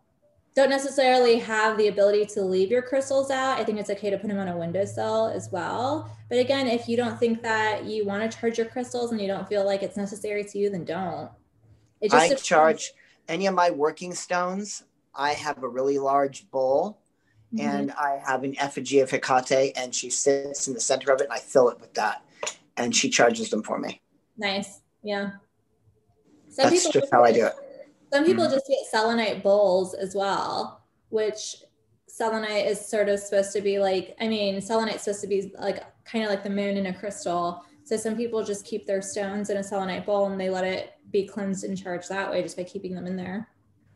don't 0.55 0.71
necessarily 0.71 1.39
have 1.39 1.77
the 1.77 1.89
ability 1.89 2.27
to 2.27 2.43
leave 2.43 2.71
your 2.71 2.83
crystals 2.83 3.31
out, 3.31 3.59
I 3.59 3.65
think 3.65 3.81
it's 3.81 3.91
okay 3.91 4.09
to 4.11 4.17
put 4.17 4.29
them 4.29 4.39
on 4.39 4.47
a 4.47 4.57
windowsill 4.57 5.33
as 5.35 5.51
well. 5.51 6.11
But 6.29 6.39
again, 6.39 6.69
if 6.69 6.89
you 6.89 6.97
don't 6.97 7.19
think 7.19 7.43
that 7.43 7.85
you 7.85 8.07
want 8.07 8.31
to 8.31 8.39
charge 8.39 8.57
your 8.57 8.69
crystals 8.69 9.11
and 9.11 9.21
you 9.21 9.27
don't 9.27 9.49
feel 9.49 9.65
like 9.65 9.83
it's 9.83 9.97
necessary 9.97 10.45
to 10.45 10.59
you, 10.59 10.71
then 10.71 10.85
don't. 10.85 11.29
It 12.01 12.13
just 12.13 12.23
I 12.23 12.29
depends. 12.29 12.43
charge 12.43 12.93
any 13.29 13.47
of 13.47 13.55
my 13.55 13.71
working 13.71 14.15
stones. 14.15 14.85
I 15.15 15.33
have 15.33 15.63
a 15.63 15.69
really 15.69 15.99
large 15.99 16.49
bowl 16.51 17.01
mm-hmm. 17.53 17.69
and 17.69 17.93
I 17.93 18.21
have 18.25 18.45
an 18.45 18.57
effigy 18.59 19.01
of 19.01 19.11
Hecate 19.11 19.73
and 19.77 19.93
she 19.93 20.09
sits 20.09 20.69
in 20.69 20.75
the 20.75 20.81
center 20.81 21.13
of 21.13 21.21
it 21.21 21.25
and 21.25 21.33
I 21.33 21.39
fill 21.39 21.69
it 21.69 21.81
with 21.81 21.95
that 21.95 22.23
and 22.77 22.95
she 22.95 23.11
charges 23.11 23.51
them 23.51 23.63
for 23.63 23.79
me. 23.79 24.01
Nice. 24.37 24.83
Yeah. 25.03 25.33
Some 26.49 26.71
That's 26.71 26.89
just 26.91 27.11
how 27.11 27.25
I 27.25 27.33
do 27.33 27.47
it. 27.47 27.55
Some 28.15 28.25
people 28.25 28.45
mm-hmm. 28.45 28.55
just 28.55 28.69
get 28.69 28.87
selenite 28.89 29.43
bowls 29.43 29.93
as 29.93 30.15
well, 30.15 30.85
which 31.09 31.57
selenite 32.07 32.65
is 32.65 32.89
sort 32.89 33.09
of 33.09 33.19
supposed 33.19 33.53
to 33.55 33.61
be 33.61 33.81
like, 33.81 34.15
I 34.21 34.29
mean, 34.29 34.61
selenite's 34.61 35.03
supposed 35.03 35.23
to 35.23 35.27
be 35.27 35.53
like 35.59 35.83
kind 36.05 36.23
of 36.23 36.31
like 36.31 36.45
the 36.45 36.51
moon 36.51 36.77
in 36.77 36.87
a 36.87 36.95
crystal. 36.95 37.65
So 37.83 37.97
some 37.97 38.17
people 38.17 38.45
just 38.45 38.65
keep 38.65 38.87
their 38.87 39.03
stones 39.03 39.51
in 39.51 39.57
a 39.57 39.65
selenite 39.65 40.07
bowl 40.07 40.27
and 40.27 40.41
they 40.41 40.49
let 40.49 40.63
it 40.63 40.93
be 41.11 41.27
cleansed 41.27 41.65
and 41.65 41.77
charged 41.77 42.09
that 42.09 42.31
way 42.31 42.41
just 42.41 42.57
by 42.57 42.63
keeping 42.63 42.95
them 42.95 43.09
in 43.09 43.17
there. 43.17 43.49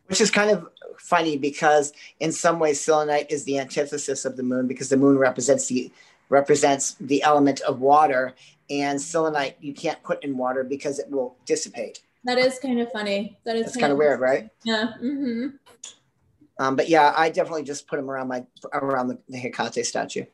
Which 0.07 0.21
is 0.21 0.33
kind 0.33 0.51
of 0.51 0.67
funny 0.99 1.39
because 1.39 1.93
in 2.19 2.33
some 2.33 2.59
ways 2.59 2.81
selenite 2.81 3.31
is 3.31 3.45
the 3.45 3.61
antithesis 3.61 4.25
of 4.25 4.37
the 4.37 4.43
moon 4.43 4.67
because 4.67 4.89
the 4.89 4.97
moon 4.97 5.17
represents 5.17 5.69
the 5.69 5.93
represents 6.29 6.97
the 6.99 7.23
element 7.23 7.61
of 7.61 7.81
water 7.81 8.35
and 8.69 9.01
selenite 9.01 9.57
you 9.61 9.73
can't 9.73 10.03
put 10.03 10.25
in 10.25 10.37
water 10.37 10.65
because 10.65 10.99
it 10.99 11.09
will 11.09 11.37
dissipate. 11.47 12.03
That 12.25 12.39
is 12.39 12.59
kind 12.59 12.81
of 12.81 12.91
funny. 12.93 13.39
That 13.45 13.57
is 13.57 13.73
kind, 13.73 13.81
kind 13.81 13.93
of 13.93 13.99
weird, 13.99 14.21
right? 14.21 14.51
Yeah. 14.65 14.93
Mm-hmm. 15.03 15.49
Um, 16.59 16.77
but 16.77 16.89
yeah, 16.89 17.15
I 17.17 17.31
definitely 17.31 17.63
just 17.63 17.87
put 17.87 17.97
them 17.97 18.11
around 18.11 18.29
my 18.29 18.45
around 18.73 19.09
the, 19.09 19.19
the 19.29 19.39
Hecate 19.39 19.87
statue. 19.87 20.25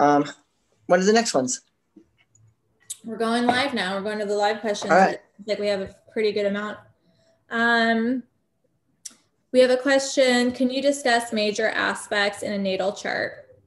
Um, 0.00 0.24
what 0.86 0.98
are 1.00 1.04
the 1.04 1.12
next 1.12 1.34
ones? 1.34 1.60
We're 3.04 3.16
going 3.16 3.46
live 3.46 3.74
now. 3.74 3.94
We're 3.94 4.02
going 4.02 4.18
to 4.18 4.24
the 4.24 4.34
live 4.34 4.60
questions. 4.60 4.90
All 4.90 4.98
right. 4.98 5.20
Like 5.46 5.58
we 5.58 5.68
have 5.68 5.80
a 5.80 5.94
pretty 6.12 6.32
good 6.32 6.46
amount. 6.46 6.78
Um, 7.50 8.22
we 9.52 9.60
have 9.60 9.70
a 9.70 9.76
question. 9.76 10.50
Can 10.50 10.70
you 10.70 10.82
discuss 10.82 11.32
major 11.32 11.68
aspects 11.68 12.42
in 12.42 12.52
a 12.52 12.58
natal 12.58 12.92
chart? 12.92 13.60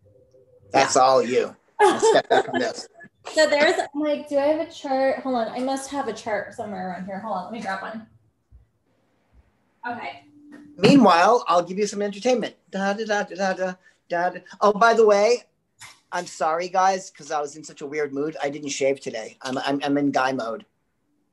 That's 0.72 0.96
yeah. 0.96 1.02
all 1.02 1.24
you. 1.24 1.56
step 2.00 2.28
back 2.30 2.50
on 2.54 2.60
this. 2.60 2.90
So 3.34 3.48
there's 3.48 3.80
like, 3.94 4.30
do 4.30 4.38
I 4.38 4.48
have 4.48 4.68
a 4.68 4.72
chart? 4.72 5.20
Hold 5.20 5.36
on. 5.36 5.48
I 5.50 5.60
must 5.60 5.90
have 5.92 6.08
a 6.08 6.14
chart 6.14 6.54
somewhere 6.54 6.90
around 6.90 7.06
here. 7.06 7.20
Hold 7.20 7.38
on. 7.38 7.44
Let 7.46 7.54
me 7.54 7.62
grab 7.62 7.82
one. 7.82 8.08
Okay. 9.88 10.24
Meanwhile, 10.78 11.44
I'll 11.48 11.64
give 11.64 11.78
you 11.78 11.88
some 11.88 12.02
entertainment. 12.02 12.56
Da, 12.72 12.94
da, 12.94 13.06
da, 13.06 13.24
da, 13.24 13.54
da, 13.54 13.74
da, 14.10 14.30
da. 14.30 14.40
Oh, 14.62 14.74
by 14.74 14.94
the 14.94 15.06
way, 15.06 15.44
I'm 16.12 16.26
sorry, 16.26 16.70
guys, 16.70 17.10
because 17.10 17.32
I 17.32 17.42
was 17.42 17.56
in 17.56 17.64
such 17.64 17.82
a 17.82 17.86
weird 17.86 18.14
mood. 18.14 18.38
I 18.42 18.50
didn't 18.50 18.70
shave 18.70 19.00
today. 19.00 19.38
I'm, 19.42 19.58
I'm, 19.58 19.80
I'm 19.84 19.98
in 19.98 20.12
guy 20.12 20.32
mode. 20.32 20.66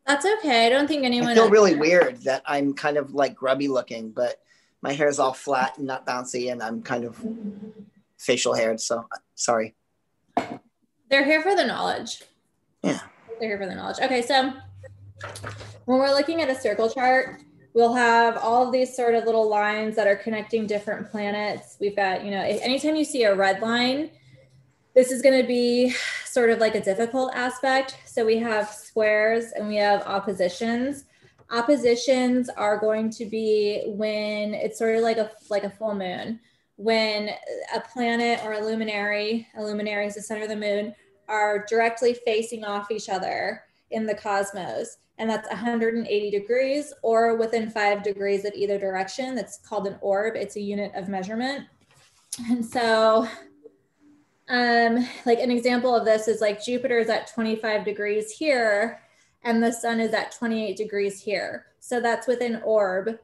That's 0.06 0.26
okay. 0.26 0.66
I 0.66 0.68
don't 0.68 0.86
think 0.86 1.04
anyone. 1.04 1.30
I 1.30 1.34
feel 1.34 1.48
really 1.48 1.74
weird 1.76 2.18
that 2.22 2.42
I'm 2.46 2.74
kind 2.74 2.98
of 2.98 3.14
like 3.14 3.34
grubby 3.34 3.68
looking, 3.68 4.10
but 4.10 4.40
my 4.82 4.92
hair 4.92 5.08
is 5.08 5.18
all 5.18 5.32
flat 5.32 5.78
and 5.78 5.86
not 5.86 6.06
bouncy, 6.06 6.52
and 6.52 6.62
I'm 6.62 6.82
kind 6.82 7.04
of 7.04 7.18
facial 8.18 8.54
haired. 8.54 8.80
So 8.80 9.06
sorry. 9.34 9.74
They're 11.14 11.24
here 11.24 11.42
for 11.42 11.54
the 11.54 11.64
knowledge. 11.64 12.24
Yeah. 12.82 12.98
They're 13.38 13.50
here 13.50 13.58
for 13.58 13.66
the 13.66 13.74
knowledge. 13.76 13.98
Okay, 14.02 14.20
so 14.20 14.52
when 15.84 15.98
we're 16.00 16.10
looking 16.10 16.42
at 16.42 16.50
a 16.50 16.56
circle 16.56 16.90
chart, 16.90 17.40
we'll 17.72 17.94
have 17.94 18.36
all 18.38 18.66
of 18.66 18.72
these 18.72 18.96
sort 18.96 19.14
of 19.14 19.24
little 19.24 19.48
lines 19.48 19.94
that 19.94 20.08
are 20.08 20.16
connecting 20.16 20.66
different 20.66 21.12
planets. 21.12 21.76
We've 21.80 21.94
got, 21.94 22.24
you 22.24 22.32
know, 22.32 22.40
anytime 22.40 22.96
you 22.96 23.04
see 23.04 23.22
a 23.22 23.32
red 23.32 23.62
line, 23.62 24.10
this 24.96 25.12
is 25.12 25.22
going 25.22 25.40
to 25.40 25.46
be 25.46 25.94
sort 26.24 26.50
of 26.50 26.58
like 26.58 26.74
a 26.74 26.80
difficult 26.80 27.32
aspect. 27.32 27.96
So 28.06 28.26
we 28.26 28.38
have 28.38 28.68
squares 28.68 29.52
and 29.52 29.68
we 29.68 29.76
have 29.76 30.02
oppositions. 30.08 31.04
Oppositions 31.48 32.48
are 32.48 32.76
going 32.76 33.08
to 33.10 33.24
be 33.24 33.84
when 33.86 34.52
it's 34.52 34.80
sort 34.80 34.96
of 34.96 35.02
like 35.02 35.18
a 35.18 35.30
like 35.48 35.62
a 35.62 35.70
full 35.70 35.94
moon 35.94 36.40
when 36.76 37.30
a 37.74 37.80
planet 37.80 38.40
or 38.44 38.54
a 38.54 38.60
luminary, 38.64 39.46
a 39.56 39.62
luminary 39.62 40.06
is 40.06 40.14
the 40.16 40.22
center 40.22 40.42
of 40.42 40.48
the 40.48 40.56
moon, 40.56 40.94
are 41.28 41.64
directly 41.68 42.14
facing 42.14 42.64
off 42.64 42.90
each 42.90 43.08
other 43.08 43.64
in 43.90 44.06
the 44.06 44.14
cosmos. 44.14 44.98
And 45.18 45.30
that's 45.30 45.48
180 45.48 46.30
degrees 46.30 46.92
or 47.02 47.36
within 47.36 47.70
five 47.70 48.02
degrees 48.02 48.44
of 48.44 48.52
either 48.54 48.78
direction. 48.78 49.34
That's 49.34 49.58
called 49.58 49.86
an 49.86 49.96
orb. 50.00 50.34
It's 50.36 50.56
a 50.56 50.60
unit 50.60 50.92
of 50.94 51.08
measurement. 51.08 51.66
And 52.50 52.64
so, 52.64 53.28
um, 54.48 55.06
like 55.24 55.38
an 55.38 55.50
example 55.50 55.94
of 55.94 56.04
this 56.04 56.26
is 56.26 56.40
like 56.40 56.64
Jupiter 56.64 56.98
is 56.98 57.08
at 57.08 57.32
25 57.32 57.84
degrees 57.84 58.30
here, 58.32 59.00
and 59.44 59.62
the 59.62 59.72
sun 59.72 60.00
is 60.00 60.12
at 60.12 60.32
28 60.32 60.76
degrees 60.76 61.22
here. 61.22 61.66
So 61.78 62.00
that's 62.00 62.26
within 62.26 62.60
orb 62.64 63.18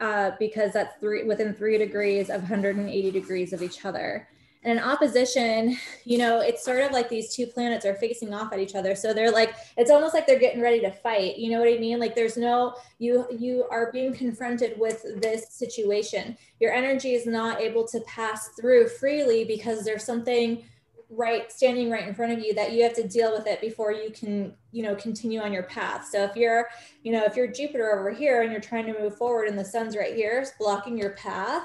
uh, 0.00 0.32
because 0.38 0.72
that's 0.72 0.96
three 0.98 1.24
within 1.24 1.54
three 1.54 1.78
degrees 1.78 2.30
of 2.30 2.40
180 2.42 3.10
degrees 3.10 3.52
of 3.52 3.62
each 3.62 3.84
other. 3.84 4.28
And 4.64 4.78
in 4.78 4.84
opposition, 4.84 5.76
you 6.04 6.18
know, 6.18 6.40
it's 6.40 6.64
sort 6.64 6.80
of 6.80 6.92
like 6.92 7.08
these 7.08 7.34
two 7.34 7.46
planets 7.46 7.84
are 7.86 7.94
facing 7.94 8.34
off 8.34 8.52
at 8.52 8.58
each 8.58 8.74
other. 8.74 8.94
So 8.94 9.12
they're 9.12 9.30
like, 9.30 9.54
it's 9.76 9.90
almost 9.90 10.14
like 10.14 10.26
they're 10.26 10.38
getting 10.38 10.62
ready 10.62 10.80
to 10.80 10.90
fight. 10.90 11.38
You 11.38 11.50
know 11.50 11.60
what 11.60 11.72
I 11.72 11.78
mean? 11.78 11.98
Like 11.98 12.14
there's 12.14 12.36
no, 12.36 12.74
you, 12.98 13.26
you 13.30 13.66
are 13.70 13.92
being 13.92 14.12
confronted 14.24 14.78
with 14.78 15.20
this 15.20 15.46
situation. 15.50 16.36
Your 16.60 16.72
energy 16.72 17.14
is 17.14 17.26
not 17.26 17.60
able 17.60 17.86
to 17.88 18.00
pass 18.00 18.48
through 18.60 18.88
freely 18.88 19.44
because 19.44 19.84
there's 19.84 20.04
something 20.04 20.64
right 21.10 21.52
standing 21.52 21.90
right 21.90 22.08
in 22.08 22.14
front 22.14 22.32
of 22.32 22.40
you 22.40 22.54
that 22.54 22.72
you 22.72 22.82
have 22.82 22.94
to 22.94 23.06
deal 23.06 23.32
with 23.32 23.46
it 23.46 23.60
before 23.60 23.92
you 23.92 24.10
can 24.10 24.52
you 24.72 24.82
know 24.82 24.94
continue 24.94 25.40
on 25.40 25.52
your 25.52 25.62
path 25.64 26.08
so 26.10 26.24
if 26.24 26.34
you're 26.34 26.68
you 27.02 27.12
know 27.12 27.24
if 27.24 27.36
you're 27.36 27.46
jupiter 27.46 27.98
over 27.98 28.10
here 28.10 28.42
and 28.42 28.50
you're 28.50 28.60
trying 28.60 28.86
to 28.86 28.98
move 28.98 29.16
forward 29.16 29.46
and 29.46 29.58
the 29.58 29.64
sun's 29.64 29.96
right 29.96 30.14
here 30.14 30.44
blocking 30.58 30.96
your 30.98 31.10
path 31.10 31.64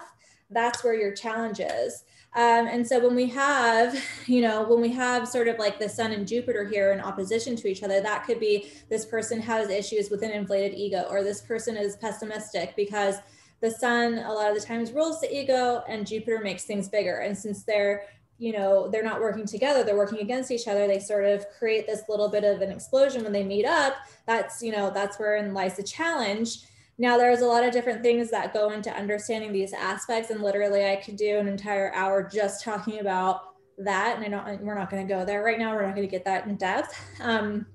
that's 0.49 0.83
where 0.83 0.95
your 0.95 1.13
challenge 1.13 1.59
is. 1.59 2.03
Um, 2.35 2.67
and 2.67 2.85
so 2.85 2.99
when 2.99 3.15
we 3.15 3.27
have 3.29 3.99
you 4.27 4.41
know 4.41 4.63
when 4.63 4.81
we 4.81 4.89
have 4.89 5.27
sort 5.27 5.47
of 5.47 5.57
like 5.57 5.79
the 5.79 5.89
sun 5.89 6.11
and 6.11 6.27
jupiter 6.27 6.63
here 6.63 6.91
in 6.91 6.99
opposition 6.99 7.55
to 7.55 7.67
each 7.67 7.81
other 7.81 8.01
that 8.01 8.23
could 8.23 8.39
be 8.39 8.69
this 8.87 9.03
person 9.03 9.41
has 9.41 9.69
issues 9.69 10.11
with 10.11 10.21
an 10.21 10.29
inflated 10.29 10.77
ego 10.77 11.07
or 11.09 11.23
this 11.23 11.41
person 11.41 11.75
is 11.75 11.95
pessimistic 11.95 12.75
because 12.75 13.15
the 13.61 13.71
sun 13.71 14.19
a 14.19 14.31
lot 14.31 14.49
of 14.49 14.59
the 14.59 14.65
times 14.65 14.91
rules 14.91 15.19
the 15.21 15.35
ego 15.35 15.83
and 15.87 16.05
jupiter 16.05 16.39
makes 16.39 16.63
things 16.65 16.87
bigger. 16.87 17.19
And 17.19 17.37
since 17.37 17.63
they're 17.63 18.03
you 18.37 18.53
know 18.53 18.87
they're 18.87 19.03
not 19.03 19.19
working 19.19 19.45
together 19.45 19.83
they're 19.83 19.97
working 19.97 20.19
against 20.19 20.49
each 20.49 20.67
other 20.67 20.87
they 20.87 20.99
sort 20.99 21.25
of 21.25 21.45
create 21.57 21.85
this 21.85 22.03
little 22.07 22.29
bit 22.29 22.45
of 22.45 22.61
an 22.61 22.71
explosion 22.71 23.23
when 23.23 23.33
they 23.33 23.43
meet 23.43 23.65
up. 23.65 23.95
That's 24.25 24.61
you 24.61 24.71
know 24.71 24.91
that's 24.91 25.17
wherein 25.17 25.53
lies 25.53 25.77
the 25.77 25.83
challenge 25.83 26.59
now 26.99 27.17
there's 27.17 27.41
a 27.41 27.45
lot 27.45 27.63
of 27.63 27.71
different 27.71 28.03
things 28.03 28.29
that 28.29 28.53
go 28.53 28.71
into 28.71 28.91
understanding 28.93 29.51
these 29.51 29.73
aspects 29.73 30.29
and 30.29 30.41
literally 30.41 30.85
i 30.85 30.95
could 30.95 31.15
do 31.15 31.37
an 31.37 31.47
entire 31.47 31.91
hour 31.93 32.21
just 32.21 32.63
talking 32.63 32.99
about 32.99 33.55
that 33.77 34.17
and 34.17 34.25
i 34.25 34.29
don't 34.29 34.61
we're 34.61 34.77
not 34.77 34.89
going 34.89 35.05
to 35.05 35.11
go 35.11 35.25
there 35.25 35.43
right 35.43 35.57
now 35.57 35.73
we're 35.73 35.85
not 35.85 35.95
going 35.95 36.07
to 36.07 36.11
get 36.11 36.25
that 36.25 36.45
in 36.45 36.55
depth 36.55 36.99
um, 37.21 37.65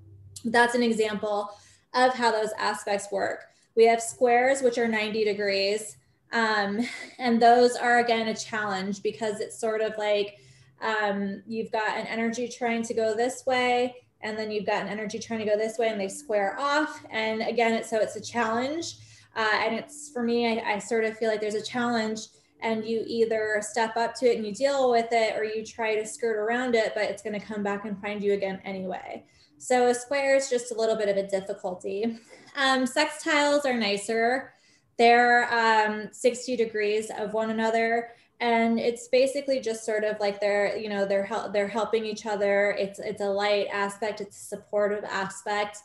that's 0.46 0.74
an 0.74 0.82
example 0.82 1.50
of 1.94 2.12
how 2.14 2.30
those 2.30 2.50
aspects 2.58 3.10
work 3.10 3.46
we 3.74 3.86
have 3.86 4.00
squares 4.00 4.60
which 4.60 4.78
are 4.78 4.86
90 4.86 5.24
degrees 5.24 5.96
um, 6.32 6.80
and 7.18 7.40
those 7.40 7.76
are 7.76 8.00
again 8.00 8.28
a 8.28 8.34
challenge 8.34 9.02
because 9.02 9.40
it's 9.40 9.58
sort 9.58 9.80
of 9.80 9.96
like 9.96 10.36
um, 10.82 11.42
you've 11.46 11.72
got 11.72 11.96
an 11.96 12.06
energy 12.06 12.48
trying 12.48 12.82
to 12.82 12.92
go 12.92 13.14
this 13.14 13.46
way 13.46 13.94
and 14.24 14.38
then 14.38 14.50
you've 14.50 14.66
got 14.66 14.82
an 14.82 14.88
energy 14.88 15.18
trying 15.18 15.38
to 15.40 15.44
go 15.44 15.56
this 15.56 15.78
way 15.78 15.88
and 15.88 16.00
they 16.00 16.08
square 16.08 16.56
off. 16.58 17.04
And 17.10 17.42
again, 17.42 17.74
it's, 17.74 17.90
so 17.90 17.98
it's 17.98 18.16
a 18.16 18.20
challenge. 18.20 18.96
Uh, 19.36 19.50
and 19.52 19.74
it's 19.74 20.10
for 20.10 20.22
me, 20.22 20.60
I, 20.60 20.74
I 20.74 20.78
sort 20.78 21.04
of 21.04 21.16
feel 21.18 21.30
like 21.30 21.40
there's 21.40 21.54
a 21.54 21.62
challenge 21.62 22.20
and 22.62 22.84
you 22.84 23.04
either 23.06 23.60
step 23.62 23.96
up 23.96 24.14
to 24.14 24.26
it 24.30 24.36
and 24.36 24.46
you 24.46 24.54
deal 24.54 24.90
with 24.90 25.08
it 25.10 25.36
or 25.36 25.44
you 25.44 25.64
try 25.64 25.94
to 25.94 26.06
skirt 26.06 26.36
around 26.36 26.74
it, 26.74 26.92
but 26.94 27.04
it's 27.04 27.22
going 27.22 27.38
to 27.38 27.44
come 27.44 27.62
back 27.62 27.84
and 27.84 28.00
find 28.00 28.22
you 28.22 28.32
again 28.32 28.60
anyway. 28.64 29.24
So 29.58 29.88
a 29.88 29.94
square 29.94 30.36
is 30.36 30.48
just 30.48 30.72
a 30.72 30.74
little 30.74 30.96
bit 30.96 31.08
of 31.08 31.16
a 31.16 31.26
difficulty. 31.26 32.18
Um, 32.56 32.84
sextiles 32.84 33.64
are 33.64 33.76
nicer. 33.76 34.54
They're 34.96 35.52
um, 35.52 36.08
60 36.12 36.56
degrees 36.56 37.10
of 37.18 37.34
one 37.34 37.50
another 37.50 38.10
and 38.40 38.78
it's 38.78 39.08
basically 39.08 39.60
just 39.60 39.84
sort 39.84 40.04
of 40.04 40.18
like 40.20 40.40
they're 40.40 40.76
you 40.76 40.88
know 40.88 41.06
they're 41.06 41.24
hel- 41.24 41.50
they're 41.50 41.68
helping 41.68 42.04
each 42.04 42.26
other 42.26 42.76
it's 42.78 42.98
it's 42.98 43.20
a 43.20 43.28
light 43.28 43.66
aspect 43.72 44.20
it's 44.20 44.36
a 44.36 44.44
supportive 44.44 45.04
aspect 45.04 45.78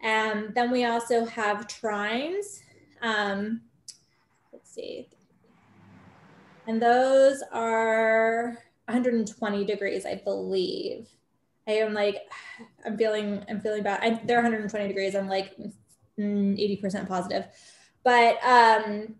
and 0.00 0.54
then 0.54 0.70
we 0.70 0.84
also 0.84 1.24
have 1.24 1.66
trines 1.68 2.60
um, 3.02 3.60
let's 4.52 4.70
see 4.70 5.08
and 6.66 6.80
those 6.80 7.42
are 7.52 8.56
120 8.86 9.64
degrees 9.64 10.06
i 10.06 10.14
believe 10.14 11.08
i 11.66 11.72
am 11.72 11.92
like 11.94 12.30
i'm 12.86 12.96
feeling 12.96 13.44
i'm 13.48 13.60
feeling 13.60 13.82
bad 13.82 14.00
I, 14.02 14.20
they're 14.24 14.38
120 14.38 14.88
degrees 14.88 15.14
i'm 15.14 15.28
like 15.28 15.56
80% 16.18 16.80
mm, 16.80 17.08
positive 17.08 17.46
but 18.04 18.38
um 18.44 19.16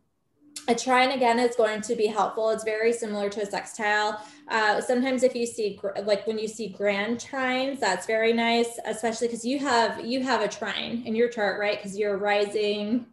a 0.68 0.74
trine 0.74 1.10
again 1.10 1.38
is 1.40 1.56
going 1.56 1.80
to 1.80 1.96
be 1.96 2.06
helpful. 2.06 2.50
It's 2.50 2.62
very 2.62 2.92
similar 2.92 3.28
to 3.30 3.42
a 3.42 3.46
sextile. 3.46 4.24
Uh, 4.48 4.80
sometimes 4.80 5.24
if 5.24 5.34
you 5.34 5.44
see 5.44 5.80
like 6.04 6.24
when 6.26 6.38
you 6.38 6.46
see 6.46 6.68
grand 6.68 7.18
trines, 7.18 7.80
that's 7.80 8.06
very 8.06 8.32
nice, 8.32 8.78
especially 8.84 9.26
because 9.26 9.44
you 9.44 9.58
have 9.58 10.04
you 10.04 10.22
have 10.22 10.40
a 10.40 10.46
trine 10.46 11.02
in 11.04 11.16
your 11.16 11.28
chart, 11.28 11.58
right? 11.58 11.78
Because 11.78 11.98
you're 11.98 12.16
rising. 12.16 13.06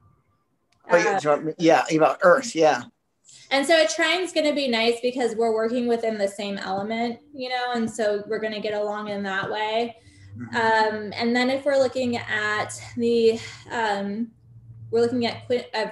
Uh, 0.89 0.95
oh, 0.95 1.53
yeah, 1.57 1.83
about 1.91 2.19
Earth, 2.23 2.55
yeah. 2.55 2.83
And 3.51 3.65
so 3.65 3.83
a 3.83 3.87
trine 3.87 4.21
is 4.21 4.31
going 4.31 4.45
to 4.45 4.53
be 4.53 4.67
nice 4.67 4.99
because 5.01 5.35
we're 5.35 5.53
working 5.53 5.87
within 5.87 6.17
the 6.17 6.27
same 6.27 6.57
element, 6.57 7.19
you 7.33 7.49
know, 7.49 7.71
and 7.73 7.89
so 7.89 8.23
we're 8.27 8.39
going 8.39 8.53
to 8.53 8.59
get 8.59 8.73
along 8.73 9.09
in 9.09 9.23
that 9.23 9.49
way. 9.49 9.95
Mm-hmm. 10.37 10.55
Um, 10.55 11.13
and 11.15 11.35
then 11.35 11.49
if 11.49 11.65
we're 11.65 11.77
looking 11.77 12.17
at 12.17 12.79
the, 12.95 13.39
um, 13.71 14.29
we're 14.91 15.01
looking 15.01 15.25
at 15.25 15.47
quin, 15.47 15.63
uh, 15.73 15.87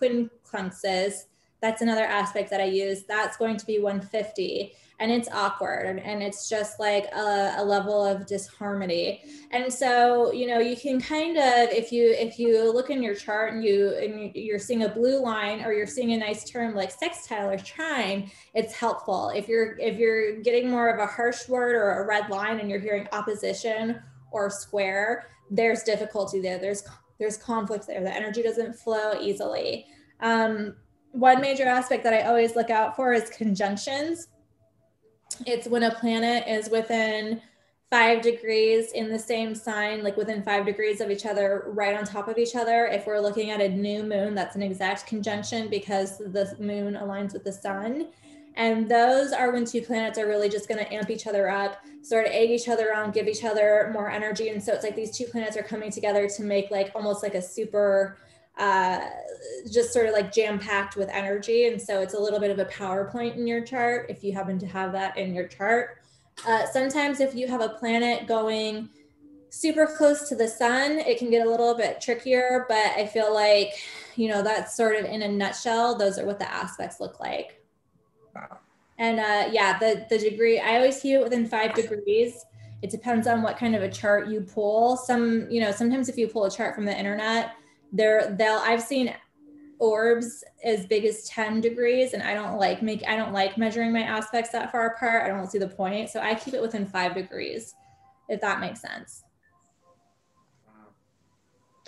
quincunxes, 0.00 1.24
that's 1.60 1.82
another 1.82 2.04
aspect 2.04 2.50
that 2.50 2.60
I 2.60 2.64
use. 2.64 3.04
That's 3.04 3.36
going 3.36 3.56
to 3.56 3.66
be 3.66 3.78
150 3.78 4.74
and 5.00 5.12
it's 5.12 5.28
awkward 5.32 6.00
and 6.04 6.22
it's 6.22 6.48
just 6.48 6.80
like 6.80 7.04
a, 7.14 7.54
a, 7.58 7.64
level 7.64 8.04
of 8.04 8.26
disharmony. 8.26 9.22
And 9.52 9.72
so 9.72 10.32
you 10.32 10.46
know 10.46 10.58
you 10.58 10.76
can 10.76 11.00
kind 11.00 11.36
of 11.36 11.70
if 11.70 11.92
you 11.92 12.10
if 12.10 12.38
you 12.38 12.72
look 12.72 12.90
in 12.90 13.02
your 13.02 13.14
chart 13.14 13.52
and 13.52 13.64
you 13.64 13.94
and 13.96 14.34
you're 14.34 14.58
seeing 14.58 14.84
a 14.84 14.88
blue 14.88 15.20
line 15.20 15.64
or 15.64 15.72
you're 15.72 15.86
seeing 15.86 16.12
a 16.12 16.16
nice 16.16 16.48
term 16.48 16.74
like 16.74 16.90
sextile 16.90 17.50
or 17.50 17.58
trine 17.58 18.30
it's 18.54 18.74
helpful. 18.74 19.30
If 19.34 19.48
you're 19.48 19.78
if 19.78 19.98
you're 19.98 20.40
getting 20.42 20.70
more 20.70 20.88
of 20.88 20.98
a 20.98 21.06
harsh 21.06 21.48
word 21.48 21.74
or 21.74 22.02
a 22.02 22.06
red 22.06 22.28
line 22.28 22.60
and 22.60 22.68
you're 22.68 22.80
hearing 22.80 23.06
opposition 23.12 24.00
or 24.30 24.50
square 24.50 25.26
there's 25.50 25.82
difficulty 25.82 26.40
there. 26.40 26.58
There's 26.58 26.84
there's 27.18 27.36
conflict 27.36 27.86
there. 27.86 28.02
The 28.02 28.14
energy 28.14 28.42
doesn't 28.42 28.74
flow 28.74 29.20
easily. 29.20 29.86
Um, 30.20 30.76
one 31.12 31.40
major 31.40 31.64
aspect 31.64 32.04
that 32.04 32.14
I 32.14 32.22
always 32.22 32.54
look 32.54 32.70
out 32.70 32.94
for 32.94 33.12
is 33.12 33.30
conjunctions. 33.30 34.28
It's 35.46 35.68
when 35.68 35.82
a 35.82 35.94
planet 35.94 36.44
is 36.46 36.70
within 36.70 37.40
five 37.90 38.20
degrees 38.20 38.92
in 38.92 39.08
the 39.08 39.18
same 39.18 39.54
sign, 39.54 40.02
like 40.02 40.16
within 40.16 40.42
five 40.42 40.66
degrees 40.66 41.00
of 41.00 41.10
each 41.10 41.24
other, 41.24 41.64
right 41.68 41.96
on 41.96 42.04
top 42.04 42.28
of 42.28 42.36
each 42.36 42.54
other. 42.54 42.86
If 42.86 43.06
we're 43.06 43.20
looking 43.20 43.50
at 43.50 43.60
a 43.60 43.68
new 43.68 44.02
moon, 44.02 44.34
that's 44.34 44.56
an 44.56 44.62
exact 44.62 45.06
conjunction 45.06 45.68
because 45.68 46.18
the 46.18 46.54
moon 46.58 46.94
aligns 46.94 47.32
with 47.32 47.44
the 47.44 47.52
sun. 47.52 48.08
And 48.56 48.88
those 48.88 49.32
are 49.32 49.52
when 49.52 49.64
two 49.64 49.80
planets 49.80 50.18
are 50.18 50.26
really 50.26 50.48
just 50.48 50.68
going 50.68 50.84
to 50.84 50.92
amp 50.92 51.10
each 51.10 51.26
other 51.26 51.48
up, 51.48 51.82
sort 52.02 52.26
of 52.26 52.32
egg 52.32 52.50
each 52.50 52.68
other 52.68 52.92
on, 52.92 53.12
give 53.12 53.28
each 53.28 53.44
other 53.44 53.90
more 53.94 54.10
energy. 54.10 54.48
And 54.48 54.62
so 54.62 54.72
it's 54.74 54.82
like 54.82 54.96
these 54.96 55.16
two 55.16 55.26
planets 55.26 55.56
are 55.56 55.62
coming 55.62 55.90
together 55.90 56.28
to 56.28 56.42
make 56.42 56.70
like 56.70 56.90
almost 56.94 57.22
like 57.22 57.34
a 57.34 57.42
super 57.42 58.18
uh, 58.58 59.00
just 59.70 59.92
sort 59.92 60.06
of 60.06 60.12
like 60.12 60.32
jam 60.32 60.58
packed 60.58 60.96
with 60.96 61.08
energy. 61.10 61.66
And 61.66 61.80
so 61.80 62.00
it's 62.00 62.14
a 62.14 62.18
little 62.18 62.40
bit 62.40 62.50
of 62.50 62.58
a 62.58 62.64
PowerPoint 62.64 63.36
in 63.36 63.46
your 63.46 63.60
chart 63.60 64.06
if 64.08 64.22
you 64.24 64.32
happen 64.32 64.58
to 64.58 64.66
have 64.66 64.92
that 64.92 65.16
in 65.16 65.34
your 65.34 65.46
chart. 65.46 65.98
Uh, 66.46 66.66
sometimes 66.66 67.20
if 67.20 67.34
you 67.34 67.48
have 67.48 67.60
a 67.60 67.70
planet 67.70 68.26
going 68.26 68.88
super 69.50 69.86
close 69.86 70.28
to 70.28 70.36
the 70.36 70.46
sun, 70.46 70.98
it 70.98 71.18
can 71.18 71.30
get 71.30 71.46
a 71.46 71.50
little 71.50 71.74
bit 71.74 72.00
trickier, 72.00 72.66
but 72.68 72.92
I 72.96 73.06
feel 73.06 73.32
like, 73.32 73.72
you 74.16 74.28
know, 74.28 74.42
that's 74.42 74.76
sort 74.76 74.96
of 74.96 75.04
in 75.06 75.22
a 75.22 75.28
nutshell, 75.28 75.96
those 75.96 76.18
are 76.18 76.26
what 76.26 76.38
the 76.38 76.52
aspects 76.52 77.00
look 77.00 77.18
like. 77.18 77.64
Wow. 78.34 78.58
And 78.98 79.20
uh, 79.20 79.48
yeah, 79.50 79.78
the, 79.78 80.06
the 80.10 80.18
degree, 80.18 80.58
I 80.60 80.76
always 80.76 81.00
keep 81.00 81.14
it 81.14 81.22
within 81.22 81.46
five 81.46 81.74
degrees. 81.74 82.44
It 82.82 82.90
depends 82.90 83.26
on 83.26 83.42
what 83.42 83.56
kind 83.56 83.74
of 83.74 83.82
a 83.82 83.90
chart 83.90 84.28
you 84.28 84.40
pull. 84.40 84.96
Some, 84.96 85.50
you 85.50 85.60
know, 85.60 85.72
sometimes 85.72 86.08
if 86.08 86.16
you 86.18 86.28
pull 86.28 86.44
a 86.44 86.50
chart 86.50 86.74
from 86.74 86.84
the 86.84 86.96
internet, 86.96 87.52
there 87.92 88.34
they'll 88.38 88.58
I've 88.58 88.82
seen 88.82 89.14
orbs 89.78 90.44
as 90.64 90.86
big 90.86 91.04
as 91.04 91.24
10 91.24 91.60
degrees 91.60 92.12
and 92.12 92.22
I 92.22 92.34
don't 92.34 92.58
like 92.58 92.82
make 92.82 93.04
I 93.06 93.16
don't 93.16 93.32
like 93.32 93.56
measuring 93.56 93.92
my 93.92 94.02
aspects 94.02 94.50
that 94.50 94.72
far 94.72 94.86
apart. 94.88 95.24
I 95.24 95.28
don't 95.28 95.50
see 95.50 95.58
the 95.58 95.68
point. 95.68 96.10
So 96.10 96.20
I 96.20 96.34
keep 96.34 96.54
it 96.54 96.62
within 96.62 96.86
five 96.86 97.14
degrees, 97.14 97.74
if 98.28 98.40
that 98.40 98.60
makes 98.60 98.80
sense. 98.80 99.24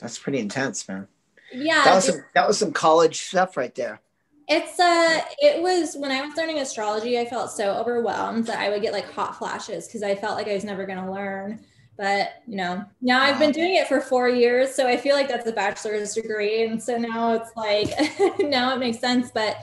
That's 0.01 0.19
pretty 0.19 0.39
intense, 0.39 0.89
man. 0.89 1.09
Yeah. 1.53 1.85
That 1.85 1.95
was 1.97 2.05
some 2.05 2.25
that 2.35 2.49
was 2.49 2.59
some 2.59 2.73
college 2.73 3.21
stuff 3.23 3.57
right 3.57 3.75
there. 3.75 4.01
It's 4.49 4.81
uh 4.81 5.21
it 5.39 5.63
was 5.63 5.97
when 5.97 6.11
I 6.11 6.23
was 6.23 6.37
learning 6.37 6.59
astrology, 6.59 7.19
I 7.19 7.27
felt 7.27 7.51
so 7.51 7.73
overwhelmed 7.73 8.47
that 8.47 8.59
I 8.59 8.71
would 8.71 8.83
get 8.83 8.93
like 8.93 9.11
hot 9.11 9.37
flashes 9.37 9.87
because 9.87 10.03
I 10.03 10.15
felt 10.15 10.37
like 10.37 10.49
I 10.49 10.55
was 10.55 10.65
never 10.65 10.87
gonna 10.87 11.13
learn 11.13 11.61
but 12.01 12.43
you 12.47 12.57
know 12.57 12.83
now 13.03 13.23
i've 13.23 13.39
been 13.39 13.53
doing 13.53 13.75
it 13.75 13.87
for 13.87 14.01
four 14.01 14.29
years 14.29 14.75
so 14.75 14.89
i 14.89 14.97
feel 14.97 15.15
like 15.15 15.29
that's 15.29 15.47
a 15.47 15.53
bachelor's 15.53 16.15
degree 16.15 16.65
and 16.65 16.83
so 16.83 16.97
now 16.97 17.35
it's 17.35 17.51
like 17.57 17.91
now 18.41 18.75
it 18.75 18.79
makes 18.79 18.99
sense 18.99 19.31
but 19.31 19.59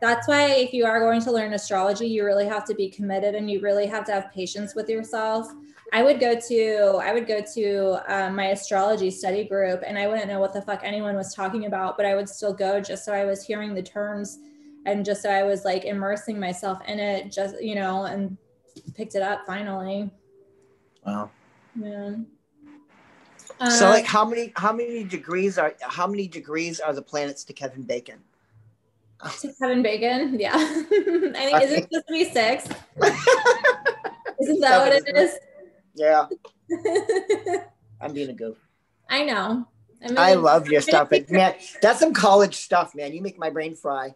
that's 0.00 0.28
why 0.28 0.50
if 0.50 0.74
you 0.74 0.84
are 0.84 1.00
going 1.00 1.20
to 1.20 1.32
learn 1.32 1.54
astrology 1.54 2.06
you 2.06 2.24
really 2.24 2.46
have 2.46 2.64
to 2.66 2.74
be 2.74 2.90
committed 2.90 3.34
and 3.34 3.50
you 3.50 3.60
really 3.60 3.86
have 3.86 4.04
to 4.04 4.12
have 4.12 4.30
patience 4.32 4.74
with 4.76 4.88
yourself. 4.88 5.48
I 5.92 6.02
would 6.02 6.20
go 6.20 6.38
to 6.38 7.00
i 7.02 7.14
would 7.14 7.26
go 7.26 7.40
to 7.54 8.14
um, 8.14 8.36
my 8.36 8.48
astrology 8.48 9.10
study 9.10 9.44
group 9.44 9.82
and 9.86 9.98
i 9.98 10.06
wouldn't 10.06 10.28
know 10.28 10.38
what 10.38 10.52
the 10.52 10.60
fuck 10.60 10.82
anyone 10.84 11.16
was 11.16 11.34
talking 11.34 11.64
about 11.64 11.96
but 11.96 12.04
i 12.04 12.14
would 12.14 12.28
still 12.28 12.52
go 12.52 12.78
just 12.78 13.06
so 13.06 13.14
i 13.14 13.24
was 13.24 13.42
hearing 13.42 13.72
the 13.72 13.82
terms 13.82 14.38
and 14.84 15.02
just 15.02 15.22
so 15.22 15.30
i 15.30 15.42
was 15.42 15.64
like 15.64 15.86
immersing 15.86 16.38
myself 16.38 16.78
in 16.86 16.98
it 16.98 17.32
just 17.32 17.58
you 17.62 17.74
know 17.74 18.04
and 18.04 18.36
picked 18.94 19.14
it 19.14 19.22
up 19.22 19.46
finally. 19.46 20.10
Wow 21.06 21.30
yeah. 21.80 22.14
Uh, 23.60 23.70
so 23.70 23.88
like 23.88 24.04
how 24.04 24.24
many 24.24 24.52
how 24.56 24.72
many 24.72 25.02
degrees 25.02 25.58
are 25.58 25.74
how 25.80 26.06
many 26.06 26.28
degrees 26.28 26.78
are 26.78 26.92
the 26.92 27.02
planets 27.02 27.44
to 27.44 27.52
Kevin 27.52 27.82
Bacon? 27.82 28.18
To 29.40 29.52
Kevin 29.60 29.82
Bacon, 29.82 30.38
yeah. 30.38 30.52
I 30.54 30.88
think 30.90 31.62
is 31.64 31.72
it 31.72 31.82
supposed 31.84 32.06
to 32.06 32.12
be 32.12 32.24
six? 32.24 32.68
Isn't 34.40 34.60
that 34.60 34.78
what 34.78 34.92
it 34.92 35.16
is? 35.16 35.38
Yeah. 35.94 36.26
I'm 38.00 38.12
being 38.12 38.30
a 38.30 38.32
goof. 38.32 38.56
I 39.10 39.24
know. 39.24 39.66
I, 40.04 40.06
mean, 40.06 40.18
I 40.18 40.34
love 40.34 40.68
your 40.68 40.80
stuff, 40.80 41.10
but 41.10 41.28
man, 41.28 41.54
that's 41.82 41.98
some 41.98 42.12
college 42.12 42.54
stuff, 42.54 42.94
man. 42.94 43.12
You 43.12 43.20
make 43.20 43.36
my 43.36 43.50
brain 43.50 43.74
fry. 43.74 44.14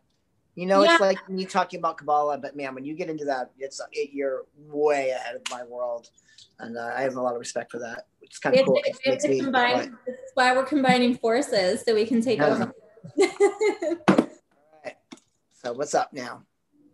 You 0.55 0.67
know, 0.67 0.85
yeah. 0.85 0.93
it's 0.93 1.01
like 1.01 1.29
me 1.29 1.45
talking 1.47 1.81
about 1.81 1.97
Kabbalah, 1.97 2.39
but 2.39 2.55
man, 2.55 2.75
when 2.75 2.85
you 2.85 2.95
get 2.95 3.09
into 3.09 3.25
that, 3.25 3.51
it's 3.59 3.81
it, 3.91 4.11
you're 4.13 4.45
way 4.69 5.11
ahead 5.11 5.35
of 5.35 5.43
my 5.51 5.65
world 5.65 6.11
and 6.59 6.77
uh, 6.77 6.93
I 6.97 7.03
have 7.03 7.17
a 7.17 7.21
lot 7.21 7.35
of 7.35 7.41
respect 7.41 7.71
for 7.71 7.79
that. 7.79 8.07
It's 8.21 8.39
kind 8.39 8.57
of 8.59 8.67
cool. 8.67 8.81
It, 8.85 8.97
it, 9.05 9.25
it 9.25 9.43
combine, 9.43 9.97
this 10.07 10.15
is 10.15 10.31
why 10.35 10.55
we're 10.55 10.65
combining 10.65 11.15
forces 11.17 11.83
so 11.85 11.95
we 11.95 12.07
can 12.07 12.21
take 12.23 12.41
over. 12.41 12.73
All 13.21 14.29
right. 14.85 14.97
So 15.53 15.73
what's 15.73 15.95
up 15.95 16.13
now? 16.13 16.43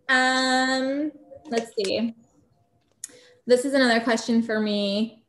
Um, 0.09 1.13
let's 1.49 1.73
see. 1.77 2.15
This 3.47 3.65
is 3.65 3.75
another 3.75 4.01
question 4.01 4.43
for 4.43 4.61
me. 4.61 5.23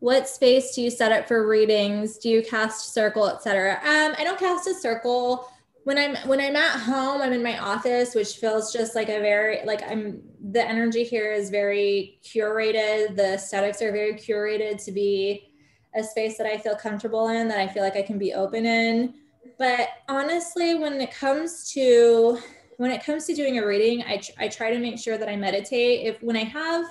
What 0.00 0.28
space 0.28 0.74
do 0.74 0.82
you 0.82 0.90
set 0.90 1.12
up 1.12 1.26
for 1.26 1.46
readings? 1.46 2.18
Do 2.18 2.28
you 2.28 2.42
cast 2.42 2.92
circle, 2.92 3.28
etc.? 3.28 3.76
Um, 3.76 4.14
I 4.18 4.24
don't 4.24 4.38
cast 4.38 4.66
a 4.66 4.74
circle 4.74 5.48
when 5.84 5.98
I'm 5.98 6.16
when 6.28 6.40
I'm 6.40 6.56
at 6.56 6.80
home, 6.80 7.20
I'm 7.20 7.32
in 7.32 7.42
my 7.42 7.58
office, 7.58 8.14
which 8.14 8.36
feels 8.36 8.72
just 8.72 8.94
like 8.94 9.08
a 9.08 9.20
very 9.20 9.64
like 9.64 9.82
I'm 9.88 10.22
the 10.50 10.66
energy 10.66 11.04
here 11.04 11.32
is 11.32 11.50
very 11.50 12.18
curated. 12.24 13.16
The 13.16 13.34
aesthetics 13.34 13.82
are 13.82 13.92
very 13.92 14.14
curated 14.14 14.82
to 14.84 14.92
be 14.92 15.52
a 15.94 16.02
space 16.02 16.38
that 16.38 16.46
I 16.46 16.56
feel 16.58 16.74
comfortable 16.74 17.28
in, 17.28 17.48
that 17.48 17.58
I 17.58 17.68
feel 17.68 17.82
like 17.82 17.96
I 17.96 18.02
can 18.02 18.18
be 18.18 18.32
open 18.32 18.66
in. 18.66 19.14
But 19.58 19.88
honestly, 20.08 20.74
when 20.74 21.00
it 21.00 21.12
comes 21.12 21.70
to 21.72 22.38
when 22.78 22.90
it 22.90 23.04
comes 23.04 23.26
to 23.26 23.34
doing 23.34 23.58
a 23.58 23.66
reading, 23.66 24.02
I, 24.02 24.20
I 24.38 24.48
try 24.48 24.72
to 24.72 24.78
make 24.78 24.98
sure 24.98 25.18
that 25.18 25.28
I 25.28 25.36
meditate. 25.36 26.06
If 26.06 26.22
when 26.22 26.36
I 26.36 26.44
have 26.44 26.86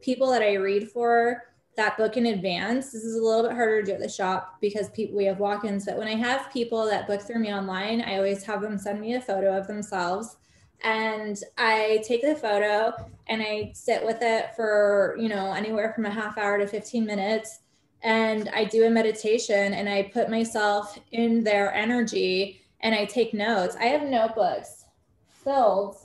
people 0.00 0.30
that 0.32 0.42
I 0.42 0.54
read 0.54 0.90
for, 0.90 1.44
that 1.76 1.96
book 1.96 2.16
in 2.16 2.26
advance. 2.26 2.92
This 2.92 3.04
is 3.04 3.16
a 3.16 3.22
little 3.22 3.42
bit 3.42 3.52
harder 3.52 3.80
to 3.80 3.86
do 3.86 3.92
at 3.92 4.00
the 4.00 4.08
shop 4.08 4.58
because 4.60 4.90
people 4.90 5.16
we 5.16 5.24
have 5.24 5.38
walk-ins, 5.38 5.86
but 5.86 5.96
when 5.96 6.08
I 6.08 6.14
have 6.14 6.52
people 6.52 6.86
that 6.86 7.06
book 7.06 7.22
through 7.22 7.40
me 7.40 7.52
online, 7.52 8.02
I 8.02 8.16
always 8.16 8.42
have 8.44 8.60
them 8.60 8.78
send 8.78 9.00
me 9.00 9.14
a 9.14 9.20
photo 9.20 9.56
of 9.56 9.66
themselves 9.66 10.36
and 10.84 11.38
I 11.56 12.02
take 12.06 12.22
the 12.22 12.34
photo 12.34 12.92
and 13.28 13.40
I 13.40 13.72
sit 13.74 14.04
with 14.04 14.18
it 14.20 14.54
for, 14.56 15.16
you 15.18 15.28
know, 15.28 15.52
anywhere 15.52 15.92
from 15.94 16.06
a 16.06 16.10
half 16.10 16.36
hour 16.36 16.58
to 16.58 16.66
15 16.66 17.06
minutes 17.06 17.60
and 18.02 18.48
I 18.52 18.64
do 18.64 18.84
a 18.84 18.90
meditation 18.90 19.74
and 19.74 19.88
I 19.88 20.10
put 20.12 20.28
myself 20.28 20.98
in 21.12 21.44
their 21.44 21.72
energy 21.72 22.60
and 22.80 22.94
I 22.94 23.04
take 23.04 23.32
notes. 23.32 23.76
I 23.76 23.86
have 23.86 24.02
notebooks 24.02 24.86
filled 25.28 25.96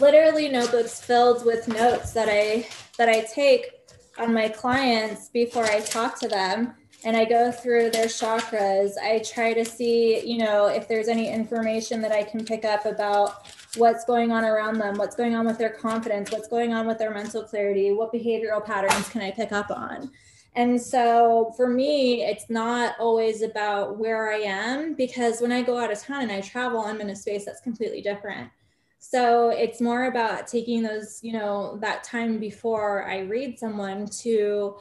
literally 0.00 0.48
notebooks 0.48 1.00
filled 1.00 1.44
with 1.44 1.68
notes 1.68 2.12
that 2.12 2.28
I 2.28 2.66
that 2.96 3.08
I 3.08 3.26
take 3.32 3.72
on 4.18 4.34
my 4.34 4.48
clients 4.48 5.28
before 5.28 5.64
I 5.64 5.80
talk 5.80 6.18
to 6.20 6.28
them 6.28 6.74
and 7.04 7.16
I 7.16 7.24
go 7.24 7.52
through 7.52 7.90
their 7.90 8.06
chakras. 8.06 8.92
I 9.00 9.20
try 9.20 9.54
to 9.54 9.64
see, 9.64 10.26
you 10.26 10.38
know, 10.38 10.66
if 10.66 10.88
there's 10.88 11.08
any 11.08 11.28
information 11.30 12.00
that 12.02 12.10
I 12.10 12.24
can 12.24 12.44
pick 12.44 12.64
up 12.64 12.86
about 12.86 13.46
what's 13.76 14.04
going 14.04 14.32
on 14.32 14.44
around 14.44 14.78
them, 14.78 14.96
what's 14.96 15.14
going 15.14 15.36
on 15.36 15.46
with 15.46 15.58
their 15.58 15.70
confidence, 15.70 16.32
what's 16.32 16.48
going 16.48 16.74
on 16.74 16.86
with 16.86 16.98
their 16.98 17.12
mental 17.12 17.44
clarity, 17.44 17.92
what 17.92 18.12
behavioral 18.12 18.64
patterns 18.64 19.08
can 19.08 19.22
I 19.22 19.30
pick 19.30 19.52
up 19.52 19.70
on. 19.70 20.10
And 20.56 20.80
so 20.80 21.52
for 21.56 21.68
me, 21.68 22.24
it's 22.24 22.50
not 22.50 22.96
always 22.98 23.42
about 23.42 23.98
where 23.98 24.32
I 24.32 24.38
am 24.38 24.94
because 24.94 25.40
when 25.40 25.52
I 25.52 25.62
go 25.62 25.78
out 25.78 25.92
of 25.92 26.00
town 26.00 26.22
and 26.22 26.32
I 26.32 26.40
travel, 26.40 26.80
I'm 26.80 27.00
in 27.00 27.10
a 27.10 27.16
space 27.16 27.44
that's 27.44 27.60
completely 27.60 28.00
different. 28.00 28.50
So 28.98 29.50
it's 29.50 29.80
more 29.80 30.06
about 30.06 30.46
taking 30.46 30.82
those, 30.82 31.20
you 31.22 31.32
know, 31.32 31.78
that 31.80 32.04
time 32.04 32.38
before 32.38 33.08
I 33.08 33.20
read 33.20 33.58
someone 33.58 34.06
to 34.22 34.76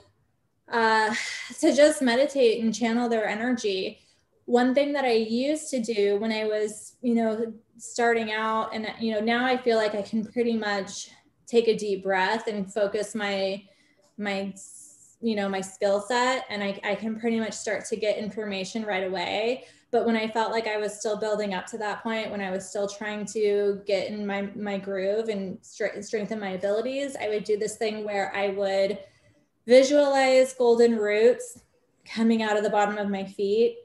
uh, 0.72 1.14
to 1.60 1.76
just 1.76 2.02
meditate 2.02 2.64
and 2.64 2.74
channel 2.74 3.10
their 3.10 3.28
energy. 3.28 4.00
One 4.46 4.74
thing 4.74 4.94
that 4.94 5.06
I 5.06 5.12
used 5.12 5.70
to 5.72 5.82
do 5.82 6.18
when 6.18 6.32
I 6.32 6.46
was, 6.46 6.96
you 7.02 7.16
know, 7.16 7.54
starting 7.78 8.32
out, 8.32 8.74
and 8.74 8.88
you 9.00 9.14
know, 9.14 9.20
now 9.20 9.46
I 9.46 9.58
feel 9.58 9.78
like 9.78 9.94
I 9.94 10.02
can 10.02 10.26
pretty 10.26 10.56
much 10.56 11.10
take 11.48 11.68
a 11.68 11.76
deep 11.76 12.04
breath 12.04 12.48
and 12.48 12.72
focus 12.72 13.16
my 13.16 13.64
my 14.18 14.54
you 15.22 15.36
know 15.36 15.50
my 15.50 15.62
skill 15.62 16.02
set 16.02 16.46
and 16.50 16.64
I, 16.64 16.80
I 16.84 16.96
can 16.96 17.20
pretty 17.20 17.40
much 17.40 17.54
start 17.54 17.86
to 17.86 17.96
get 17.96 18.18
information 18.18 18.84
right 18.84 19.06
away 19.06 19.66
but 19.92 20.06
when 20.06 20.16
i 20.16 20.28
felt 20.28 20.52
like 20.52 20.68
i 20.68 20.78
was 20.78 20.98
still 20.98 21.18
building 21.18 21.54
up 21.54 21.66
to 21.66 21.78
that 21.78 22.02
point 22.04 22.32
when 22.32 22.42
i 22.42 22.52
was 22.52 22.68
still 22.68 22.88
trying 22.88 23.26
to 23.26 23.82
get 23.86 24.08
in 24.08 24.26
my 24.26 24.50
my 24.56 24.78
groove 24.78 25.30
and 25.30 25.58
strengthen 25.62 26.40
my 26.40 26.52
abilities 26.52 27.16
i 27.22 27.30
would 27.30 27.44
do 27.44 27.58
this 27.58 27.78
thing 27.78 28.04
where 28.06 28.36
i 28.36 28.50
would 28.50 29.00
visualize 29.66 30.54
golden 30.54 30.96
roots 30.96 31.62
coming 32.06 32.42
out 32.42 32.58
of 32.58 32.64
the 32.64 32.70
bottom 32.70 32.98
of 32.98 33.10
my 33.10 33.24
feet 33.24 33.78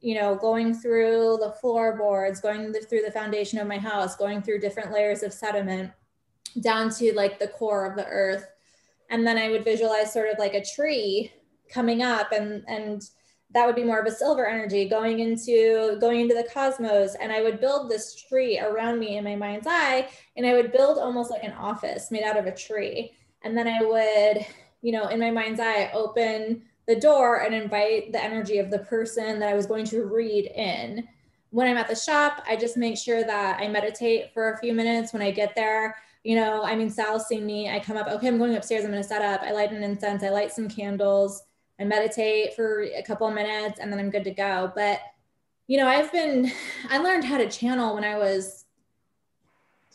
you 0.00 0.14
know 0.14 0.34
going 0.34 0.74
through 0.74 1.38
the 1.40 1.54
floorboards 1.60 2.40
going 2.40 2.72
through 2.72 3.02
the 3.02 3.10
foundation 3.10 3.58
of 3.58 3.66
my 3.66 3.78
house 3.78 4.16
going 4.16 4.42
through 4.42 4.60
different 4.60 4.92
layers 4.92 5.22
of 5.22 5.32
sediment 5.32 5.90
down 6.60 6.90
to 6.90 7.12
like 7.14 7.38
the 7.38 7.48
core 7.48 7.86
of 7.86 7.96
the 7.96 8.06
earth. 8.06 8.46
And 9.10 9.26
then 9.26 9.38
i 9.38 9.48
would 9.48 9.64
visualize 9.64 10.12
sort 10.12 10.28
of 10.30 10.38
like 10.38 10.54
a 10.54 10.64
tree 10.64 11.32
coming 11.72 12.02
up 12.02 12.32
and 12.32 12.62
and 12.68 13.02
that 13.54 13.66
would 13.66 13.76
be 13.76 13.84
more 13.84 13.98
of 13.98 14.06
a 14.06 14.14
silver 14.14 14.46
energy 14.46 14.88
going 14.88 15.20
into 15.20 15.96
going 16.00 16.20
into 16.20 16.34
the 16.34 16.48
cosmos. 16.52 17.14
And 17.14 17.32
i 17.32 17.42
would 17.42 17.60
build 17.60 17.90
this 17.90 18.14
tree 18.14 18.58
around 18.58 18.98
me 18.98 19.16
in 19.16 19.24
my 19.24 19.36
mind's 19.36 19.66
eye 19.68 20.08
and 20.36 20.46
i 20.46 20.54
would 20.54 20.72
build 20.72 20.98
almost 20.98 21.30
like 21.30 21.44
an 21.44 21.52
office 21.52 22.10
made 22.10 22.24
out 22.24 22.36
of 22.36 22.46
a 22.46 22.54
tree. 22.54 23.12
And 23.42 23.56
then 23.56 23.68
i 23.68 23.82
would 23.82 24.46
you 24.82 24.92
know 24.92 25.08
in 25.08 25.20
my 25.20 25.30
mind's 25.30 25.60
eye 25.60 25.90
open 25.94 26.62
the 26.86 26.96
door 26.96 27.42
and 27.42 27.54
invite 27.54 28.12
the 28.12 28.22
energy 28.22 28.58
of 28.58 28.70
the 28.70 28.78
person 28.80 29.38
that 29.38 29.48
i 29.48 29.54
was 29.54 29.66
going 29.66 29.84
to 29.86 30.04
read 30.04 30.46
in. 30.54 31.06
When 31.50 31.66
i'm 31.66 31.78
at 31.78 31.88
the 31.88 31.96
shop 31.96 32.42
i 32.46 32.56
just 32.56 32.76
make 32.76 32.98
sure 32.98 33.24
that 33.24 33.60
i 33.60 33.68
meditate 33.68 34.32
for 34.34 34.52
a 34.52 34.58
few 34.58 34.74
minutes. 34.74 35.12
When 35.12 35.22
i 35.22 35.30
get 35.30 35.54
there 35.54 35.96
you 36.24 36.36
know 36.36 36.62
i 36.64 36.76
mean 36.76 36.90
sal's 36.90 37.26
seen 37.26 37.46
me. 37.46 37.70
I 37.70 37.80
come 37.80 37.96
up 37.96 38.08
okay 38.08 38.28
i'm 38.28 38.38
going 38.38 38.56
upstairs. 38.56 38.84
I'm 38.84 38.90
going 38.90 39.02
to 39.02 39.08
set 39.08 39.22
up. 39.22 39.40
I 39.42 39.52
light 39.52 39.72
an 39.72 39.82
incense. 39.82 40.22
I 40.22 40.28
light 40.28 40.52
some 40.52 40.68
candles 40.68 41.42
I 41.80 41.84
meditate 41.84 42.54
for 42.54 42.82
a 42.82 43.02
couple 43.02 43.26
of 43.26 43.34
minutes 43.34 43.78
and 43.78 43.92
then 43.92 44.00
I'm 44.00 44.10
good 44.10 44.24
to 44.24 44.30
go. 44.30 44.72
But, 44.74 45.00
you 45.66 45.78
know, 45.78 45.86
I've 45.86 46.10
been, 46.12 46.50
I 46.90 46.98
learned 46.98 47.24
how 47.24 47.38
to 47.38 47.48
channel 47.48 47.94
when 47.94 48.04
I 48.04 48.18
was 48.18 48.64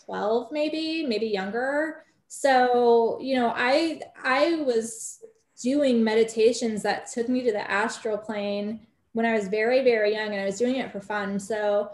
12, 0.05 0.51
maybe, 0.51 1.05
maybe 1.05 1.27
younger. 1.27 2.03
So, 2.27 3.19
you 3.21 3.35
know, 3.35 3.53
I, 3.55 4.01
I 4.23 4.61
was 4.65 5.23
doing 5.61 6.03
meditations 6.03 6.83
that 6.83 7.11
took 7.11 7.29
me 7.29 7.43
to 7.43 7.51
the 7.51 7.69
astral 7.69 8.17
plane 8.17 8.81
when 9.13 9.25
I 9.25 9.33
was 9.33 9.47
very, 9.47 9.83
very 9.83 10.13
young 10.13 10.29
and 10.29 10.41
I 10.41 10.45
was 10.45 10.57
doing 10.57 10.75
it 10.75 10.91
for 10.91 10.99
fun. 10.99 11.39
So 11.39 11.91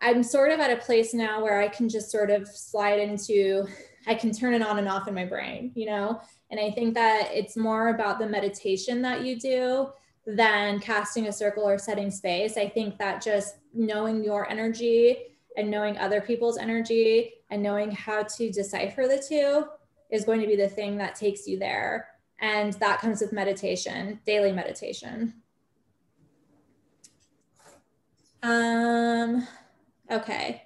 I'm 0.00 0.22
sort 0.22 0.50
of 0.50 0.60
at 0.60 0.70
a 0.70 0.76
place 0.76 1.12
now 1.12 1.42
where 1.42 1.60
I 1.60 1.68
can 1.68 1.88
just 1.88 2.10
sort 2.10 2.30
of 2.30 2.48
slide 2.48 3.00
into, 3.00 3.66
I 4.06 4.14
can 4.14 4.32
turn 4.32 4.54
it 4.54 4.62
on 4.62 4.78
and 4.78 4.88
off 4.88 5.08
in 5.08 5.14
my 5.14 5.26
brain, 5.26 5.72
you 5.74 5.86
know? 5.86 6.20
And 6.50 6.58
I 6.58 6.70
think 6.70 6.94
that 6.94 7.30
it's 7.32 7.56
more 7.56 7.88
about 7.88 8.18
the 8.18 8.26
meditation 8.26 9.02
that 9.02 9.24
you 9.24 9.38
do 9.38 9.90
than 10.26 10.80
casting 10.80 11.26
a 11.28 11.32
circle 11.32 11.66
or 11.66 11.78
setting 11.78 12.10
space. 12.10 12.56
I 12.56 12.68
think 12.68 12.98
that 12.98 13.22
just 13.22 13.56
knowing 13.72 14.24
your 14.24 14.50
energy 14.50 15.16
and 15.56 15.70
knowing 15.70 15.96
other 15.98 16.20
people's 16.20 16.58
energy 16.58 17.34
and 17.50 17.62
knowing 17.62 17.90
how 17.90 18.22
to 18.22 18.50
decipher 18.50 19.06
the 19.06 19.22
two 19.26 19.64
is 20.10 20.24
going 20.24 20.40
to 20.40 20.46
be 20.46 20.56
the 20.56 20.68
thing 20.68 20.96
that 20.98 21.14
takes 21.14 21.46
you 21.46 21.58
there. 21.58 22.08
And 22.40 22.72
that 22.74 23.00
comes 23.00 23.20
with 23.20 23.32
meditation, 23.32 24.20
daily 24.26 24.52
meditation. 24.52 25.34
Um, 28.42 29.46
okay. 30.10 30.62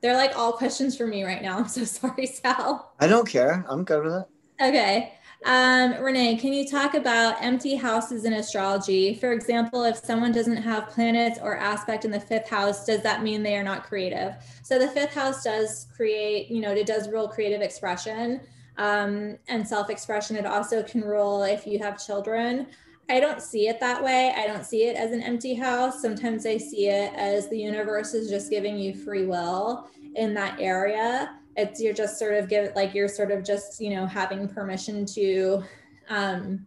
They're 0.00 0.16
like 0.16 0.36
all 0.36 0.52
questions 0.52 0.96
for 0.96 1.06
me 1.06 1.24
right 1.24 1.42
now. 1.42 1.58
I'm 1.58 1.68
so 1.68 1.84
sorry, 1.84 2.26
Sal. 2.26 2.92
I 3.00 3.06
don't 3.06 3.28
care. 3.28 3.64
I'm 3.68 3.84
good 3.84 4.04
with 4.04 4.14
it. 4.14 4.26
Okay. 4.62 5.14
Um, 5.44 6.02
Renee, 6.02 6.36
can 6.36 6.54
you 6.54 6.66
talk 6.66 6.94
about 6.94 7.36
empty 7.42 7.74
houses 7.74 8.24
in 8.24 8.32
astrology? 8.32 9.14
For 9.14 9.32
example, 9.32 9.84
if 9.84 9.98
someone 9.98 10.32
doesn't 10.32 10.56
have 10.56 10.88
planets 10.88 11.38
or 11.42 11.58
aspect 11.58 12.06
in 12.06 12.10
the 12.10 12.18
fifth 12.18 12.48
house, 12.48 12.86
does 12.86 13.02
that 13.02 13.22
mean 13.22 13.42
they 13.42 13.54
are 13.54 13.62
not 13.62 13.84
creative? 13.84 14.36
So 14.62 14.78
the 14.78 14.88
fifth 14.88 15.12
house 15.12 15.44
does 15.44 15.86
create, 15.94 16.50
you 16.50 16.62
know, 16.62 16.70
it 16.70 16.86
does 16.86 17.10
rule 17.10 17.28
creative 17.28 17.60
expression 17.60 18.40
um, 18.78 19.36
and 19.48 19.68
self-expression. 19.68 20.36
It 20.36 20.46
also 20.46 20.82
can 20.82 21.02
rule 21.02 21.42
if 21.42 21.66
you 21.66 21.78
have 21.78 22.02
children. 22.02 22.68
I 23.10 23.20
don't 23.20 23.42
see 23.42 23.68
it 23.68 23.78
that 23.80 24.02
way. 24.02 24.32
I 24.34 24.46
don't 24.46 24.64
see 24.64 24.84
it 24.84 24.96
as 24.96 25.12
an 25.12 25.22
empty 25.22 25.52
house. 25.52 26.00
Sometimes 26.00 26.46
I 26.46 26.56
see 26.56 26.88
it 26.88 27.12
as 27.16 27.50
the 27.50 27.58
universe 27.58 28.14
is 28.14 28.30
just 28.30 28.48
giving 28.48 28.78
you 28.78 28.94
free 28.94 29.26
will 29.26 29.90
in 30.16 30.32
that 30.34 30.58
area 30.58 31.38
it's 31.56 31.80
you're 31.80 31.94
just 31.94 32.18
sort 32.18 32.34
of 32.34 32.48
give 32.48 32.74
like 32.74 32.94
you're 32.94 33.08
sort 33.08 33.30
of 33.30 33.44
just 33.44 33.80
you 33.80 33.90
know 33.90 34.06
having 34.06 34.48
permission 34.48 35.06
to 35.06 35.62
um 36.08 36.66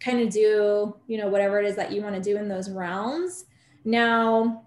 kind 0.00 0.20
of 0.20 0.30
do 0.30 0.94
you 1.06 1.18
know 1.18 1.28
whatever 1.28 1.58
it 1.58 1.66
is 1.66 1.76
that 1.76 1.92
you 1.92 2.02
want 2.02 2.14
to 2.14 2.20
do 2.20 2.36
in 2.36 2.48
those 2.48 2.70
realms. 2.70 3.46
Now 3.84 4.66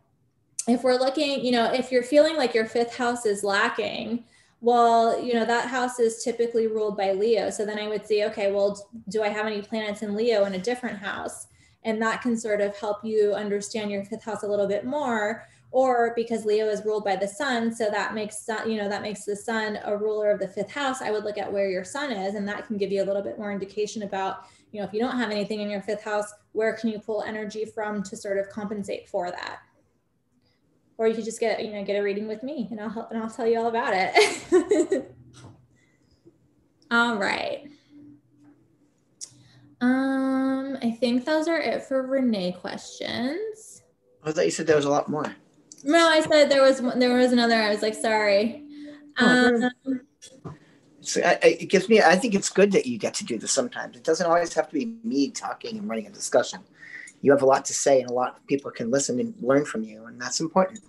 if 0.67 0.83
we're 0.83 0.97
looking 0.97 1.43
you 1.43 1.51
know 1.51 1.71
if 1.71 1.91
you're 1.91 2.03
feeling 2.03 2.35
like 2.35 2.53
your 2.53 2.65
fifth 2.65 2.95
house 2.95 3.25
is 3.25 3.43
lacking 3.43 4.23
well 4.59 5.19
you 5.19 5.33
know 5.33 5.43
that 5.43 5.67
house 5.67 5.99
is 5.99 6.23
typically 6.23 6.67
ruled 6.67 6.97
by 6.97 7.11
leo. 7.11 7.49
So 7.49 7.65
then 7.65 7.79
i 7.79 7.87
would 7.87 8.05
say 8.05 8.25
okay 8.25 8.51
well 8.51 8.89
do 9.09 9.23
i 9.23 9.29
have 9.29 9.45
any 9.45 9.61
planets 9.61 10.01
in 10.01 10.15
leo 10.15 10.45
in 10.45 10.55
a 10.55 10.59
different 10.59 10.97
house? 10.97 11.47
And 11.83 11.99
that 12.01 12.21
can 12.21 12.37
sort 12.37 12.61
of 12.61 12.77
help 12.77 13.03
you 13.03 13.33
understand 13.33 13.89
your 13.89 14.05
fifth 14.05 14.23
house 14.23 14.43
a 14.43 14.47
little 14.47 14.67
bit 14.67 14.85
more 14.85 15.47
or 15.71 16.11
because 16.15 16.45
Leo 16.45 16.67
is 16.67 16.83
ruled 16.83 17.05
by 17.05 17.15
the 17.15 17.27
sun, 17.27 17.73
so 17.73 17.89
that 17.89 18.13
makes 18.13 18.47
you 18.65 18.75
know 18.75 18.89
that 18.89 19.01
makes 19.01 19.23
the 19.23 19.35
sun 19.35 19.79
a 19.85 19.95
ruler 19.95 20.29
of 20.29 20.39
the 20.39 20.47
fifth 20.47 20.69
house. 20.69 21.01
I 21.01 21.11
would 21.11 21.23
look 21.23 21.37
at 21.37 21.51
where 21.51 21.69
your 21.69 21.85
sun 21.85 22.11
is, 22.11 22.35
and 22.35 22.47
that 22.47 22.67
can 22.67 22.77
give 22.77 22.91
you 22.91 23.01
a 23.01 23.05
little 23.05 23.21
bit 23.21 23.39
more 23.39 23.51
indication 23.51 24.03
about 24.03 24.45
you 24.71 24.79
know 24.79 24.85
if 24.85 24.93
you 24.93 24.99
don't 24.99 25.17
have 25.17 25.31
anything 25.31 25.61
in 25.61 25.69
your 25.69 25.81
fifth 25.81 26.03
house, 26.03 26.33
where 26.51 26.73
can 26.75 26.89
you 26.89 26.99
pull 26.99 27.23
energy 27.23 27.63
from 27.65 28.03
to 28.03 28.17
sort 28.17 28.37
of 28.37 28.49
compensate 28.49 29.07
for 29.07 29.31
that? 29.31 29.59
Or 30.97 31.07
you 31.07 31.15
could 31.15 31.25
just 31.25 31.39
get 31.39 31.63
you 31.63 31.71
know 31.71 31.85
get 31.85 31.95
a 31.95 32.03
reading 32.03 32.27
with 32.27 32.43
me, 32.43 32.67
and 32.69 32.79
I'll 32.79 32.89
help, 32.89 33.11
and 33.11 33.21
I'll 33.21 33.29
tell 33.29 33.47
you 33.47 33.59
all 33.59 33.67
about 33.67 33.93
it. 33.95 35.15
all 36.91 37.15
right. 37.15 37.69
Um, 39.79 40.77
I 40.83 40.91
think 40.91 41.25
those 41.25 41.47
are 41.47 41.59
it 41.59 41.81
for 41.83 42.05
Renee 42.05 42.51
questions. 42.51 43.81
I 44.23 44.31
thought 44.31 44.45
you 44.45 44.51
said 44.51 44.67
there 44.67 44.75
was 44.75 44.85
a 44.85 44.91
lot 44.91 45.09
more. 45.09 45.35
No, 45.83 46.07
I 46.07 46.21
said 46.21 46.49
there 46.49 46.61
was 46.61 46.81
there 46.95 47.15
was 47.15 47.31
another. 47.31 47.55
I 47.55 47.69
was 47.69 47.81
like, 47.81 47.95
sorry. 47.95 48.63
Oh, 49.19 49.69
um, 49.85 50.01
so 51.01 51.21
I, 51.21 51.39
it 51.43 51.69
gives 51.69 51.89
me. 51.89 52.01
I 52.01 52.15
think 52.15 52.35
it's 52.35 52.49
good 52.49 52.71
that 52.73 52.85
you 52.85 52.97
get 52.97 53.13
to 53.15 53.25
do 53.25 53.37
this 53.37 53.51
sometimes. 53.51 53.97
It 53.97 54.03
doesn't 54.03 54.25
always 54.25 54.53
have 54.53 54.67
to 54.69 54.73
be 54.73 54.97
me 55.03 55.31
talking 55.31 55.77
and 55.77 55.89
running 55.89 56.07
a 56.07 56.11
discussion. 56.11 56.61
You 57.21 57.31
have 57.31 57.41
a 57.41 57.45
lot 57.45 57.65
to 57.65 57.73
say, 57.73 58.01
and 58.01 58.09
a 58.09 58.13
lot 58.13 58.37
of 58.37 58.47
people 58.47 58.71
can 58.71 58.89
listen 58.91 59.19
and 59.19 59.33
learn 59.41 59.65
from 59.65 59.83
you, 59.83 60.05
and 60.05 60.19
that's 60.21 60.39
important. 60.39 60.79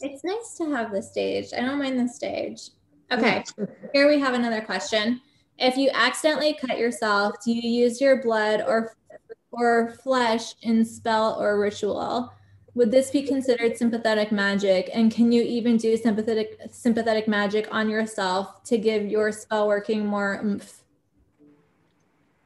It's 0.00 0.24
nice 0.24 0.56
to 0.58 0.70
have 0.74 0.92
the 0.92 1.02
stage. 1.02 1.48
I 1.56 1.60
don't 1.60 1.78
mind 1.78 1.98
the 1.98 2.08
stage. 2.08 2.70
Okay, 3.12 3.44
here 3.92 4.08
we 4.08 4.18
have 4.18 4.34
another 4.34 4.60
question. 4.60 5.20
If 5.58 5.76
you 5.76 5.90
accidentally 5.92 6.54
cut 6.54 6.78
yourself, 6.78 7.36
do 7.44 7.52
you 7.52 7.68
use 7.84 8.00
your 8.00 8.22
blood 8.22 8.62
or 8.66 8.96
or 9.52 9.94
flesh 10.02 10.54
in 10.62 10.84
spell 10.84 11.36
or 11.40 11.58
ritual? 11.58 12.32
Would 12.74 12.90
this 12.90 13.10
be 13.10 13.22
considered 13.22 13.76
sympathetic 13.76 14.32
magic? 14.32 14.90
And 14.92 15.12
can 15.12 15.30
you 15.30 15.42
even 15.42 15.76
do 15.76 15.96
sympathetic 15.96 16.60
sympathetic 16.70 17.28
magic 17.28 17.68
on 17.70 17.88
yourself 17.88 18.64
to 18.64 18.78
give 18.78 19.06
your 19.06 19.30
spell 19.30 19.68
working 19.68 20.06
more 20.06 20.40
oomph? 20.44 20.80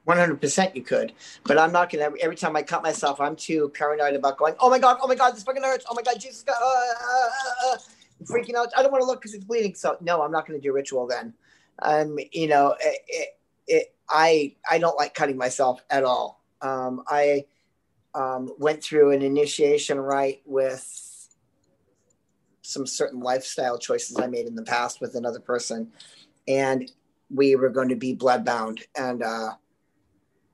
100% 0.07 0.75
you 0.75 0.81
could 0.81 1.13
but 1.45 1.59
i'm 1.59 1.71
not 1.71 1.93
gonna 1.93 2.11
every 2.23 2.35
time 2.35 2.57
i 2.57 2.63
cut 2.63 2.83
myself 2.83 3.21
i'm 3.21 3.37
too 3.37 3.71
paranoid 3.75 4.15
about 4.15 4.39
going 4.39 4.55
oh 4.59 4.71
my 4.71 4.79
god 4.79 4.97
oh 5.03 5.07
my 5.07 5.15
god 5.15 5.35
this 5.35 5.43
fucking 5.43 5.63
hurts. 5.63 5.85
Oh 5.87 5.95
my 5.95 6.01
god 6.01 6.19
jesus 6.19 6.43
god 6.43 6.57
uh, 6.59 6.67
uh, 6.67 7.71
uh, 7.71 7.75
uh 7.75 7.79
freaking 8.25 8.55
out. 8.55 8.69
I 8.77 8.83
don't 8.83 8.91
want 8.91 9.03
to 9.03 9.07
look 9.07 9.21
because 9.21 9.35
it's 9.35 9.45
bleeding. 9.45 9.75
So 9.75 9.97
no 10.01 10.23
i'm 10.23 10.33
not 10.33 10.47
gonna 10.47 10.61
do 10.61 10.73
ritual 10.73 11.07
then. 11.07 11.35
Um 11.83 12.19
you 12.33 12.49
know 12.49 12.75
it, 12.81 13.01
it, 13.07 13.29
it 13.67 13.95
i 14.09 14.55
i 14.71 14.79
don't 14.79 14.97
like 14.97 15.15
cutting 15.15 15.37
myself 15.37 15.83
at 15.91 16.05
all. 16.05 16.43
Um 16.63 17.03
i 17.07 17.45
um, 18.19 18.53
went 18.59 18.83
through 18.83 19.13
an 19.13 19.23
initiation 19.23 19.99
rite 19.99 20.43
with 20.45 21.29
some 22.63 22.85
certain 22.85 23.21
lifestyle 23.21 23.79
choices 23.79 24.19
I 24.19 24.27
made 24.27 24.47
in 24.47 24.57
the 24.57 24.65
past 24.65 25.01
with 25.01 25.15
another 25.15 25.39
person, 25.39 25.93
and 26.49 26.91
we 27.31 27.55
were 27.55 27.69
going 27.69 27.89
to 27.91 27.97
be 27.97 28.17
bloodbound. 28.17 28.83
And 28.97 29.23
uh, 29.23 29.51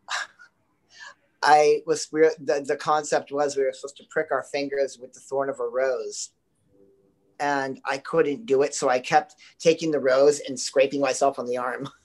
I 1.43 1.81
was 1.87 2.07
the 2.09 2.65
the 2.67 2.77
concept 2.77 3.33
was 3.33 3.57
we 3.57 3.65
were 3.65 3.73
supposed 3.73 3.97
to 3.97 4.05
prick 4.11 4.31
our 4.31 4.43
fingers 4.43 4.99
with 4.99 5.15
the 5.15 5.21
thorn 5.21 5.49
of 5.49 5.59
a 5.59 5.67
rose, 5.67 6.33
and 7.41 7.81
I 7.87 7.97
couldn't 7.97 8.45
do 8.45 8.61
it, 8.61 8.75
so 8.75 8.91
I 8.91 8.99
kept 8.99 9.37
taking 9.59 9.91
the 9.91 10.01
rose 10.01 10.41
and 10.41 10.61
scraping 10.61 11.01
myself 11.01 11.39
on 11.39 11.47
the 11.47 11.57
arm. 11.57 11.89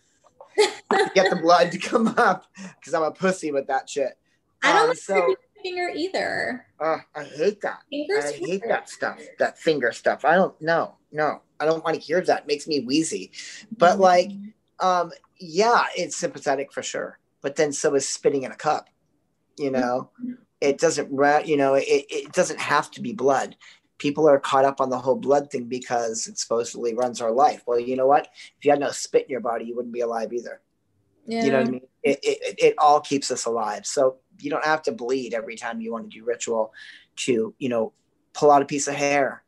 to 0.91 1.11
get 1.13 1.29
the 1.29 1.35
blood 1.35 1.71
to 1.71 1.77
come 1.77 2.07
up 2.17 2.45
because 2.79 2.93
I'm 2.93 3.03
a 3.03 3.11
pussy 3.11 3.51
with 3.51 3.67
that 3.67 3.89
shit. 3.89 4.17
I 4.63 4.73
don't 4.73 4.89
um, 4.89 4.95
so, 4.95 5.35
finger 5.61 5.89
either. 5.95 6.65
Uh, 6.79 6.97
I 7.15 7.23
hate 7.23 7.61
that. 7.61 7.79
Fingers 7.89 8.25
I 8.25 8.31
hate 8.33 8.63
that 8.67 8.89
stuff. 8.89 9.19
That 9.37 9.57
finger 9.57 9.91
stuff. 9.91 10.25
I 10.25 10.35
don't 10.35 10.59
know. 10.61 10.95
No, 11.11 11.41
I 11.59 11.65
don't 11.65 11.83
want 11.83 11.95
to 11.95 12.01
hear 12.01 12.21
that. 12.21 12.41
It 12.41 12.47
makes 12.47 12.67
me 12.67 12.81
wheezy. 12.81 13.31
But 13.75 13.93
mm-hmm. 13.93 14.01
like, 14.01 14.31
um, 14.79 15.11
yeah, 15.39 15.85
it's 15.95 16.15
sympathetic 16.15 16.71
for 16.71 16.83
sure. 16.83 17.19
But 17.41 17.55
then 17.55 17.71
so 17.71 17.95
is 17.95 18.07
spitting 18.07 18.43
in 18.43 18.51
a 18.51 18.55
cup. 18.55 18.89
You 19.57 19.71
know, 19.71 20.11
mm-hmm. 20.21 20.33
it 20.61 20.77
doesn't. 20.77 21.11
You 21.47 21.57
know, 21.57 21.73
it, 21.75 21.85
it 21.87 22.31
doesn't 22.33 22.59
have 22.59 22.91
to 22.91 23.01
be 23.01 23.13
blood. 23.13 23.55
People 23.97 24.29
are 24.29 24.39
caught 24.39 24.65
up 24.65 24.79
on 24.79 24.89
the 24.89 24.97
whole 24.97 25.17
blood 25.17 25.51
thing 25.51 25.65
because 25.65 26.27
it 26.27 26.37
supposedly 26.37 26.93
runs 26.93 27.19
our 27.19 27.31
life. 27.31 27.63
Well, 27.67 27.79
you 27.79 27.97
know 27.97 28.07
what? 28.07 28.29
If 28.57 28.65
you 28.65 28.71
had 28.71 28.79
no 28.79 28.91
spit 28.91 29.23
in 29.23 29.29
your 29.29 29.41
body, 29.41 29.65
you 29.65 29.75
wouldn't 29.75 29.93
be 29.93 29.99
alive 29.99 30.31
either. 30.31 30.61
Yeah. 31.25 31.43
You 31.43 31.51
know 31.51 31.59
what 31.59 31.67
I 31.67 31.71
mean? 31.71 31.87
It, 32.01 32.19
it, 32.23 32.55
it 32.57 32.75
all 32.77 33.01
keeps 33.01 33.29
us 33.29 33.45
alive. 33.45 33.85
So 33.85 34.17
you 34.43 34.49
don't 34.49 34.65
have 34.65 34.81
to 34.83 34.91
bleed 34.91 35.33
every 35.33 35.55
time 35.55 35.81
you 35.81 35.91
want 35.91 36.09
to 36.09 36.19
do 36.19 36.25
ritual 36.25 36.73
to, 37.17 37.53
you 37.57 37.69
know, 37.69 37.93
pull 38.33 38.51
out 38.51 38.61
a 38.61 38.65
piece 38.65 38.87
of 38.87 38.95
hair, 38.95 39.43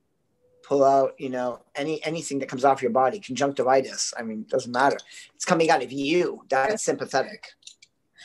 pull 0.63 0.83
out, 0.83 1.13
you 1.17 1.29
know, 1.29 1.61
any 1.75 2.03
anything 2.05 2.39
that 2.39 2.49
comes 2.49 2.65
off 2.65 2.81
your 2.81 2.91
body, 2.91 3.19
conjunctivitis. 3.19 4.13
I 4.17 4.23
mean, 4.23 4.41
it 4.41 4.49
doesn't 4.49 4.71
matter. 4.71 4.97
It's 5.35 5.45
coming 5.45 5.69
out 5.69 5.83
of 5.83 5.91
you. 5.91 6.43
That's 6.49 6.83
sympathetic. 6.83 7.47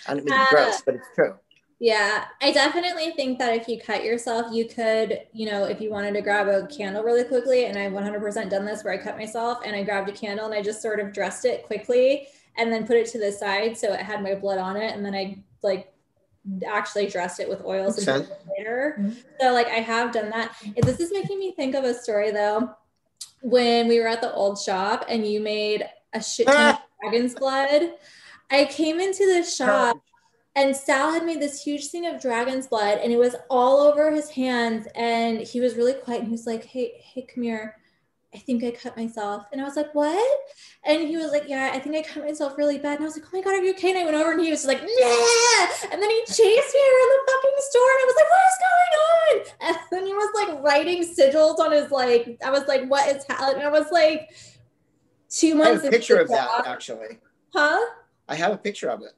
I 0.07 0.15
don't 0.15 0.25
mean 0.25 0.39
uh, 0.39 0.47
gross, 0.51 0.83
but 0.83 0.97
it's 0.97 1.09
true. 1.15 1.35
Yeah, 1.79 2.25
I 2.41 2.53
definitely 2.53 3.11
think 3.13 3.39
that 3.39 3.55
if 3.55 3.69
you 3.69 3.79
cut 3.79 4.03
yourself, 4.03 4.47
you 4.51 4.67
could, 4.67 5.21
you 5.33 5.51
know, 5.51 5.65
if 5.65 5.79
you 5.79 5.91
wanted 5.91 6.15
to 6.15 6.23
grab 6.23 6.49
a 6.49 6.67
candle 6.69 7.03
really 7.03 7.25
quickly, 7.25 7.67
and 7.67 7.79
I've 7.79 7.93
100% 7.93 8.49
done 8.49 8.65
this 8.65 8.83
where 8.83 8.95
I 8.95 8.97
cut 8.97 9.19
myself 9.19 9.59
and 9.65 9.77
I 9.77 9.83
grabbed 9.83 10.09
a 10.09 10.13
candle 10.13 10.47
and 10.47 10.55
I 10.55 10.63
just 10.63 10.81
sort 10.81 11.01
of 11.01 11.13
dressed 11.13 11.45
it 11.45 11.67
quickly 11.67 12.29
and 12.57 12.73
then 12.73 12.87
put 12.87 12.97
it 12.97 13.07
to 13.09 13.19
the 13.19 13.31
side 13.31 13.77
so 13.77 13.93
it 13.93 14.01
had 14.01 14.23
my 14.23 14.35
blood 14.35 14.59
on 14.59 14.77
it. 14.77 14.95
And 14.95 15.05
then 15.05 15.15
I 15.15 15.45
like 15.63 15.93
actually 16.67 17.07
dressed 17.07 17.41
it 17.41 17.49
with 17.49 17.65
oils 17.65 18.07
later. 18.07 18.97
Mm-hmm. 18.99 19.11
So 19.41 19.53
like 19.53 19.67
I 19.69 19.81
have 19.81 20.13
done 20.13 20.31
that. 20.31 20.57
This 20.83 21.01
is 21.01 21.13
making 21.13 21.39
me 21.39 21.53
think 21.53 21.75
of 21.75 21.85
a 21.85 21.95
story 21.95 22.31
though. 22.31 22.71
When 23.43 23.89
we 23.89 24.01
were 24.01 24.09
at 24.09 24.21
the 24.21 24.33
old 24.33 24.59
shop 24.59 25.05
and 25.09 25.27
you 25.27 25.41
made 25.41 25.85
a 26.13 26.23
shit 26.23 26.47
ton 26.47 26.75
of 26.75 26.81
dragon's 27.03 27.35
blood, 27.35 27.93
I 28.51 28.65
came 28.65 29.01
into 29.01 29.27
the 29.27 29.45
shop 29.45 29.99
and 30.55 30.75
Sal 30.75 31.13
had 31.13 31.25
made 31.25 31.41
this 31.41 31.63
huge 31.63 31.89
thing 31.89 32.07
of 32.07 32.21
dragon's 32.21 32.67
blood 32.67 32.99
and 33.03 33.13
it 33.13 33.19
was 33.19 33.37
all 33.51 33.81
over 33.81 34.11
his 34.11 34.31
hands 34.31 34.87
and 34.95 35.41
he 35.41 35.61
was 35.61 35.77
really 35.77 35.93
quiet 35.95 36.21
and 36.21 36.29
he 36.29 36.33
was 36.33 36.47
like, 36.47 36.65
Hey, 36.65 36.93
hey, 36.99 37.27
come 37.33 37.45
here. 37.45 37.77
I 38.35 38.39
think 38.39 38.63
I 38.65 38.71
cut 38.71 38.97
myself. 38.97 39.47
And 39.53 39.61
I 39.61 39.65
was 39.65 39.77
like, 39.77 39.95
what? 39.95 40.41
And 40.85 41.09
he 41.09 41.17
was 41.17 41.31
like, 41.31 41.45
yeah, 41.47 41.71
I 41.73 41.79
think 41.79 41.97
I 41.97 42.03
cut 42.03 42.25
myself 42.25 42.59
really 42.59 42.79
bad. 42.79 42.97
And 42.97 43.03
I 43.03 43.05
was 43.07 43.17
like, 43.17 43.27
oh 43.27 43.37
my 43.37 43.41
God, 43.41 43.55
are 43.55 43.65
you 43.65 43.73
okay? 43.73 43.91
And 43.91 43.99
I 43.99 44.05
went 44.05 44.17
over 44.17 44.33
and 44.33 44.41
he 44.41 44.51
was 44.51 44.67
like, 44.67 44.83
nah. 44.83 45.67
And 45.91 46.03
then 46.03 46.11
he 46.11 46.21
chased 46.27 46.39
me 46.39 46.45
around 46.45 47.11
the 47.13 47.21
fucking 47.29 47.57
store. 47.59 47.91
And 47.93 48.01
I 48.01 48.07
was 48.07 48.17
like, 48.17 48.31
what 48.31 48.43
is 48.51 48.59
going 48.67 48.93
on? 49.01 49.47
And 49.61 49.77
then 49.91 50.07
he 50.07 50.13
was 50.13 50.31
like 50.35 50.63
writing 50.63 51.03
sigils 51.03 51.59
on 51.59 51.73
his, 51.73 51.91
like, 51.91 52.39
I 52.45 52.51
was 52.51 52.67
like, 52.67 52.91
what 52.91 53.09
is 53.15 53.25
happening? 53.27 53.63
And 53.63 53.65
I 53.65 53.71
was 53.71 53.91
like, 53.91 54.31
two 55.31 55.55
months. 55.55 55.83
I 55.83 55.85
have 55.87 55.95
a 55.95 55.97
picture 55.97 56.21
of 56.21 56.29
job. 56.29 56.65
that 56.65 56.67
actually. 56.67 57.19
Huh? 57.53 57.79
I 58.29 58.35
have 58.35 58.53
a 58.53 58.59
picture 58.59 58.91
of 58.91 59.03
it. 59.03 59.13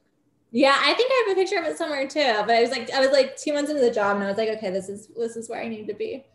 Yeah, 0.51 0.77
I 0.79 0.93
think 0.93 1.11
I 1.11 1.25
have 1.27 1.37
a 1.37 1.39
picture 1.39 1.57
of 1.57 1.65
it 1.65 1.77
somewhere 1.77 2.07
too. 2.07 2.33
But 2.47 2.51
I 2.51 2.61
was 2.61 2.71
like, 2.71 2.89
I 2.91 2.99
was 2.99 3.11
like 3.11 3.35
two 3.37 3.53
months 3.53 3.69
into 3.69 3.81
the 3.81 3.91
job 3.91 4.15
and 4.15 4.23
I 4.23 4.27
was 4.27 4.37
like, 4.37 4.49
okay, 4.49 4.71
this 4.71 4.87
is, 4.89 5.07
this 5.17 5.35
is 5.35 5.49
where 5.49 5.61
I 5.61 5.67
need 5.67 5.87
to 5.87 5.93
be. 5.93 6.25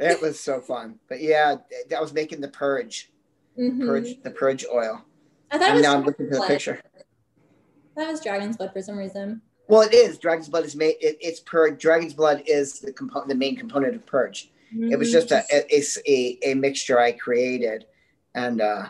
It 0.00 0.20
was 0.22 0.40
so 0.40 0.60
fun. 0.60 0.98
But 1.08 1.20
yeah, 1.20 1.56
that 1.90 2.00
was 2.00 2.12
making 2.12 2.40
the 2.40 2.48
purge, 2.48 3.12
mm-hmm. 3.58 3.86
purge 3.86 4.22
the 4.22 4.30
purge 4.30 4.64
oil. 4.72 5.04
I 5.50 5.58
thought 5.58 5.70
and 5.70 5.82
now 5.82 5.96
I'm 5.96 6.04
looking 6.04 6.28
for 6.28 6.36
the 6.36 6.46
picture. 6.46 6.80
That 7.96 8.08
was 8.08 8.22
dragon's 8.22 8.56
blood 8.56 8.72
for 8.72 8.80
some 8.80 8.96
reason. 8.96 9.42
Well, 9.68 9.82
it 9.82 9.94
is. 9.94 10.18
Dragon's 10.18 10.48
blood 10.48 10.64
is 10.64 10.74
made. 10.74 10.96
It, 11.00 11.18
it's 11.20 11.40
purge. 11.40 11.80
Dragon's 11.80 12.14
blood 12.14 12.42
is 12.46 12.80
the 12.80 12.92
component, 12.92 13.28
the 13.28 13.34
main 13.34 13.56
component 13.56 13.94
of 13.94 14.06
purge. 14.06 14.50
Mm-hmm. 14.74 14.92
It 14.92 14.98
was 14.98 15.12
just 15.12 15.32
a, 15.32 15.44
it's 15.50 15.98
a, 16.06 16.38
a 16.42 16.54
mixture 16.54 16.98
I 16.98 17.12
created, 17.12 17.86
and 18.34 18.60
uh, 18.60 18.88